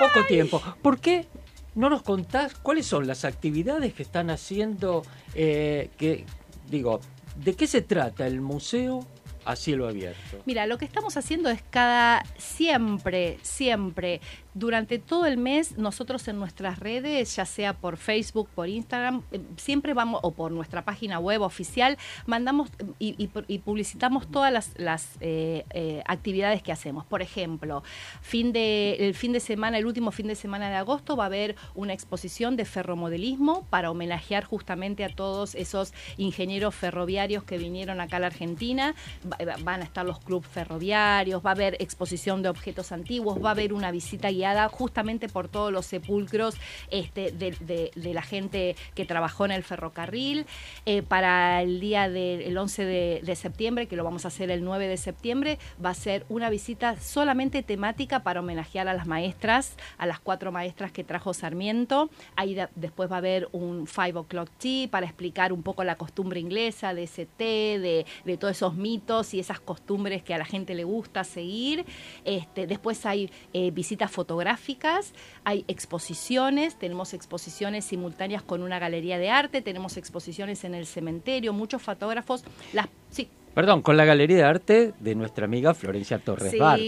poco 0.01 0.27
tiempo, 0.29 0.63
¿por 0.83 0.99
qué 1.01 1.27
no 1.75 1.89
nos 1.89 2.03
contás 2.03 2.55
cuáles 2.55 2.87
son 2.87 3.07
las 3.07 3.25
actividades 3.25 3.95
que 3.95 4.03
están 4.03 4.29
haciendo? 4.31 5.03
eh, 5.35 5.91
que 5.97 6.25
Digo, 6.69 7.01
¿de 7.37 7.55
qué 7.55 7.67
se 7.67 7.83
trata 7.83 8.27
el 8.27 8.41
museo 8.41 9.07
a 9.45 9.57
cielo 9.57 9.89
abierto? 9.89 10.43
Mira, 10.47 10.67
lo 10.67 10.79
que 10.79 10.85
estamos 10.85 11.17
haciendo 11.17 11.51
es 11.51 11.63
cada, 11.71 12.25
siempre, 12.37 13.39
siempre, 13.43 14.21
durante 14.55 14.99
todo 14.99 15.25
el 15.25 15.39
mes, 15.39 15.79
nosotros 15.79 16.29
en 16.29 16.39
nuestras 16.39 16.79
redes, 16.79 17.35
ya 17.37 17.47
sea 17.47 17.73
por 17.73 17.97
Facebook, 17.97 18.49
por 18.55 18.69
Instagram, 18.69 19.23
eh, 19.33 19.41
siempre 19.57 19.95
vamos, 19.95 20.21
o 20.23 20.33
por 20.33 20.53
nuestra 20.53 20.85
página 20.85 21.19
web 21.19 21.41
oficial, 21.41 21.97
mandamos 22.27 22.69
y, 22.99 23.29
publicitamos 23.59 24.31
todas 24.31 24.53
las, 24.77 25.17
eh, 25.21 25.65
eh, 25.71 26.03
actividades 26.07 26.63
que 26.63 26.71
hacemos. 26.71 27.07
Por 27.07 27.23
ejemplo, 27.23 27.83
fin 28.21 28.53
de, 28.53 28.97
el 29.01 29.15
fin 29.15 29.33
de 29.33 29.41
semana, 29.41 29.79
el 29.79 29.87
último 29.87 30.11
fin 30.11 30.27
de 30.27 30.35
semana 30.35 30.69
de 30.69 30.77
agosto, 30.77 31.17
va 31.17 31.25
a 31.25 31.27
haber 31.29 31.57
una 31.75 31.95
exposición 31.95 32.55
de 32.57 32.67
ferromodelismo 32.67 33.65
para 33.71 33.91
homenajear 33.91 34.45
justamente 34.45 35.03
a 35.05 35.09
todos 35.15 35.55
esos 35.55 35.95
ingenieros 36.19 36.75
ferroviarios 36.75 37.43
que 37.45 37.57
vinieron 37.57 38.01
acá 38.03 38.19
a 38.19 38.21
la 38.21 38.27
Argentina. 38.27 38.95
Va- 39.25 39.39
va- 39.47 39.57
van 39.63 39.81
a 39.81 39.85
estar 39.85 40.05
los 40.05 40.19
clubes 40.19 40.47
ferroviarios, 40.49 41.43
va 41.45 41.51
a 41.51 41.55
haber 41.55 41.77
exposición 41.81 42.43
de 42.43 42.51
objetos 42.51 42.93
antiguos, 42.93 43.43
va 43.43 43.49
a 43.49 43.53
haber 43.53 43.73
una 43.73 43.91
visita 43.91 44.29
guiada 44.31 44.42
justamente 44.69 45.29
por 45.29 45.49
todos 45.49 45.73
los 45.73 45.87
sepulcros 45.87 46.57
este, 46.91 47.31
de, 47.33 47.53
de- 47.61 47.91
de 47.95 48.15
la 48.15 48.23
gente 48.23 48.77
que 48.95 49.05
trabajó 49.05 49.45
en 49.45 49.53
el 49.53 49.63
ferrocarril. 49.63 50.47
Eh, 50.87 51.03
para 51.03 51.63
el 51.63 51.81
día 51.81 52.09
del 52.09 52.57
11 52.57 52.85
de, 52.85 53.21
de 53.25 53.37
septiembre, 53.37 53.87
que 53.87 53.97
lo 53.97 54.05
vamos 54.05 54.25
a 54.25 54.29
hacer 54.29 54.51
el 54.51 54.65
9 54.65 54.89
de 54.89 54.97
septiembre, 54.97 55.59
va 55.85 55.91
a 55.91 55.95
ser 55.95 56.25
una 56.29 56.51
visita 56.51 57.01
solamente 57.01 57.63
temática 57.63 58.23
para 58.23 58.41
homenajear 58.41 58.89
a 58.89 58.95
las 58.95 59.07
maestras, 59.07 59.77
a 59.99 60.07
las 60.07 60.19
cuatro 60.21 60.53
maestras 60.53 60.93
que 60.93 61.05
trajo 61.05 61.35
Sarmiento. 61.35 62.11
Ahí 62.37 62.57
después 62.75 63.11
va 63.11 63.17
a 63.17 63.19
haber 63.19 63.49
un 63.53 63.87
five 63.87 64.19
o'clock 64.19 64.49
tea 64.59 64.89
para 64.89 65.07
explicar 65.07 65.53
un 65.53 65.63
poco 65.63 65.85
la 65.85 65.97
costumbre 65.97 66.41
inglesa 66.41 66.95
de 66.95 67.05
ese 67.05 67.27
té, 67.27 67.79
de, 67.79 68.07
de 68.25 68.37
todos 68.37 68.57
esos 68.57 68.75
mitos 68.75 69.35
y 69.35 69.41
esas 69.41 69.61
costumbres 69.61 70.23
que 70.23 70.35
a 70.35 70.39
la 70.39 70.45
gente 70.45 70.75
le 70.75 70.85
gusta 70.85 71.25
seguir. 71.25 71.85
Este, 72.25 72.67
después 72.67 73.05
hay 73.07 73.31
eh, 73.53 73.71
visitas 73.71 74.11
fotográficas 74.11 74.32
fotográficas, 74.33 75.13
hay 75.45 75.65
exposiciones, 75.69 76.77
tenemos 76.77 77.13
exposiciones 77.13 77.85
simultáneas 77.85 78.43
con 78.43 78.63
una 78.63 78.79
galería 78.79 79.19
de 79.19 79.29
arte, 79.29 79.61
tenemos 79.61 79.99
exposiciones 79.99 80.65
en 80.65 80.75
el 80.75 80.87
cementerio, 80.87 81.53
muchos 81.53 81.83
fotógrafos, 81.83 82.43
las 82.73 82.89
sí, 83.11 83.29
Perdón, 83.55 83.83
con 83.83 83.99
la 83.99 84.07
Galería 84.07 84.39
de 84.39 84.45
Arte 84.45 84.95
de 84.99 85.15
nuestra 85.15 85.45
amiga 85.45 85.75
Florencia 85.75 86.19
Torres 86.19 86.53
Sí, 86.53 86.59
Bart. 86.59 86.81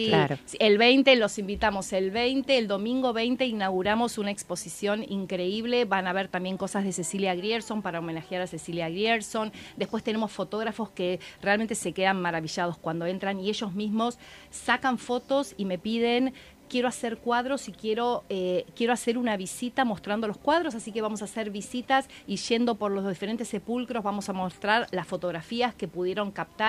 sí, 0.47 0.57
el 0.61 0.79
20 0.79 1.15
los 1.17 1.39
invitamos, 1.39 1.93
el 1.93 2.11
20, 2.11 2.57
el 2.57 2.69
domingo 2.69 3.13
20 3.13 3.45
inauguramos 3.45 4.17
una 4.17 4.31
exposición 4.31 5.05
increíble, 5.07 5.85
van 5.85 6.07
a 6.07 6.15
ver 6.15 6.29
también 6.29 6.57
cosas 6.57 6.85
de 6.85 6.93
Cecilia 6.93 7.35
Grierson 7.35 7.83
para 7.83 7.99
homenajear 7.99 8.41
a 8.41 8.47
Cecilia 8.47 8.89
Grierson, 8.89 9.53
después 9.77 10.03
tenemos 10.03 10.33
fotógrafos 10.33 10.89
que 10.89 11.21
realmente 11.43 11.75
se 11.75 11.93
quedan 11.93 12.23
maravillados 12.23 12.79
cuando 12.79 13.05
entran 13.05 13.41
y 13.41 13.51
ellos 13.51 13.75
mismos 13.75 14.19
sacan 14.51 14.97
fotos 14.97 15.55
y 15.59 15.67
me 15.67 15.77
piden 15.77 16.33
quiero 16.69 16.89
hacer 16.89 17.19
cuadros 17.19 17.69
y 17.69 17.73
quiero, 17.73 18.25
eh, 18.29 18.67
quiero 18.75 18.93
hacer 18.93 19.19
una 19.19 19.37
visita 19.37 19.85
mostrando 19.85 20.27
los 20.27 20.39
cuadros, 20.39 20.75
así 20.75 20.93
que 20.93 21.03
vamos 21.03 21.23
a 21.23 21.27
hacer 21.27 21.51
visitas 21.51 22.09
y 22.27 22.37
yendo 22.37 22.77
por 22.77 22.93
los 22.93 23.09
diferentes 23.09 23.49
sepulcros 23.49 24.03
vamos 24.03 24.29
a 24.29 24.33
mostrar 24.33 24.87
las 24.91 25.07
fotografías 25.07 25.75
que 25.75 25.89
pudieron 25.89 26.31
captar. 26.31 26.69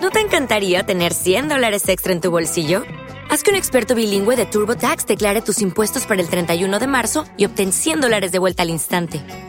¿No 0.00 0.10
te 0.10 0.20
encantaría 0.20 0.84
tener 0.84 1.12
100 1.12 1.48
dólares 1.48 1.88
extra 1.88 2.12
en 2.12 2.20
tu 2.20 2.30
bolsillo? 2.30 2.84
Haz 3.30 3.42
que 3.42 3.50
un 3.50 3.56
experto 3.56 3.94
bilingüe 3.94 4.36
de 4.36 4.46
TurboTax 4.46 5.06
declare 5.06 5.42
tus 5.42 5.60
impuestos 5.60 6.06
para 6.06 6.22
el 6.22 6.28
31 6.28 6.78
de 6.78 6.86
marzo 6.86 7.24
y 7.36 7.44
obtén 7.44 7.72
100 7.72 8.00
dólares 8.00 8.32
de 8.32 8.38
vuelta 8.38 8.62
al 8.62 8.70
instante. 8.70 9.47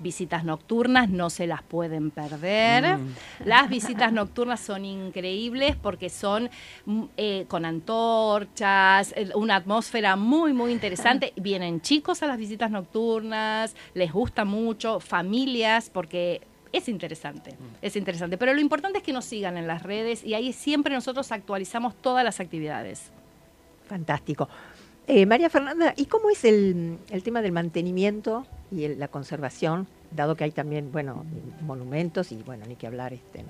Visitas 0.00 0.44
nocturnas, 0.44 1.08
no 1.08 1.30
se 1.30 1.46
las 1.46 1.62
pueden 1.62 2.10
perder. 2.10 2.98
Mm. 2.98 3.14
Las 3.44 3.68
visitas 3.68 4.12
nocturnas 4.12 4.60
son 4.60 4.84
increíbles 4.84 5.76
porque 5.76 6.08
son 6.08 6.50
mm, 6.86 7.04
eh, 7.16 7.44
con 7.48 7.64
antorchas, 7.64 9.12
eh, 9.16 9.30
una 9.34 9.56
atmósfera 9.56 10.16
muy, 10.16 10.52
muy 10.52 10.72
interesante. 10.72 11.32
Vienen 11.36 11.80
chicos 11.80 12.22
a 12.22 12.26
las 12.26 12.38
visitas 12.38 12.70
nocturnas, 12.70 13.74
les 13.94 14.12
gusta 14.12 14.44
mucho, 14.44 15.00
familias, 15.00 15.90
porque 15.90 16.40
es 16.72 16.88
interesante, 16.88 17.56
es 17.82 17.96
interesante. 17.96 18.36
Pero 18.36 18.54
lo 18.54 18.60
importante 18.60 18.98
es 18.98 19.04
que 19.04 19.12
nos 19.12 19.24
sigan 19.24 19.56
en 19.56 19.66
las 19.66 19.82
redes 19.82 20.24
y 20.24 20.34
ahí 20.34 20.52
siempre 20.52 20.94
nosotros 20.94 21.32
actualizamos 21.32 21.94
todas 21.96 22.24
las 22.24 22.40
actividades. 22.40 23.10
Fantástico. 23.86 24.48
Eh, 25.10 25.24
María 25.24 25.48
Fernanda, 25.48 25.94
¿y 25.96 26.04
cómo 26.04 26.28
es 26.28 26.44
el, 26.44 26.98
el 27.10 27.22
tema 27.22 27.40
del 27.40 27.52
mantenimiento 27.52 28.46
y 28.70 28.88
la 28.88 29.08
conservación, 29.08 29.86
dado 30.10 30.34
que 30.34 30.44
hay 30.44 30.50
también, 30.50 30.92
bueno, 30.92 31.24
monumentos 31.62 32.30
y, 32.30 32.36
bueno, 32.42 32.66
ni 32.66 32.76
que 32.76 32.86
hablar, 32.86 33.14
este, 33.14 33.42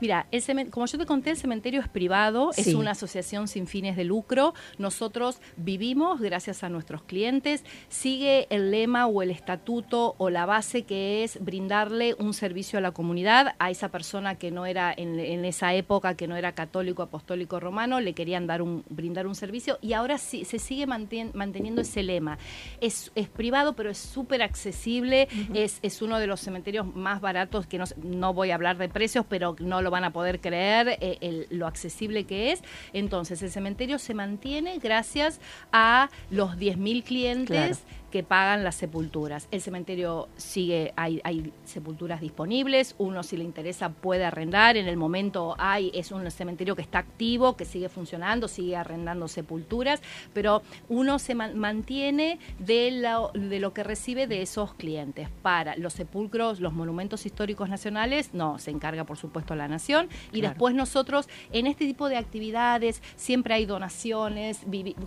Mira, 0.00 0.26
el 0.30 0.70
como 0.70 0.86
yo 0.86 0.98
te 0.98 1.06
conté, 1.06 1.30
el 1.30 1.36
cementerio 1.36 1.80
es 1.80 1.88
privado, 1.88 2.52
Sí. 2.52 2.62
es 2.62 2.74
una 2.74 2.92
asociación 2.92 3.48
sin 3.48 3.66
fines 3.66 3.96
de 3.96 4.04
lucro. 4.04 4.54
Nosotros 4.78 5.40
vivimos 5.56 6.20
gracias 6.20 6.62
a 6.64 6.68
nuestros 6.68 7.02
clientes. 7.02 7.64
Sigue 7.88 8.46
el 8.50 8.70
lema 8.70 9.06
o 9.06 9.22
el 9.22 9.30
estatuto 9.30 10.14
o 10.18 10.30
la 10.30 10.46
base 10.46 10.82
que 10.84 11.24
es 11.24 11.42
brindarle 11.44 12.14
un 12.18 12.32
servicio 12.34 12.78
a 12.78 12.82
la 12.82 12.92
comunidad. 12.92 13.54
A 13.58 13.70
esa 13.70 13.88
persona 13.90 14.36
que 14.36 14.50
no 14.50 14.66
era 14.66 14.92
en, 14.96 15.18
en 15.18 15.44
esa 15.44 15.74
época, 15.74 16.14
que 16.14 16.26
no 16.28 16.36
era 16.36 16.52
católico, 16.52 17.02
apostólico, 17.02 17.60
romano, 17.60 18.00
le 18.00 18.12
querían 18.14 18.46
dar 18.46 18.62
un, 18.62 18.84
brindar 18.88 19.26
un 19.26 19.34
servicio 19.34 19.78
y 19.80 19.92
ahora 19.92 20.18
sí 20.18 20.44
se 20.44 20.58
sigue 20.58 20.86
mantien- 20.86 21.32
manteniendo 21.34 21.80
ese 21.82 22.02
lema. 22.02 22.38
Es, 22.80 23.10
es 23.14 23.28
privado, 23.28 23.74
pero 23.74 23.90
es 23.90 23.98
súper 23.98 24.42
accesible. 24.42 25.28
es, 25.54 25.78
es 25.82 26.02
uno 26.02 26.18
de 26.18 26.26
los 26.26 26.40
cementerios 26.40 26.86
más 26.94 27.20
baratos 27.20 27.66
que 27.66 27.78
no, 27.78 27.84
no 28.02 28.32
voy 28.34 28.50
a 28.50 28.54
hablar 28.54 28.76
de 28.78 28.88
precios, 28.88 29.24
pero 29.28 29.56
no 29.60 29.82
lo 29.82 29.87
van 29.90 30.04
a 30.04 30.10
poder 30.12 30.40
creer 30.40 30.98
eh, 31.00 31.18
el- 31.20 31.46
lo 31.50 31.66
accesible 31.66 32.24
que 32.24 32.52
es. 32.52 32.62
Entonces, 32.92 33.42
el 33.42 33.50
cementerio 33.50 33.98
se 33.98 34.14
mantiene 34.14 34.78
gracias 34.78 35.40
a 35.72 36.10
los 36.30 36.56
10.000 36.56 37.02
clientes. 37.04 37.82
Que 38.10 38.22
pagan 38.22 38.64
las 38.64 38.74
sepulturas. 38.76 39.48
El 39.50 39.60
cementerio 39.60 40.28
sigue, 40.36 40.92
hay, 40.96 41.20
hay 41.24 41.52
sepulturas 41.64 42.20
disponibles, 42.22 42.94
uno 42.98 43.22
si 43.22 43.36
le 43.36 43.44
interesa 43.44 43.90
puede 43.90 44.24
arrendar, 44.24 44.76
en 44.78 44.88
el 44.88 44.96
momento 44.96 45.54
hay, 45.58 45.90
es 45.92 46.10
un 46.12 46.30
cementerio 46.30 46.74
que 46.74 46.82
está 46.82 47.00
activo, 47.00 47.56
que 47.56 47.64
sigue 47.64 47.88
funcionando, 47.88 48.48
sigue 48.48 48.76
arrendando 48.76 49.28
sepulturas, 49.28 50.00
pero 50.32 50.62
uno 50.88 51.18
se 51.18 51.34
man- 51.34 51.58
mantiene 51.58 52.38
de 52.58 52.92
lo, 52.92 53.30
de 53.34 53.60
lo 53.60 53.74
que 53.74 53.82
recibe 53.82 54.26
de 54.26 54.40
esos 54.40 54.72
clientes. 54.74 55.28
Para 55.42 55.76
los 55.76 55.92
sepulcros, 55.92 56.60
los 56.60 56.72
monumentos 56.72 57.26
históricos 57.26 57.68
nacionales, 57.68 58.32
no, 58.32 58.58
se 58.58 58.70
encarga 58.70 59.04
por 59.04 59.18
supuesto 59.18 59.54
la 59.54 59.68
nación, 59.68 60.08
y 60.32 60.38
Claro. 60.40 60.48
después 60.54 60.74
nosotros 60.74 61.28
en 61.52 61.66
este 61.66 61.84
tipo 61.84 62.08
de 62.08 62.16
actividades 62.16 63.02
siempre 63.16 63.54
hay 63.54 63.66
donaciones, 63.66 64.60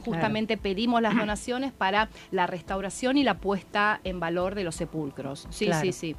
justamente 0.05 0.57
pedimos 0.57 1.01
las 1.01 1.15
donaciones 1.15 1.71
para 1.71 2.09
la 2.31 2.45
restauración 2.47 2.90
y 3.17 3.23
la 3.23 3.37
puesta 3.37 3.99
en 4.03 4.19
valor 4.19 4.55
de 4.55 4.63
los 4.63 4.75
sepulcros. 4.75 5.47
Sí, 5.49 5.65
Claro. 5.65 5.81
sí, 5.81 5.91
sí. 5.91 6.15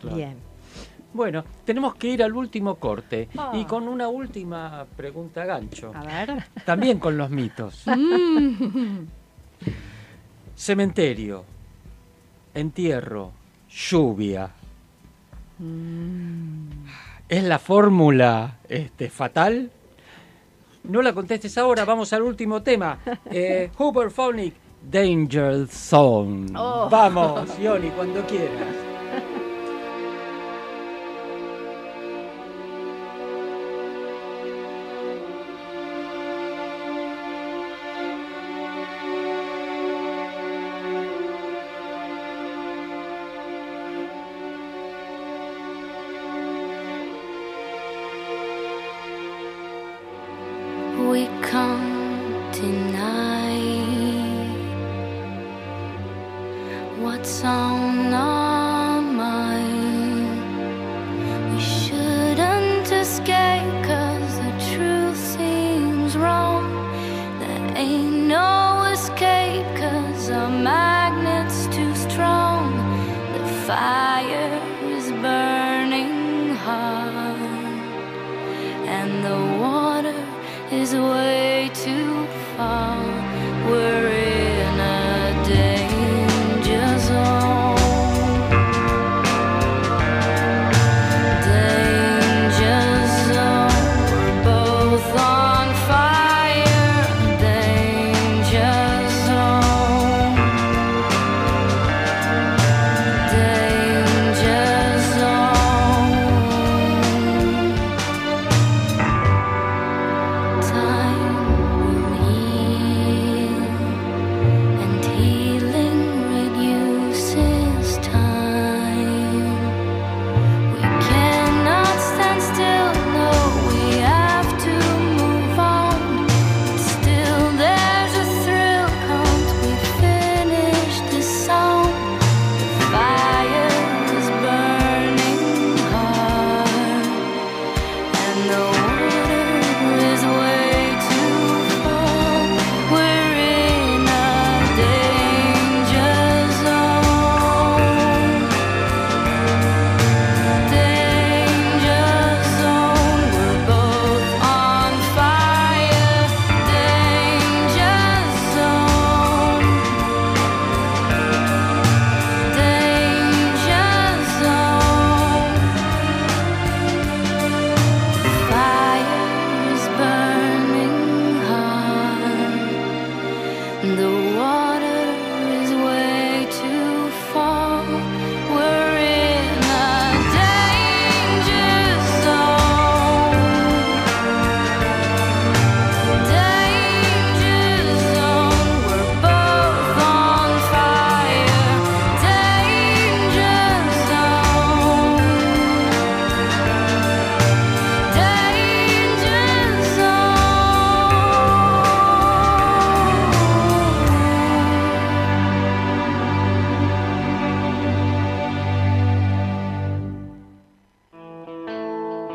Claro. 0.00 0.16
bien. 0.16 0.36
Bueno, 1.12 1.44
tenemos 1.64 1.94
que 1.94 2.08
ir 2.08 2.22
al 2.24 2.34
último 2.34 2.74
corte 2.76 3.28
Ah. 3.38 3.52
y 3.54 3.64
con 3.66 3.86
una 3.86 4.08
última 4.08 4.84
pregunta 4.96 5.44
gancho. 5.44 5.92
A 5.94 6.02
ver. 6.02 6.44
También 6.64 6.98
con 6.98 7.16
los 7.16 7.30
mitos. 7.30 7.84
Mm. 7.96 9.06
Cementerio, 10.56 11.44
entierro, 12.54 13.32
lluvia. 13.70 14.50
¿Es 17.28 17.42
la 17.44 17.58
fórmula 17.58 18.58
este, 18.68 19.08
fatal? 19.10 19.70
No 20.84 21.00
la 21.02 21.12
contestes 21.12 21.56
ahora, 21.58 21.84
vamos 21.84 22.12
al 22.12 22.22
último 22.22 22.62
tema. 22.62 22.98
Eh, 23.30 23.70
Phonic, 23.76 24.54
Danger 24.90 25.66
Zone. 25.66 26.52
Oh. 26.56 26.88
Vamos, 26.90 27.58
Yoni, 27.58 27.90
cuando 27.90 28.24
quieras. 28.26 28.93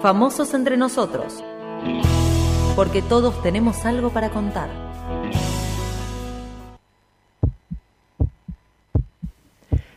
Famosos 0.01 0.53
entre 0.53 0.77
nosotros. 0.77 1.43
Porque 2.77 3.01
todos 3.01 3.41
tenemos 3.43 3.85
algo 3.85 4.11
para 4.11 4.29
contar. 4.29 4.69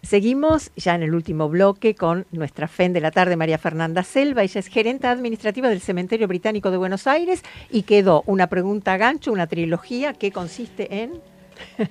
Seguimos 0.03 0.72
ya 0.74 0.96
en 0.96 1.05
el 1.05 1.14
último 1.14 1.48
bloque 1.48 1.94
con 1.94 2.26
nuestra 2.32 2.66
FEN 2.66 2.92
de 2.92 3.00
la 3.00 3.12
tarde, 3.12 3.36
María 3.36 3.59
Fernanda 3.59 4.03
Selva. 4.03 4.42
Ella 4.42 4.59
es 4.59 4.66
gerente 4.66 5.07
administrativa 5.07 5.68
del 5.68 5.80
Cementerio 5.80 6.26
Británico 6.26 6.72
de 6.72 6.78
Buenos 6.78 7.07
Aires 7.07 7.44
y 7.70 7.84
quedó 7.84 8.24
una 8.26 8.48
pregunta 8.48 8.96
gancho, 8.96 9.30
una 9.30 9.46
trilogía 9.46 10.14
que 10.14 10.32
consiste 10.32 11.03
en... 11.03 11.12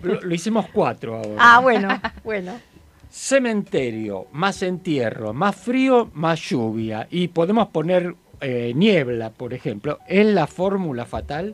Lo, 0.02 0.20
lo 0.20 0.36
hicimos 0.36 0.66
cuatro 0.74 1.16
ahora. 1.16 1.36
Ah, 1.40 1.60
bueno, 1.60 1.88
bueno. 2.26 2.71
Cementerio, 3.12 4.28
más 4.32 4.64
entierro, 4.64 5.34
más 5.34 5.56
frío, 5.56 6.10
más 6.14 6.40
lluvia. 6.40 7.08
Y 7.12 7.28
podemos 7.28 7.68
poner 7.68 8.16
eh, 8.40 8.72
niebla, 8.74 9.32
por 9.32 9.54
ejemplo. 9.54 10.00
¿Es 10.08 10.26
la 10.26 10.48
fórmula 10.48 11.06
fatal? 11.06 11.54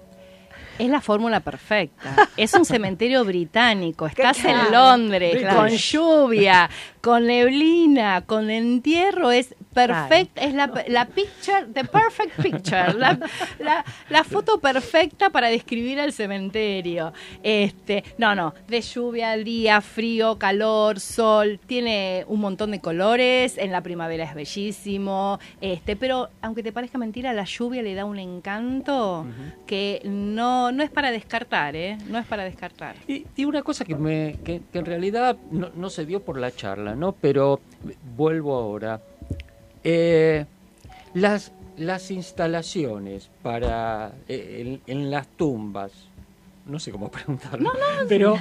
Es 0.78 0.88
la 0.88 1.02
fórmula 1.02 1.40
perfecta. 1.40 2.30
Es 2.38 2.54
un 2.54 2.64
cementerio 2.64 3.26
británico. 3.26 4.06
Estás 4.06 4.46
en 4.46 4.72
Londres, 4.72 5.34
British. 5.34 5.56
con 5.56 5.70
lluvia, 5.70 6.70
con 7.02 7.26
neblina, 7.26 8.22
con 8.22 8.52
entierro. 8.52 9.32
Es 9.32 9.56
perfecta. 9.86 10.42
Es 10.42 10.54
la, 10.54 10.84
la 10.88 11.06
picture, 11.06 11.66
the 11.74 11.84
perfect 11.84 12.42
picture. 12.42 12.94
La, 12.94 13.20
la- 13.60 13.86
la 14.10 14.24
foto 14.24 14.60
perfecta 14.60 15.30
para 15.30 15.48
describir 15.50 16.00
el 16.00 16.12
cementerio. 16.14 17.14
Este, 17.44 18.04
no, 18.18 18.34
no. 18.36 18.54
De 18.68 18.82
lluvia, 18.82 19.36
día, 19.38 19.82
frío, 19.82 20.38
calor, 20.38 21.00
sol. 21.00 21.60
Tiene 21.66 22.26
un 22.28 22.40
montón 22.40 22.72
de 22.72 22.80
colores. 22.82 23.58
En 23.58 23.72
la 23.72 23.82
primavera 23.82 24.24
es 24.24 24.34
bellísimo. 24.34 25.40
Este, 25.62 25.96
pero 25.96 26.30
aunque 26.42 26.64
te 26.64 26.72
parezca 26.72 26.98
mentira, 26.98 27.34
la 27.34 27.44
lluvia 27.46 27.82
le 27.82 27.94
da 27.96 28.06
un 28.06 28.20
encanto 28.20 29.26
que 29.66 30.02
no, 30.06 30.72
no 30.72 30.84
es 30.84 30.90
para 30.90 31.12
descartar, 31.12 31.76
¿eh? 31.76 31.98
No 32.08 32.18
es 32.18 32.26
para 32.26 32.44
descartar. 32.44 32.96
Y, 33.08 33.26
y 33.36 33.46
una 33.46 33.62
cosa 33.64 33.86
que, 33.86 33.96
me, 33.96 34.38
que, 34.44 34.62
que 34.72 34.80
en 34.80 34.86
realidad 34.86 35.38
no, 35.52 35.70
no 35.76 35.90
se 35.90 36.06
dio 36.06 36.22
por 36.24 36.38
la 36.40 36.52
charla, 36.52 36.96
¿no? 36.96 37.12
Pero 37.14 37.60
vuelvo 38.16 38.56
ahora. 38.56 39.02
Eh, 39.90 40.46
las, 41.14 41.54
las 41.78 42.12
instalaciones 42.12 43.30
para 43.42 44.12
eh, 44.28 44.80
en, 44.86 44.94
en 45.02 45.10
las 45.10 45.28
tumbas, 45.30 45.92
no 46.66 46.78
sé 46.78 46.92
cómo 46.92 47.10
preguntarlo, 47.12 47.72
pero 48.10 48.36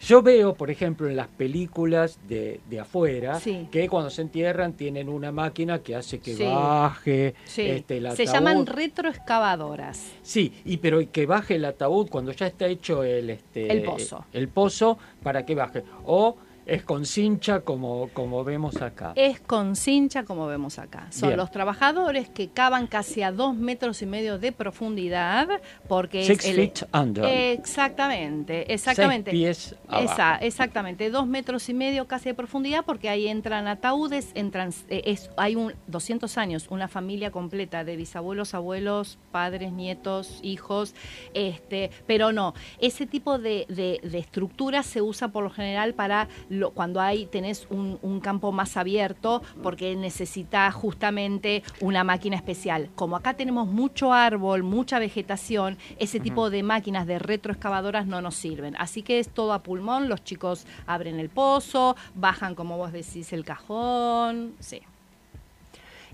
yo 0.00 0.20
veo, 0.22 0.54
por 0.54 0.70
ejemplo, 0.70 1.08
en 1.08 1.14
las 1.16 1.28
películas 1.28 2.18
de, 2.28 2.60
de 2.68 2.80
afuera, 2.80 3.38
Sí. 3.38 3.68
que 3.70 3.88
cuando 3.88 4.10
se 4.10 4.22
entierran 4.22 4.72
tienen 4.72 5.08
una 5.08 5.30
máquina 5.32 5.78
que 5.78 5.94
hace 5.94 6.18
que 6.18 6.34
Sí. 6.34 6.44
baje 6.44 7.34
Sí. 7.44 7.62
este, 7.62 7.98
el 7.98 8.10
Se 8.16 8.24
ataúd. 8.24 8.34
llaman 8.34 8.66
retroexcavadoras. 8.66 10.10
Sí, 10.22 10.52
y 10.64 10.78
pero 10.78 11.00
que 11.12 11.24
baje 11.26 11.54
el 11.54 11.64
ataúd 11.64 12.08
cuando 12.10 12.32
ya 12.32 12.46
está 12.48 12.66
hecho 12.66 13.04
el 13.04 13.30
este 13.30 13.70
El 13.70 13.82
pozo. 13.82 14.24
el 14.32 14.48
pozo 14.48 14.98
para 15.22 15.46
que 15.46 15.54
baje 15.54 15.84
o 16.04 16.36
es 16.66 16.82
con 16.84 17.04
cincha 17.06 17.60
como 17.60 18.08
como 18.12 18.44
vemos 18.44 18.80
acá. 18.80 19.12
Es 19.16 19.40
con 19.40 19.76
cincha, 19.76 20.24
como 20.24 20.46
vemos 20.46 20.78
acá. 20.78 21.06
Son 21.10 21.28
Bien. 21.30 21.36
los 21.38 21.50
trabajadores 21.50 22.28
que 22.28 22.48
cavan 22.48 22.86
casi 22.86 23.22
a 23.22 23.32
dos 23.32 23.54
metros 23.54 24.02
y 24.02 24.06
medio 24.06 24.38
de 24.38 24.52
profundidad, 24.52 25.48
porque 25.88 26.24
Six 26.24 26.44
es 26.44 26.50
el, 26.50 26.56
feet 26.56 26.88
under. 26.92 27.24
Exactamente, 27.24 28.72
exactamente. 28.72 29.30
Seis 29.30 29.42
pies 29.42 29.76
abajo. 29.88 30.12
Esa- 30.12 30.36
exactamente, 30.36 31.10
dos 31.10 31.26
metros 31.26 31.68
y 31.68 31.74
medio 31.74 32.06
casi 32.06 32.30
de 32.30 32.34
profundidad, 32.34 32.84
porque 32.84 33.08
ahí 33.08 33.28
entran 33.28 33.68
ataúdes, 33.68 34.30
entran, 34.34 34.70
eh, 34.88 35.02
es, 35.06 35.30
hay 35.36 35.56
un 35.56 35.74
200 35.86 36.38
años, 36.38 36.66
una 36.70 36.88
familia 36.88 37.30
completa 37.30 37.84
de 37.84 37.96
bisabuelos, 37.96 38.54
abuelos, 38.54 39.18
padres, 39.32 39.72
nietos, 39.72 40.40
hijos, 40.42 40.94
este, 41.34 41.90
pero 42.06 42.32
no, 42.32 42.54
ese 42.80 43.06
tipo 43.06 43.38
de, 43.38 43.66
de, 43.68 44.00
de 44.02 44.18
estructura 44.18 44.82
se 44.82 45.02
usa 45.02 45.28
por 45.28 45.44
lo 45.44 45.50
general 45.50 45.94
para 45.94 46.28
lo- 46.58 46.70
cuando 46.70 47.00
hay 47.00 47.26
tenés 47.26 47.66
un, 47.70 47.98
un 48.02 48.20
campo 48.20 48.52
más 48.52 48.76
abierto, 48.76 49.42
porque 49.62 49.94
necesita 49.96 50.70
justamente 50.72 51.62
una 51.80 52.04
máquina 52.04 52.36
especial. 52.36 52.90
Como 52.94 53.16
acá 53.16 53.34
tenemos 53.34 53.68
mucho 53.68 54.12
árbol, 54.12 54.62
mucha 54.62 54.98
vegetación, 54.98 55.76
ese 55.98 56.20
tipo 56.20 56.50
de 56.50 56.62
máquinas 56.62 57.06
de 57.06 57.18
retroexcavadoras 57.18 58.06
no 58.06 58.20
nos 58.20 58.34
sirven. 58.34 58.74
Así 58.78 59.02
que 59.02 59.18
es 59.18 59.28
todo 59.28 59.52
a 59.52 59.62
pulmón, 59.62 60.08
los 60.08 60.22
chicos 60.24 60.66
abren 60.86 61.18
el 61.20 61.28
pozo, 61.30 61.96
bajan, 62.14 62.54
como 62.54 62.76
vos 62.76 62.92
decís, 62.92 63.32
el 63.32 63.44
cajón, 63.44 64.54
sí. 64.60 64.80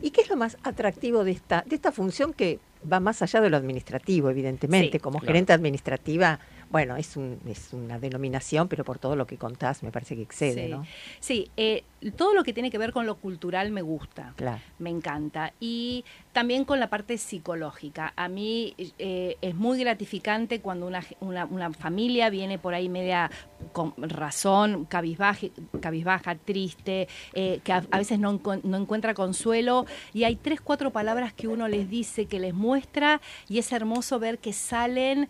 ¿Y 0.03 0.11
qué 0.11 0.23
es 0.23 0.31
lo 0.31 0.37
más 0.37 0.57
atractivo 0.63 1.25
de 1.25 1.33
esta, 1.33 1.63
de 1.67 1.75
esta 1.77 1.93
función 1.93 2.33
que 2.33 2.59
va 2.91 3.01
más 3.01 3.21
allá 3.21 3.43
de 3.43 3.51
lo 3.51 3.59
administrativo, 3.59 4.31
evidentemente? 4.31 4.93
Sí, 4.93 4.99
Como 4.99 5.19
claro. 5.19 5.27
gerente 5.27 5.53
administrativa, 5.53 6.41
bueno, 6.71 6.97
es, 6.97 7.17
un, 7.17 7.41
es 7.47 7.73
una 7.73 7.99
denominación, 7.99 8.69
pero 8.69 8.85
por 8.85 8.99
todo 8.99 9.17
lo 9.17 9.27
que 9.27 9.37
contás 9.37 9.83
me 9.83 9.91
parece 9.91 10.15
que 10.15 10.23
excede, 10.23 10.67
sí. 10.67 10.71
¿no? 10.71 10.87
Sí, 11.19 11.51
eh, 11.57 11.83
todo 12.17 12.33
lo 12.33 12.45
que 12.45 12.53
tiene 12.53 12.71
que 12.71 12.79
ver 12.79 12.93
con 12.93 13.07
lo 13.07 13.17
cultural 13.17 13.73
me 13.73 13.83
gusta. 13.83 14.35
Claro. 14.37 14.61
Me 14.79 14.89
encanta. 14.89 15.53
Y 15.59 16.05
también 16.33 16.65
con 16.65 16.79
la 16.79 16.89
parte 16.89 17.19
psicológica. 17.19 18.13
A 18.15 18.29
mí 18.29 18.75
eh, 18.99 19.37
es 19.41 19.55
muy 19.57 19.81
gratificante 19.81 20.61
cuando 20.61 20.87
una, 20.87 21.05
una, 21.19 21.45
una 21.45 21.73
familia 21.73 22.31
viene 22.31 22.59
por 22.59 22.73
ahí 22.73 22.89
media 22.89 23.31
con 23.73 23.93
razón, 23.97 24.85
cabizbaja, 24.85 25.49
cabizbaja 25.81 26.37
triste, 26.37 27.09
eh, 27.35 27.61
que 27.65 27.73
a, 27.73 27.85
a 27.91 27.99
veces 27.99 28.21
no, 28.21 28.41
no 28.63 28.77
encuentra 28.77 29.13
consuelo. 29.13 29.87
Y 30.15 30.23
hay 30.23 30.37
tres, 30.37 30.61
cuatro 30.61 30.93
palabras 30.93 31.33
que 31.33 31.49
uno 31.49 31.67
les 31.67 31.91
dice, 31.91 32.27
que 32.27 32.39
les 32.39 32.55
muestra, 32.55 33.21
y 33.49 33.59
es 33.59 33.73
hermoso 33.73 34.21
ver 34.21 34.39
que 34.39 34.53
salen 34.53 35.29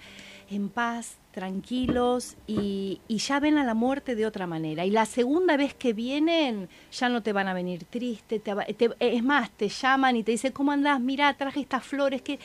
en 0.51 0.69
paz, 0.69 1.17
tranquilos 1.31 2.37
y, 2.47 3.01
y 3.09 3.19
ya 3.19 3.41
ven 3.41 3.57
a 3.59 3.65
la 3.65 3.75
muerte 3.75 4.15
de 4.15 4.27
otra 4.27 4.47
manera. 4.47 4.85
Y 4.85 4.91
la 4.91 5.07
segunda 5.07 5.57
vez 5.57 5.75
que 5.75 5.93
vienen 5.93 6.69
ya 6.93 7.09
no 7.09 7.23
te 7.23 7.33
van 7.33 7.49
a 7.49 7.55
venir 7.55 7.85
triste, 7.85 8.39
te 8.41 8.55
te- 8.75 8.97
es 8.99 9.23
más, 9.23 9.51
te 9.51 9.69
llaman 9.69 10.17
y 10.17 10.23
te 10.23 10.33
dicen, 10.33 10.53
¿cómo 10.53 10.73
andás? 10.73 11.01
Mira, 11.01 11.33
traje 11.35 11.61
estas 11.61 11.85
flores 11.85 12.23
que... 12.23 12.39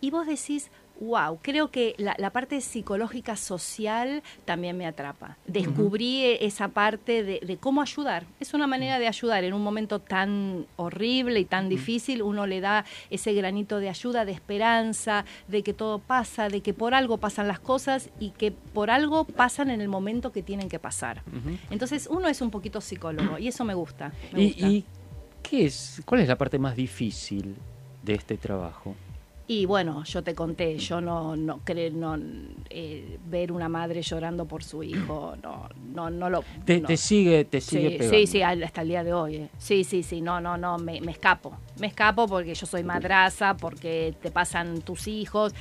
Y 0.00 0.10
vos 0.10 0.26
decís, 0.26 0.70
wow, 1.00 1.38
creo 1.42 1.70
que 1.70 1.94
la, 1.98 2.14
la 2.18 2.30
parte 2.30 2.60
psicológica 2.60 3.36
social 3.36 4.22
también 4.44 4.76
me 4.76 4.86
atrapa. 4.86 5.36
Descubrí 5.46 6.24
e- 6.24 6.46
esa 6.46 6.68
parte 6.68 7.22
de, 7.22 7.40
de 7.40 7.56
cómo 7.56 7.82
ayudar. 7.82 8.24
Es 8.40 8.54
una 8.54 8.66
manera 8.66 8.98
de 8.98 9.08
ayudar 9.08 9.44
en 9.44 9.54
un 9.54 9.62
momento 9.62 9.98
tan 9.98 10.66
horrible 10.76 11.40
y 11.40 11.44
tan 11.44 11.68
difícil. 11.68 12.22
Uno 12.22 12.46
le 12.46 12.60
da 12.60 12.84
ese 13.10 13.32
granito 13.34 13.80
de 13.80 13.88
ayuda, 13.88 14.24
de 14.24 14.32
esperanza, 14.32 15.24
de 15.48 15.62
que 15.62 15.72
todo 15.74 15.98
pasa, 15.98 16.48
de 16.48 16.60
que 16.60 16.72
por 16.72 16.94
algo 16.94 17.18
pasan 17.18 17.48
las 17.48 17.58
cosas 17.60 18.10
y 18.20 18.30
que 18.30 18.52
por 18.52 18.90
algo 18.90 19.24
pasan 19.24 19.70
en 19.70 19.80
el 19.80 19.88
momento 19.88 20.32
que 20.32 20.42
tienen 20.42 20.68
que 20.68 20.78
pasar. 20.78 21.22
Entonces 21.70 22.06
uno 22.10 22.28
es 22.28 22.40
un 22.40 22.50
poquito 22.50 22.80
psicólogo 22.80 23.38
y 23.38 23.48
eso 23.48 23.64
me 23.64 23.74
gusta. 23.74 24.12
me 24.32 24.42
¿Y, 24.42 24.46
gusta. 24.52 24.68
y 24.68 24.84
qué 25.42 25.66
es 25.66 26.02
cuál 26.06 26.20
es 26.20 26.28
la 26.28 26.38
parte 26.38 26.58
más 26.58 26.76
difícil 26.76 27.56
de 28.02 28.14
este 28.14 28.36
trabajo? 28.36 28.94
Y 29.46 29.66
bueno, 29.66 30.04
yo 30.04 30.24
te 30.24 30.34
conté, 30.34 30.78
yo 30.78 31.02
no, 31.02 31.36
no 31.36 31.60
creo, 31.64 31.90
no, 31.92 32.16
eh, 32.70 33.18
ver 33.26 33.52
una 33.52 33.68
madre 33.68 34.00
llorando 34.00 34.46
por 34.46 34.64
su 34.64 34.82
hijo, 34.82 35.34
no, 35.42 35.68
no, 35.92 36.08
no 36.08 36.30
lo. 36.30 36.42
Te, 36.64 36.80
no. 36.80 36.88
te 36.88 36.96
sigue 36.96 37.44
te 37.44 37.60
sigue 37.60 37.90
Sí, 37.90 37.98
pegando. 37.98 38.26
sí, 38.26 38.42
hasta 38.64 38.80
el 38.80 38.88
día 38.88 39.04
de 39.04 39.12
hoy. 39.12 39.36
eh. 39.36 39.48
Sí, 39.58 39.84
sí, 39.84 40.02
sí, 40.02 40.22
no, 40.22 40.40
no, 40.40 40.56
no, 40.56 40.78
me, 40.78 40.98
me 41.02 41.12
escapo. 41.12 41.58
Me 41.78 41.88
escapo 41.88 42.26
porque 42.26 42.54
yo 42.54 42.64
soy 42.64 42.84
madraza, 42.84 43.54
porque 43.54 44.14
te 44.22 44.30
pasan 44.30 44.80
tus 44.80 45.06
hijos. 45.08 45.54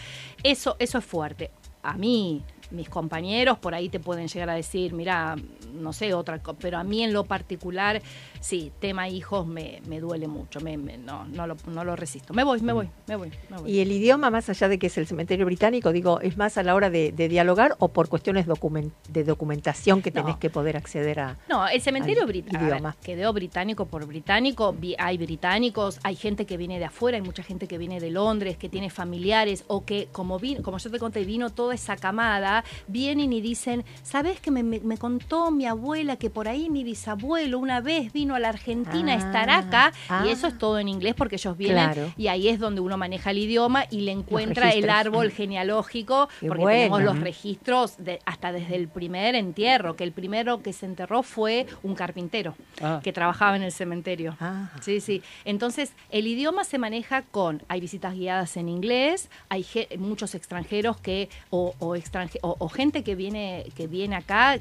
Eso, 0.44 0.78
eso 0.80 1.00
es 1.00 1.04
fuerte. 1.06 1.52
A 1.82 1.98
mí, 1.98 2.42
mis 2.72 2.88
compañeros 2.88 3.58
por 3.60 3.76
ahí 3.76 3.90
te 3.90 4.00
pueden 4.00 4.30
llegar 4.30 4.50
a 4.50 4.54
decir, 4.56 4.94
mira, 4.94 5.36
no 5.74 5.92
sé, 5.92 6.14
otra 6.14 6.42
cosa, 6.42 6.58
pero 6.62 6.78
a 6.78 6.86
mí 6.86 7.04
en 7.04 7.12
lo 7.12 7.26
particular, 7.26 8.02
sí, 8.44 8.74
tema 8.80 9.08
hijos 9.08 9.48
me, 9.48 9.82
me 9.88 10.02
duele 10.02 10.28
mucho, 10.28 10.60
me, 10.60 10.78
me- 10.78 10.98
no, 10.98 11.24
no, 11.26 11.48
lo, 11.48 11.56
no 11.68 11.84
lo 11.86 11.96
resisto. 11.96 12.34
Me 12.34 12.44
voy, 12.44 12.60
me 12.62 12.74
voy, 12.74 12.90
me 13.08 13.16
voy, 13.16 13.32
me 13.50 13.58
voy. 13.58 13.72
Y 13.72 13.80
el 13.80 13.90
idioma, 13.92 14.30
más 14.30 14.50
allá 14.50 14.68
de 14.68 14.78
que 14.78 14.88
es 14.88 14.98
el 14.98 15.08
cementerio 15.08 15.46
británico, 15.46 15.94
digo, 15.94 16.20
¿es 16.20 16.36
más 16.38 16.58
a 16.58 16.64
la 16.64 16.76
hora 16.76 16.90
de, 16.90 17.14
de 17.14 17.30
dialogar 17.30 17.76
o 17.80 17.88
por 17.88 18.10
cuestiones 18.10 18.46
documen- 18.46 18.92
de 19.10 19.24
documentación 19.24 20.02
que 20.02 20.12
tenés 20.12 20.34
No. 20.36 20.40
que 20.40 20.50
poder 20.50 20.76
acceder 20.76 21.22
a... 21.22 21.38
No, 21.48 21.68
el 21.70 21.82
cementerio 21.82 22.28
británico 22.28 22.94
quedó 23.02 23.32
británico 23.32 23.86
por 23.86 24.06
británico. 24.06 24.74
vi- 24.78 24.96
Hay 25.00 25.18
británicos, 25.18 26.00
hay 26.04 26.16
gente 26.18 26.46
que 26.46 26.58
viene 26.58 26.80
de 26.80 26.86
afuera, 26.86 27.16
hay 27.18 27.22
mucha 27.24 27.44
gente 27.44 27.68
que 27.68 27.78
viene 27.78 28.00
de 28.02 28.12
Londres, 28.12 28.58
que 28.58 28.68
tiene 28.68 28.90
familiares 28.90 29.64
o 29.68 29.86
que, 29.86 30.10
como 30.12 30.38
vino, 30.38 30.62
como 30.64 30.78
yo 30.80 30.92
te 30.92 31.00
conté, 31.00 31.24
vino 31.24 31.50
toda 31.50 31.74
esa 31.76 31.96
camada 31.96 32.64
vienen 32.88 33.32
y 33.32 33.40
dicen, 33.40 33.86
¿sabes 34.04 34.40
que 34.42 34.52
me, 34.52 34.64
me- 34.64 34.82
me 34.82 34.98
contó 34.98 35.50
mi 35.52 35.66
abuela 35.66 36.18
que 36.18 36.30
por 36.30 36.48
ahí 36.50 36.70
mi 36.70 36.84
bisabuelo 36.84 37.58
una 37.60 37.80
vez 37.80 38.12
vino 38.12 38.33
a 38.36 38.40
la 38.40 38.50
Argentina 38.50 39.14
Ah, 39.14 39.58
acá? 39.58 39.92
ah. 40.10 40.24
Y 40.26 40.30
eso 40.30 40.48
es 40.48 40.58
todo 40.58 40.80
en 40.80 40.88
inglés 40.88 41.14
porque 41.18 41.36
ellos 41.36 41.58
vienen 41.58 41.92
Claro. 41.92 42.14
y 42.18 42.28
ahí 42.28 42.48
es 42.48 42.60
donde 42.60 42.82
uno 42.82 42.98
maneja 42.98 43.32
el 43.32 43.38
idioma 43.40 43.86
y 43.90 44.02
le 44.02 44.12
encuentra 44.12 44.70
el 44.72 44.90
árbol 44.90 45.32
genealógico 45.32 46.28
Qué 46.40 46.48
porque 46.48 46.62
bueno. 46.64 46.78
tenemos 46.80 47.04
los 47.04 47.20
registros 47.20 47.96
de- 47.98 48.20
hasta 48.26 48.52
desde 48.52 48.76
el 48.76 48.88
primer 48.88 49.36
entierro, 49.36 49.96
que 49.96 50.04
el 50.04 50.12
primero 50.12 50.62
que 50.62 50.74
se 50.74 50.86
enterró 50.86 51.24
fue 51.24 51.66
un 51.84 51.96
carpintero 51.96 52.56
Ah. 52.82 53.00
que 53.04 53.14
trabajaba 53.14 53.56
en 53.56 53.64
el 53.64 53.72
cementerio. 53.72 54.36
Ah. 54.40 54.72
Sí, 54.82 55.00
sí. 55.02 55.22
Entonces, 55.46 55.94
el 56.10 56.28
idioma 56.28 56.64
se 56.64 56.78
maneja 56.78 57.22
con, 57.24 57.62
hay 57.68 57.80
visitas 57.82 58.14
guiadas 58.16 58.58
en 58.58 58.70
inglés, 58.70 59.30
hay 59.50 59.64
ge- 59.64 59.88
muchos 59.98 60.36
extranjeros 60.36 60.98
que, 60.98 61.30
o, 61.50 61.74
o, 61.80 61.96
extranje- 61.96 62.40
o- 62.42 62.56
o 62.60 62.70
gente 62.70 63.04
que 63.04 63.16
viene, 63.16 63.66
que 63.76 63.88
viene 63.88 64.16
acá, 64.16 64.60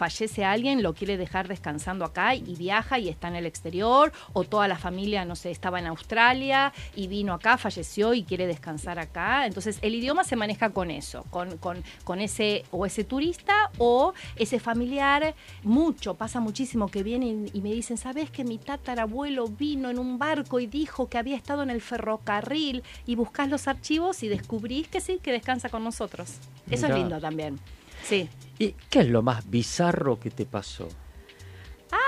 fallece 0.00 0.46
alguien, 0.46 0.82
lo 0.82 0.94
quiere 0.94 1.18
dejar 1.18 1.46
descansando 1.46 2.06
acá 2.06 2.34
y 2.34 2.54
viaja 2.56 2.98
y 2.98 3.10
está 3.10 3.28
en 3.28 3.36
el 3.36 3.44
exterior, 3.44 4.12
o 4.32 4.44
toda 4.44 4.66
la 4.66 4.78
familia, 4.78 5.26
no 5.26 5.36
sé, 5.36 5.50
estaba 5.50 5.78
en 5.78 5.86
Australia 5.86 6.72
y 6.96 7.06
vino 7.06 7.34
acá, 7.34 7.58
falleció 7.58 8.14
y 8.14 8.22
quiere 8.22 8.46
descansar 8.46 8.98
acá. 8.98 9.44
Entonces, 9.44 9.78
el 9.82 9.94
idioma 9.94 10.24
se 10.24 10.36
maneja 10.36 10.70
con 10.70 10.90
eso, 10.90 11.26
con, 11.28 11.58
con, 11.58 11.84
con 12.04 12.22
ese, 12.22 12.64
o 12.70 12.86
ese 12.86 13.04
turista 13.04 13.70
o 13.76 14.14
ese 14.36 14.58
familiar. 14.58 15.34
Mucho, 15.64 16.14
pasa 16.14 16.40
muchísimo 16.40 16.88
que 16.88 17.02
vienen 17.02 17.50
y 17.52 17.60
me 17.60 17.70
dicen, 17.74 17.98
¿sabes 17.98 18.30
que 18.30 18.42
mi 18.42 18.56
tatarabuelo 18.56 19.48
vino 19.48 19.90
en 19.90 19.98
un 19.98 20.18
barco 20.18 20.60
y 20.60 20.66
dijo 20.66 21.10
que 21.10 21.18
había 21.18 21.36
estado 21.36 21.62
en 21.62 21.68
el 21.68 21.82
ferrocarril? 21.82 22.82
Y 23.04 23.16
buscas 23.16 23.50
los 23.50 23.68
archivos 23.68 24.22
y 24.22 24.28
descubrís 24.28 24.88
que 24.88 25.02
sí, 25.02 25.20
que 25.22 25.30
descansa 25.30 25.68
con 25.68 25.84
nosotros. 25.84 26.38
Eso 26.70 26.86
Mirá. 26.86 26.88
es 26.88 27.00
lindo 27.02 27.20
también. 27.20 27.60
Sí. 28.04 28.28
¿Y 28.58 28.74
qué 28.88 29.00
es 29.00 29.08
lo 29.08 29.22
más 29.22 29.48
bizarro 29.48 30.20
que 30.20 30.30
te 30.30 30.46
pasó? 30.46 30.88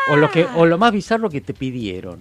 O, 0.09 0.17
lo 0.17 0.31
que, 0.31 0.45
o 0.45 0.67
lo 0.67 0.79
más 0.79 0.93
bizarro 0.93 1.31
que 1.31 1.41
te 1.41 1.55
pidieron. 1.55 2.19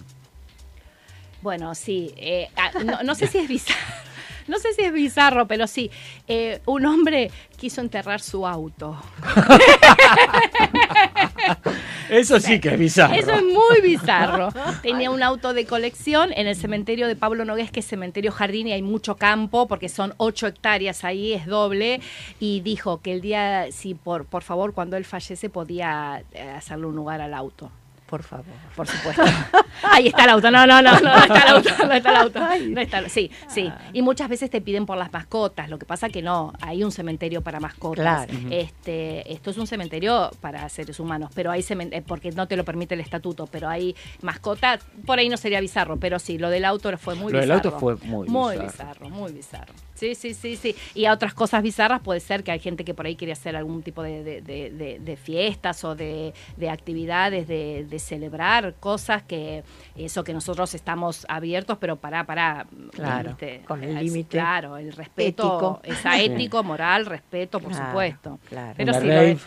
Bueno, 1.42 1.76
sí. 1.76 2.14
eh, 2.18 2.50
ah, 2.56 2.72
no, 2.84 3.04
no 3.04 3.16
sé 3.16 3.28
si 3.28 3.40
es 3.40 3.48
bizarro. 3.48 3.80
No 4.48 4.58
sé 4.58 4.74
si 4.74 4.82
es 4.82 4.92
bizarro, 4.92 5.48
pero 5.48 5.68
sí. 5.68 5.92
Eh, 6.28 6.62
un 6.66 6.86
hombre 6.86 7.32
quiso 7.58 7.80
enterrar 7.80 8.22
su 8.22 8.46
auto. 8.46 9.02
Eso 12.12 12.42
sí 12.42 12.60
que 12.60 12.74
es 12.74 12.78
bizarro. 12.78 13.14
Eso 13.14 13.32
es 13.32 13.44
muy 13.44 13.82
bizarro. 13.82 14.50
Tenía 14.82 15.10
un 15.10 15.24
auto 15.24 15.54
de 15.54 15.66
colección 15.66 16.34
en 16.34 16.46
el 16.46 16.58
cementerio 16.58 17.08
de 17.08 17.16
Pablo 17.16 17.46
Nogués, 17.46 17.72
que 17.72 17.80
es 17.80 17.88
cementerio 17.88 18.34
jardín 18.34 18.68
y 18.68 18.74
hay 18.74 18.82
mucho 18.82 19.16
campo, 19.16 19.68
porque 19.68 19.88
son 19.88 20.14
ocho 20.18 20.46
hectáreas 20.46 21.06
ahí, 21.06 21.32
es 21.32 21.46
doble. 21.46 22.02
Y 22.40 22.60
dijo 22.60 23.02
que 23.02 23.14
el 23.14 23.22
día, 23.22 23.72
si 23.72 23.94
por, 23.94 24.26
por 24.26 24.44
favor, 24.44 24.74
cuando 24.74 24.98
él 24.98 25.06
fallece, 25.06 25.50
podía 25.50 26.22
eh, 26.34 26.50
hacerle 26.50 26.88
un 26.88 26.98
lugar 26.98 27.22
al 27.22 27.34
auto. 27.34 27.72
Por 28.12 28.22
favor. 28.24 28.46
Por 28.76 28.86
supuesto. 28.88 29.24
Ahí 29.92 30.08
está 30.08 30.26
el 30.26 30.30
auto. 30.32 30.52
No, 30.52 30.68
no, 30.68 30.82
no, 30.82 31.00
no, 31.00 31.16
está 31.18 31.40
el 31.48 31.56
auto. 31.56 31.70
No 31.88 31.94
está 31.94 32.10
el 32.12 32.16
auto. 32.18 32.40
No 32.70 32.82
está 32.82 33.10
sí, 33.10 33.32
sí. 33.48 33.72
Y 33.94 34.02
muchas 34.04 34.30
veces 34.30 34.50
te 34.52 34.62
piden 34.62 34.86
por 34.86 34.98
las 34.98 35.12
mascotas. 35.12 35.70
Lo 35.70 35.80
que 35.80 35.86
pasa 35.86 36.10
que 36.10 36.22
no, 36.22 36.54
hay 36.62 36.84
un 36.84 36.92
cementerio 36.92 37.42
para 37.42 37.60
mascotas. 37.60 38.28
Claro. 38.28 38.34
Este, 38.52 39.32
esto 39.34 39.50
es 39.50 39.58
un 39.58 39.66
cementerio 39.66 40.30
para 40.42 40.68
seres 40.70 41.00
humanos, 41.00 41.32
pero 41.34 41.50
hay 41.52 41.64
eh, 41.70 42.04
porque 42.06 42.32
no 42.32 42.48
te 42.48 42.58
lo 42.58 42.66
permite 42.66 42.96
el 42.96 43.00
estatuto, 43.00 43.48
pero 43.48 43.70
hay 43.70 43.96
mascotas, 44.22 44.82
por 45.06 45.20
ahí 45.20 45.30
no 45.30 45.38
sería 45.38 45.62
bizarro, 45.62 45.98
pero 45.98 46.20
sí, 46.20 46.38
lo 46.38 46.50
del 46.50 46.66
auto 46.66 46.96
fue 46.98 47.16
muy 47.16 47.32
Lo 47.32 47.40
del 47.40 47.50
bizarro. 47.50 47.70
auto 47.70 47.80
fue 47.80 47.96
muy 48.08 48.28
Muy 48.28 48.58
bizarro. 48.58 48.72
bizarro, 48.72 49.10
muy 49.10 49.32
bizarro. 49.32 49.74
Sí, 50.02 50.16
sí, 50.16 50.34
sí, 50.34 50.56
sí. 50.56 50.76
Y 50.96 51.06
a 51.06 51.14
otras 51.14 51.36
cosas 51.36 51.62
bizarras 51.62 52.02
puede 52.02 52.20
ser 52.22 52.44
que 52.44 52.50
hay 52.52 52.58
gente 52.58 52.84
que 52.84 52.96
por 52.96 53.06
ahí 53.06 53.16
quiere 53.16 53.34
hacer 53.34 53.56
algún 53.56 53.84
tipo 53.84 54.02
de, 54.02 54.24
de- 54.24 54.42
de- 54.42 54.72
de- 54.72 54.98
de 55.00 55.16
fiestas 55.16 55.84
o 55.84 55.94
de, 55.94 56.34
de 56.58 56.70
actividades, 56.72 57.48
de, 57.48 57.86
de 57.88 58.00
celebrar 58.00 58.74
cosas 58.80 59.22
que 59.22 59.64
eso 59.96 60.24
que 60.24 60.34
nosotros 60.34 60.74
estamos 60.74 61.24
abiertos, 61.30 61.78
pero 61.80 61.98
para, 61.98 62.24
para, 62.26 62.66
Claro, 62.94 63.30
¿viste? 63.30 63.62
con 63.68 63.84
el 63.84 64.04
límite 64.04 64.38
Claro, 64.38 64.78
el 64.78 64.92
respeto, 64.92 65.44
ético. 65.44 65.82
esa 65.84 66.20
ético, 66.20 66.64
moral, 66.64 67.06
respeto, 67.06 67.60
por 67.60 67.72
Claro, 67.72 67.86
supuesto. 67.90 68.40
claro. 68.50 68.74
Pero 68.78 68.92
una, 68.94 69.02
sí, 69.02 69.08
rave, 69.08 69.38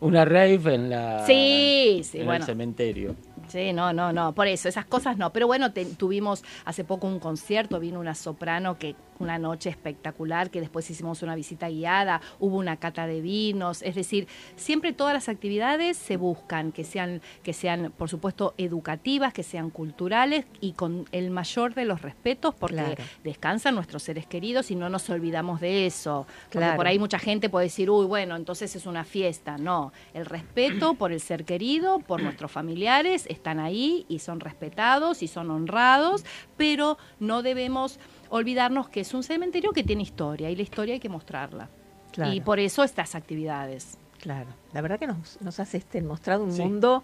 una 0.00 0.24
rave 0.26 0.74
en 0.74 0.90
la 0.90 1.24
Sí, 1.26 2.02
sí, 2.04 2.18
en 2.18 2.26
bueno. 2.26 2.40
el 2.44 2.46
cementerio. 2.46 3.16
Sí, 3.48 3.72
no, 3.72 3.92
no, 3.92 4.12
no, 4.12 4.34
por 4.34 4.48
eso, 4.48 4.68
esas 4.68 4.84
cosas 4.86 5.16
no. 5.16 5.32
Pero 5.32 5.46
bueno, 5.46 5.72
te- 5.72 5.84
tuvimos 5.86 6.42
hace 6.64 6.82
poco 6.84 7.06
un 7.06 7.20
concierto, 7.20 7.78
vino 7.78 8.00
una 8.00 8.14
soprano 8.16 8.76
que 8.76 8.96
una 9.18 9.38
noche 9.38 9.70
espectacular, 9.70 10.50
que 10.50 10.60
después 10.60 10.88
hicimos 10.90 11.22
una 11.22 11.34
visita 11.34 11.68
guiada, 11.68 12.20
hubo 12.38 12.56
una 12.56 12.76
cata 12.76 13.06
de 13.06 13.20
vinos, 13.20 13.82
es 13.82 13.94
decir, 13.94 14.26
siempre 14.56 14.92
todas 14.92 15.14
las 15.14 15.28
actividades 15.28 15.96
se 15.96 16.16
buscan 16.16 16.72
que 16.72 16.84
sean, 16.84 17.20
que 17.42 17.52
sean, 17.52 17.92
por 17.96 18.08
supuesto, 18.08 18.54
educativas, 18.58 19.32
que 19.32 19.42
sean 19.42 19.70
culturales 19.70 20.44
y 20.60 20.72
con 20.72 21.06
el 21.12 21.30
mayor 21.30 21.74
de 21.74 21.84
los 21.84 22.02
respetos, 22.02 22.54
porque 22.54 22.76
Claro. 22.76 23.04
descansan 23.24 23.74
nuestros 23.74 24.02
seres 24.02 24.26
queridos 24.26 24.70
y 24.70 24.76
no 24.76 24.88
nos 24.88 25.08
olvidamos 25.10 25.60
de 25.60 25.86
eso. 25.86 26.26
Porque 26.44 26.58
Claro. 26.58 26.76
por 26.76 26.86
ahí 26.86 26.98
mucha 26.98 27.18
gente 27.18 27.48
puede 27.48 27.66
decir, 27.66 27.90
uy, 27.90 28.06
bueno, 28.06 28.36
entonces 28.36 28.74
es 28.76 28.86
una 28.86 29.04
fiesta. 29.04 29.56
No, 29.58 29.92
el 30.14 30.26
respeto 30.26 30.94
por 30.94 31.12
el 31.12 31.20
ser 31.20 31.44
querido, 31.44 31.98
por 32.00 32.22
nuestros 32.22 32.50
familiares, 32.50 33.26
están 33.28 33.58
ahí 33.60 34.04
y 34.08 34.18
son 34.18 34.40
respetados 34.40 35.22
y 35.22 35.28
son 35.28 35.50
honrados, 35.50 36.24
pero 36.56 36.98
no 37.20 37.42
debemos 37.42 37.98
olvidarnos 38.30 38.88
que 38.88 39.00
es 39.00 39.14
un 39.14 39.22
cementerio 39.22 39.72
que 39.72 39.82
tiene 39.84 40.02
historia 40.02 40.50
y 40.50 40.56
la 40.56 40.62
historia 40.62 40.94
hay 40.94 41.00
que 41.00 41.08
mostrarla. 41.08 41.68
Claro. 42.12 42.32
Y 42.32 42.40
por 42.40 42.58
eso 42.60 42.82
estas 42.84 43.14
actividades. 43.14 43.98
Claro, 44.20 44.48
la 44.72 44.80
verdad 44.80 44.98
que 44.98 45.06
nos, 45.06 45.40
nos 45.42 45.60
has 45.60 45.74
este, 45.74 46.00
mostrado 46.02 46.44
un 46.44 46.52
Sí. 46.52 46.62
mundo 46.62 47.02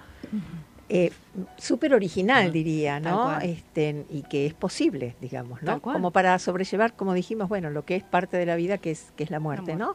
eh, 0.88 1.10
súper 1.56 1.94
original, 1.94 2.52
diría, 2.52 3.00
¿no? 3.00 3.38
Este, 3.40 4.04
y 4.10 4.22
que 4.22 4.44
es 4.46 4.52
posible, 4.52 5.14
digamos, 5.22 5.62
¿no? 5.62 5.80
Como 5.80 6.10
para 6.10 6.38
sobrellevar, 6.38 6.94
como 6.94 7.14
dijimos, 7.14 7.48
bueno, 7.48 7.70
lo 7.70 7.84
que 7.86 7.96
es 7.96 8.02
parte 8.02 8.36
de 8.36 8.44
la 8.44 8.56
vida, 8.56 8.76
que 8.78 8.90
es, 8.90 9.10
que 9.16 9.24
es 9.24 9.30
la 9.30 9.40
muerte, 9.40 9.74
¿no? 9.76 9.92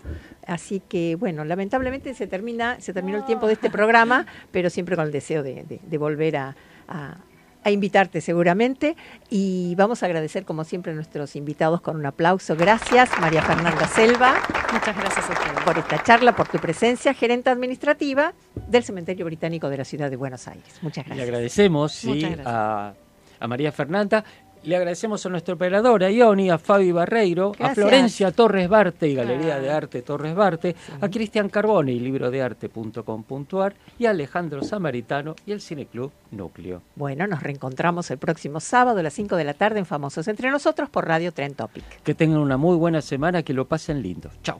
Así 0.48 0.80
que, 0.88 1.16
bueno, 1.16 1.46
lamentablemente 1.46 2.14
se 2.16 2.26
termina, 2.26 2.80
se 2.80 2.94
terminó 2.94 3.18
el 3.20 3.26
tiempo 3.26 3.46
de 3.48 3.54
este 3.54 3.70
programa, 3.70 4.26
pero 4.52 4.70
siempre 4.72 4.96
con 4.96 5.06
el 5.06 5.12
deseo 5.12 5.44
de, 5.44 5.64
de- 5.66 5.82
de 5.86 5.98
volver 6.00 6.38
a, 6.38 6.56
a- 6.88 7.18
a 7.68 7.72
invitarte 7.72 8.22
seguramente. 8.22 8.95
Y 9.30 9.76
vamos 9.76 10.01
a 10.03 10.05
agradecer, 10.05 10.45
como 10.45 10.63
siempre, 10.63 10.91
a 10.93 10.95
nuestros 10.95 11.36
invitados 11.36 11.82
con 11.82 11.95
un 11.97 12.05
aplauso. 12.05 12.55
Gracias, 12.55 13.09
María 13.20 13.41
Fernanda 13.41 13.88
Selva 13.88 14.36
Muchas 14.74 14.97
gracias 14.97 15.30
a 15.30 15.34
ustedes. 15.34 15.59
por 15.63 15.78
esta 15.78 16.01
charla, 16.03 16.36
por 16.36 16.47
tu 16.47 16.57
presencia, 16.59 17.13
gerente 17.13 17.49
administrativa 17.49 18.34
del 18.68 18.84
Cementerio 18.84 19.26
Británico 19.26 19.70
de 19.70 19.78
la 19.78 19.86
Ciudad 19.86 20.09
de 20.09 20.15
Buenos 20.15 20.47
Aires. 20.47 20.63
Muchas 20.82 21.05
Le 21.05 21.09
gracias. 21.09 21.28
agradecemos 21.28 21.91
sí, 21.93 22.07
Muchas 22.07 22.30
gracias. 22.32 22.47
a, 22.47 22.93
a 23.39 23.47
María 23.47 23.72
Fernanda. 23.72 24.24
Le 24.68 24.76
agradecemos 24.76 25.26
a 25.26 25.30
nuestra 25.30 25.53
operadora 25.53 26.11
Ioni, 26.11 26.49
a 26.49 26.57
Fabi 26.57 26.91
Barreiro, 26.91 27.53
a. 27.57 27.74
Florencia 27.74 28.34
Torres 28.34 28.68
Barte 28.68 29.07
y 29.07 29.15
Galería 29.15 29.55
Ah. 29.55 29.59
de 29.61 29.72
Arte 29.72 30.01
Torres 30.01 30.36
Barte, 30.36 30.76
a 30.99 31.07
Cristian 31.07 31.47
Carbone 31.47 31.93
y 31.93 31.99
librodearte.com.ar 32.01 33.76
y 33.97 34.05
a 34.07 34.09
Alejandro 34.09 34.61
Samaritano 34.63 35.36
y 35.45 35.53
el 35.53 35.61
Cineclub 35.61 36.11
Núcleo. 36.32 36.82
Bueno, 36.95 37.26
nos 37.28 37.41
reencontramos 37.41 38.11
el 38.11 38.18
próximo 38.18 38.59
sábado 38.59 38.99
a 38.99 39.03
las 39.03 39.13
5 39.13 39.38
de 39.38 39.45
la 39.45 39.53
tarde 39.53 39.80
en 39.80 39.86
Famosos 39.86 40.28
Entre 40.28 40.51
Nosotros 40.51 40.89
por 40.89 41.07
Radio 41.07 41.32
Tren 41.32 41.53
Topic. 41.55 41.86
Que 42.03 42.13
tengan 42.13 42.39
una 42.39 42.57
muy 42.57 42.76
buena 42.76 43.01
semana, 43.01 43.43
que 43.43 43.53
lo 43.53 43.70
pasen 43.70 44.01
lindo. 44.01 44.30
Chao. 44.43 44.59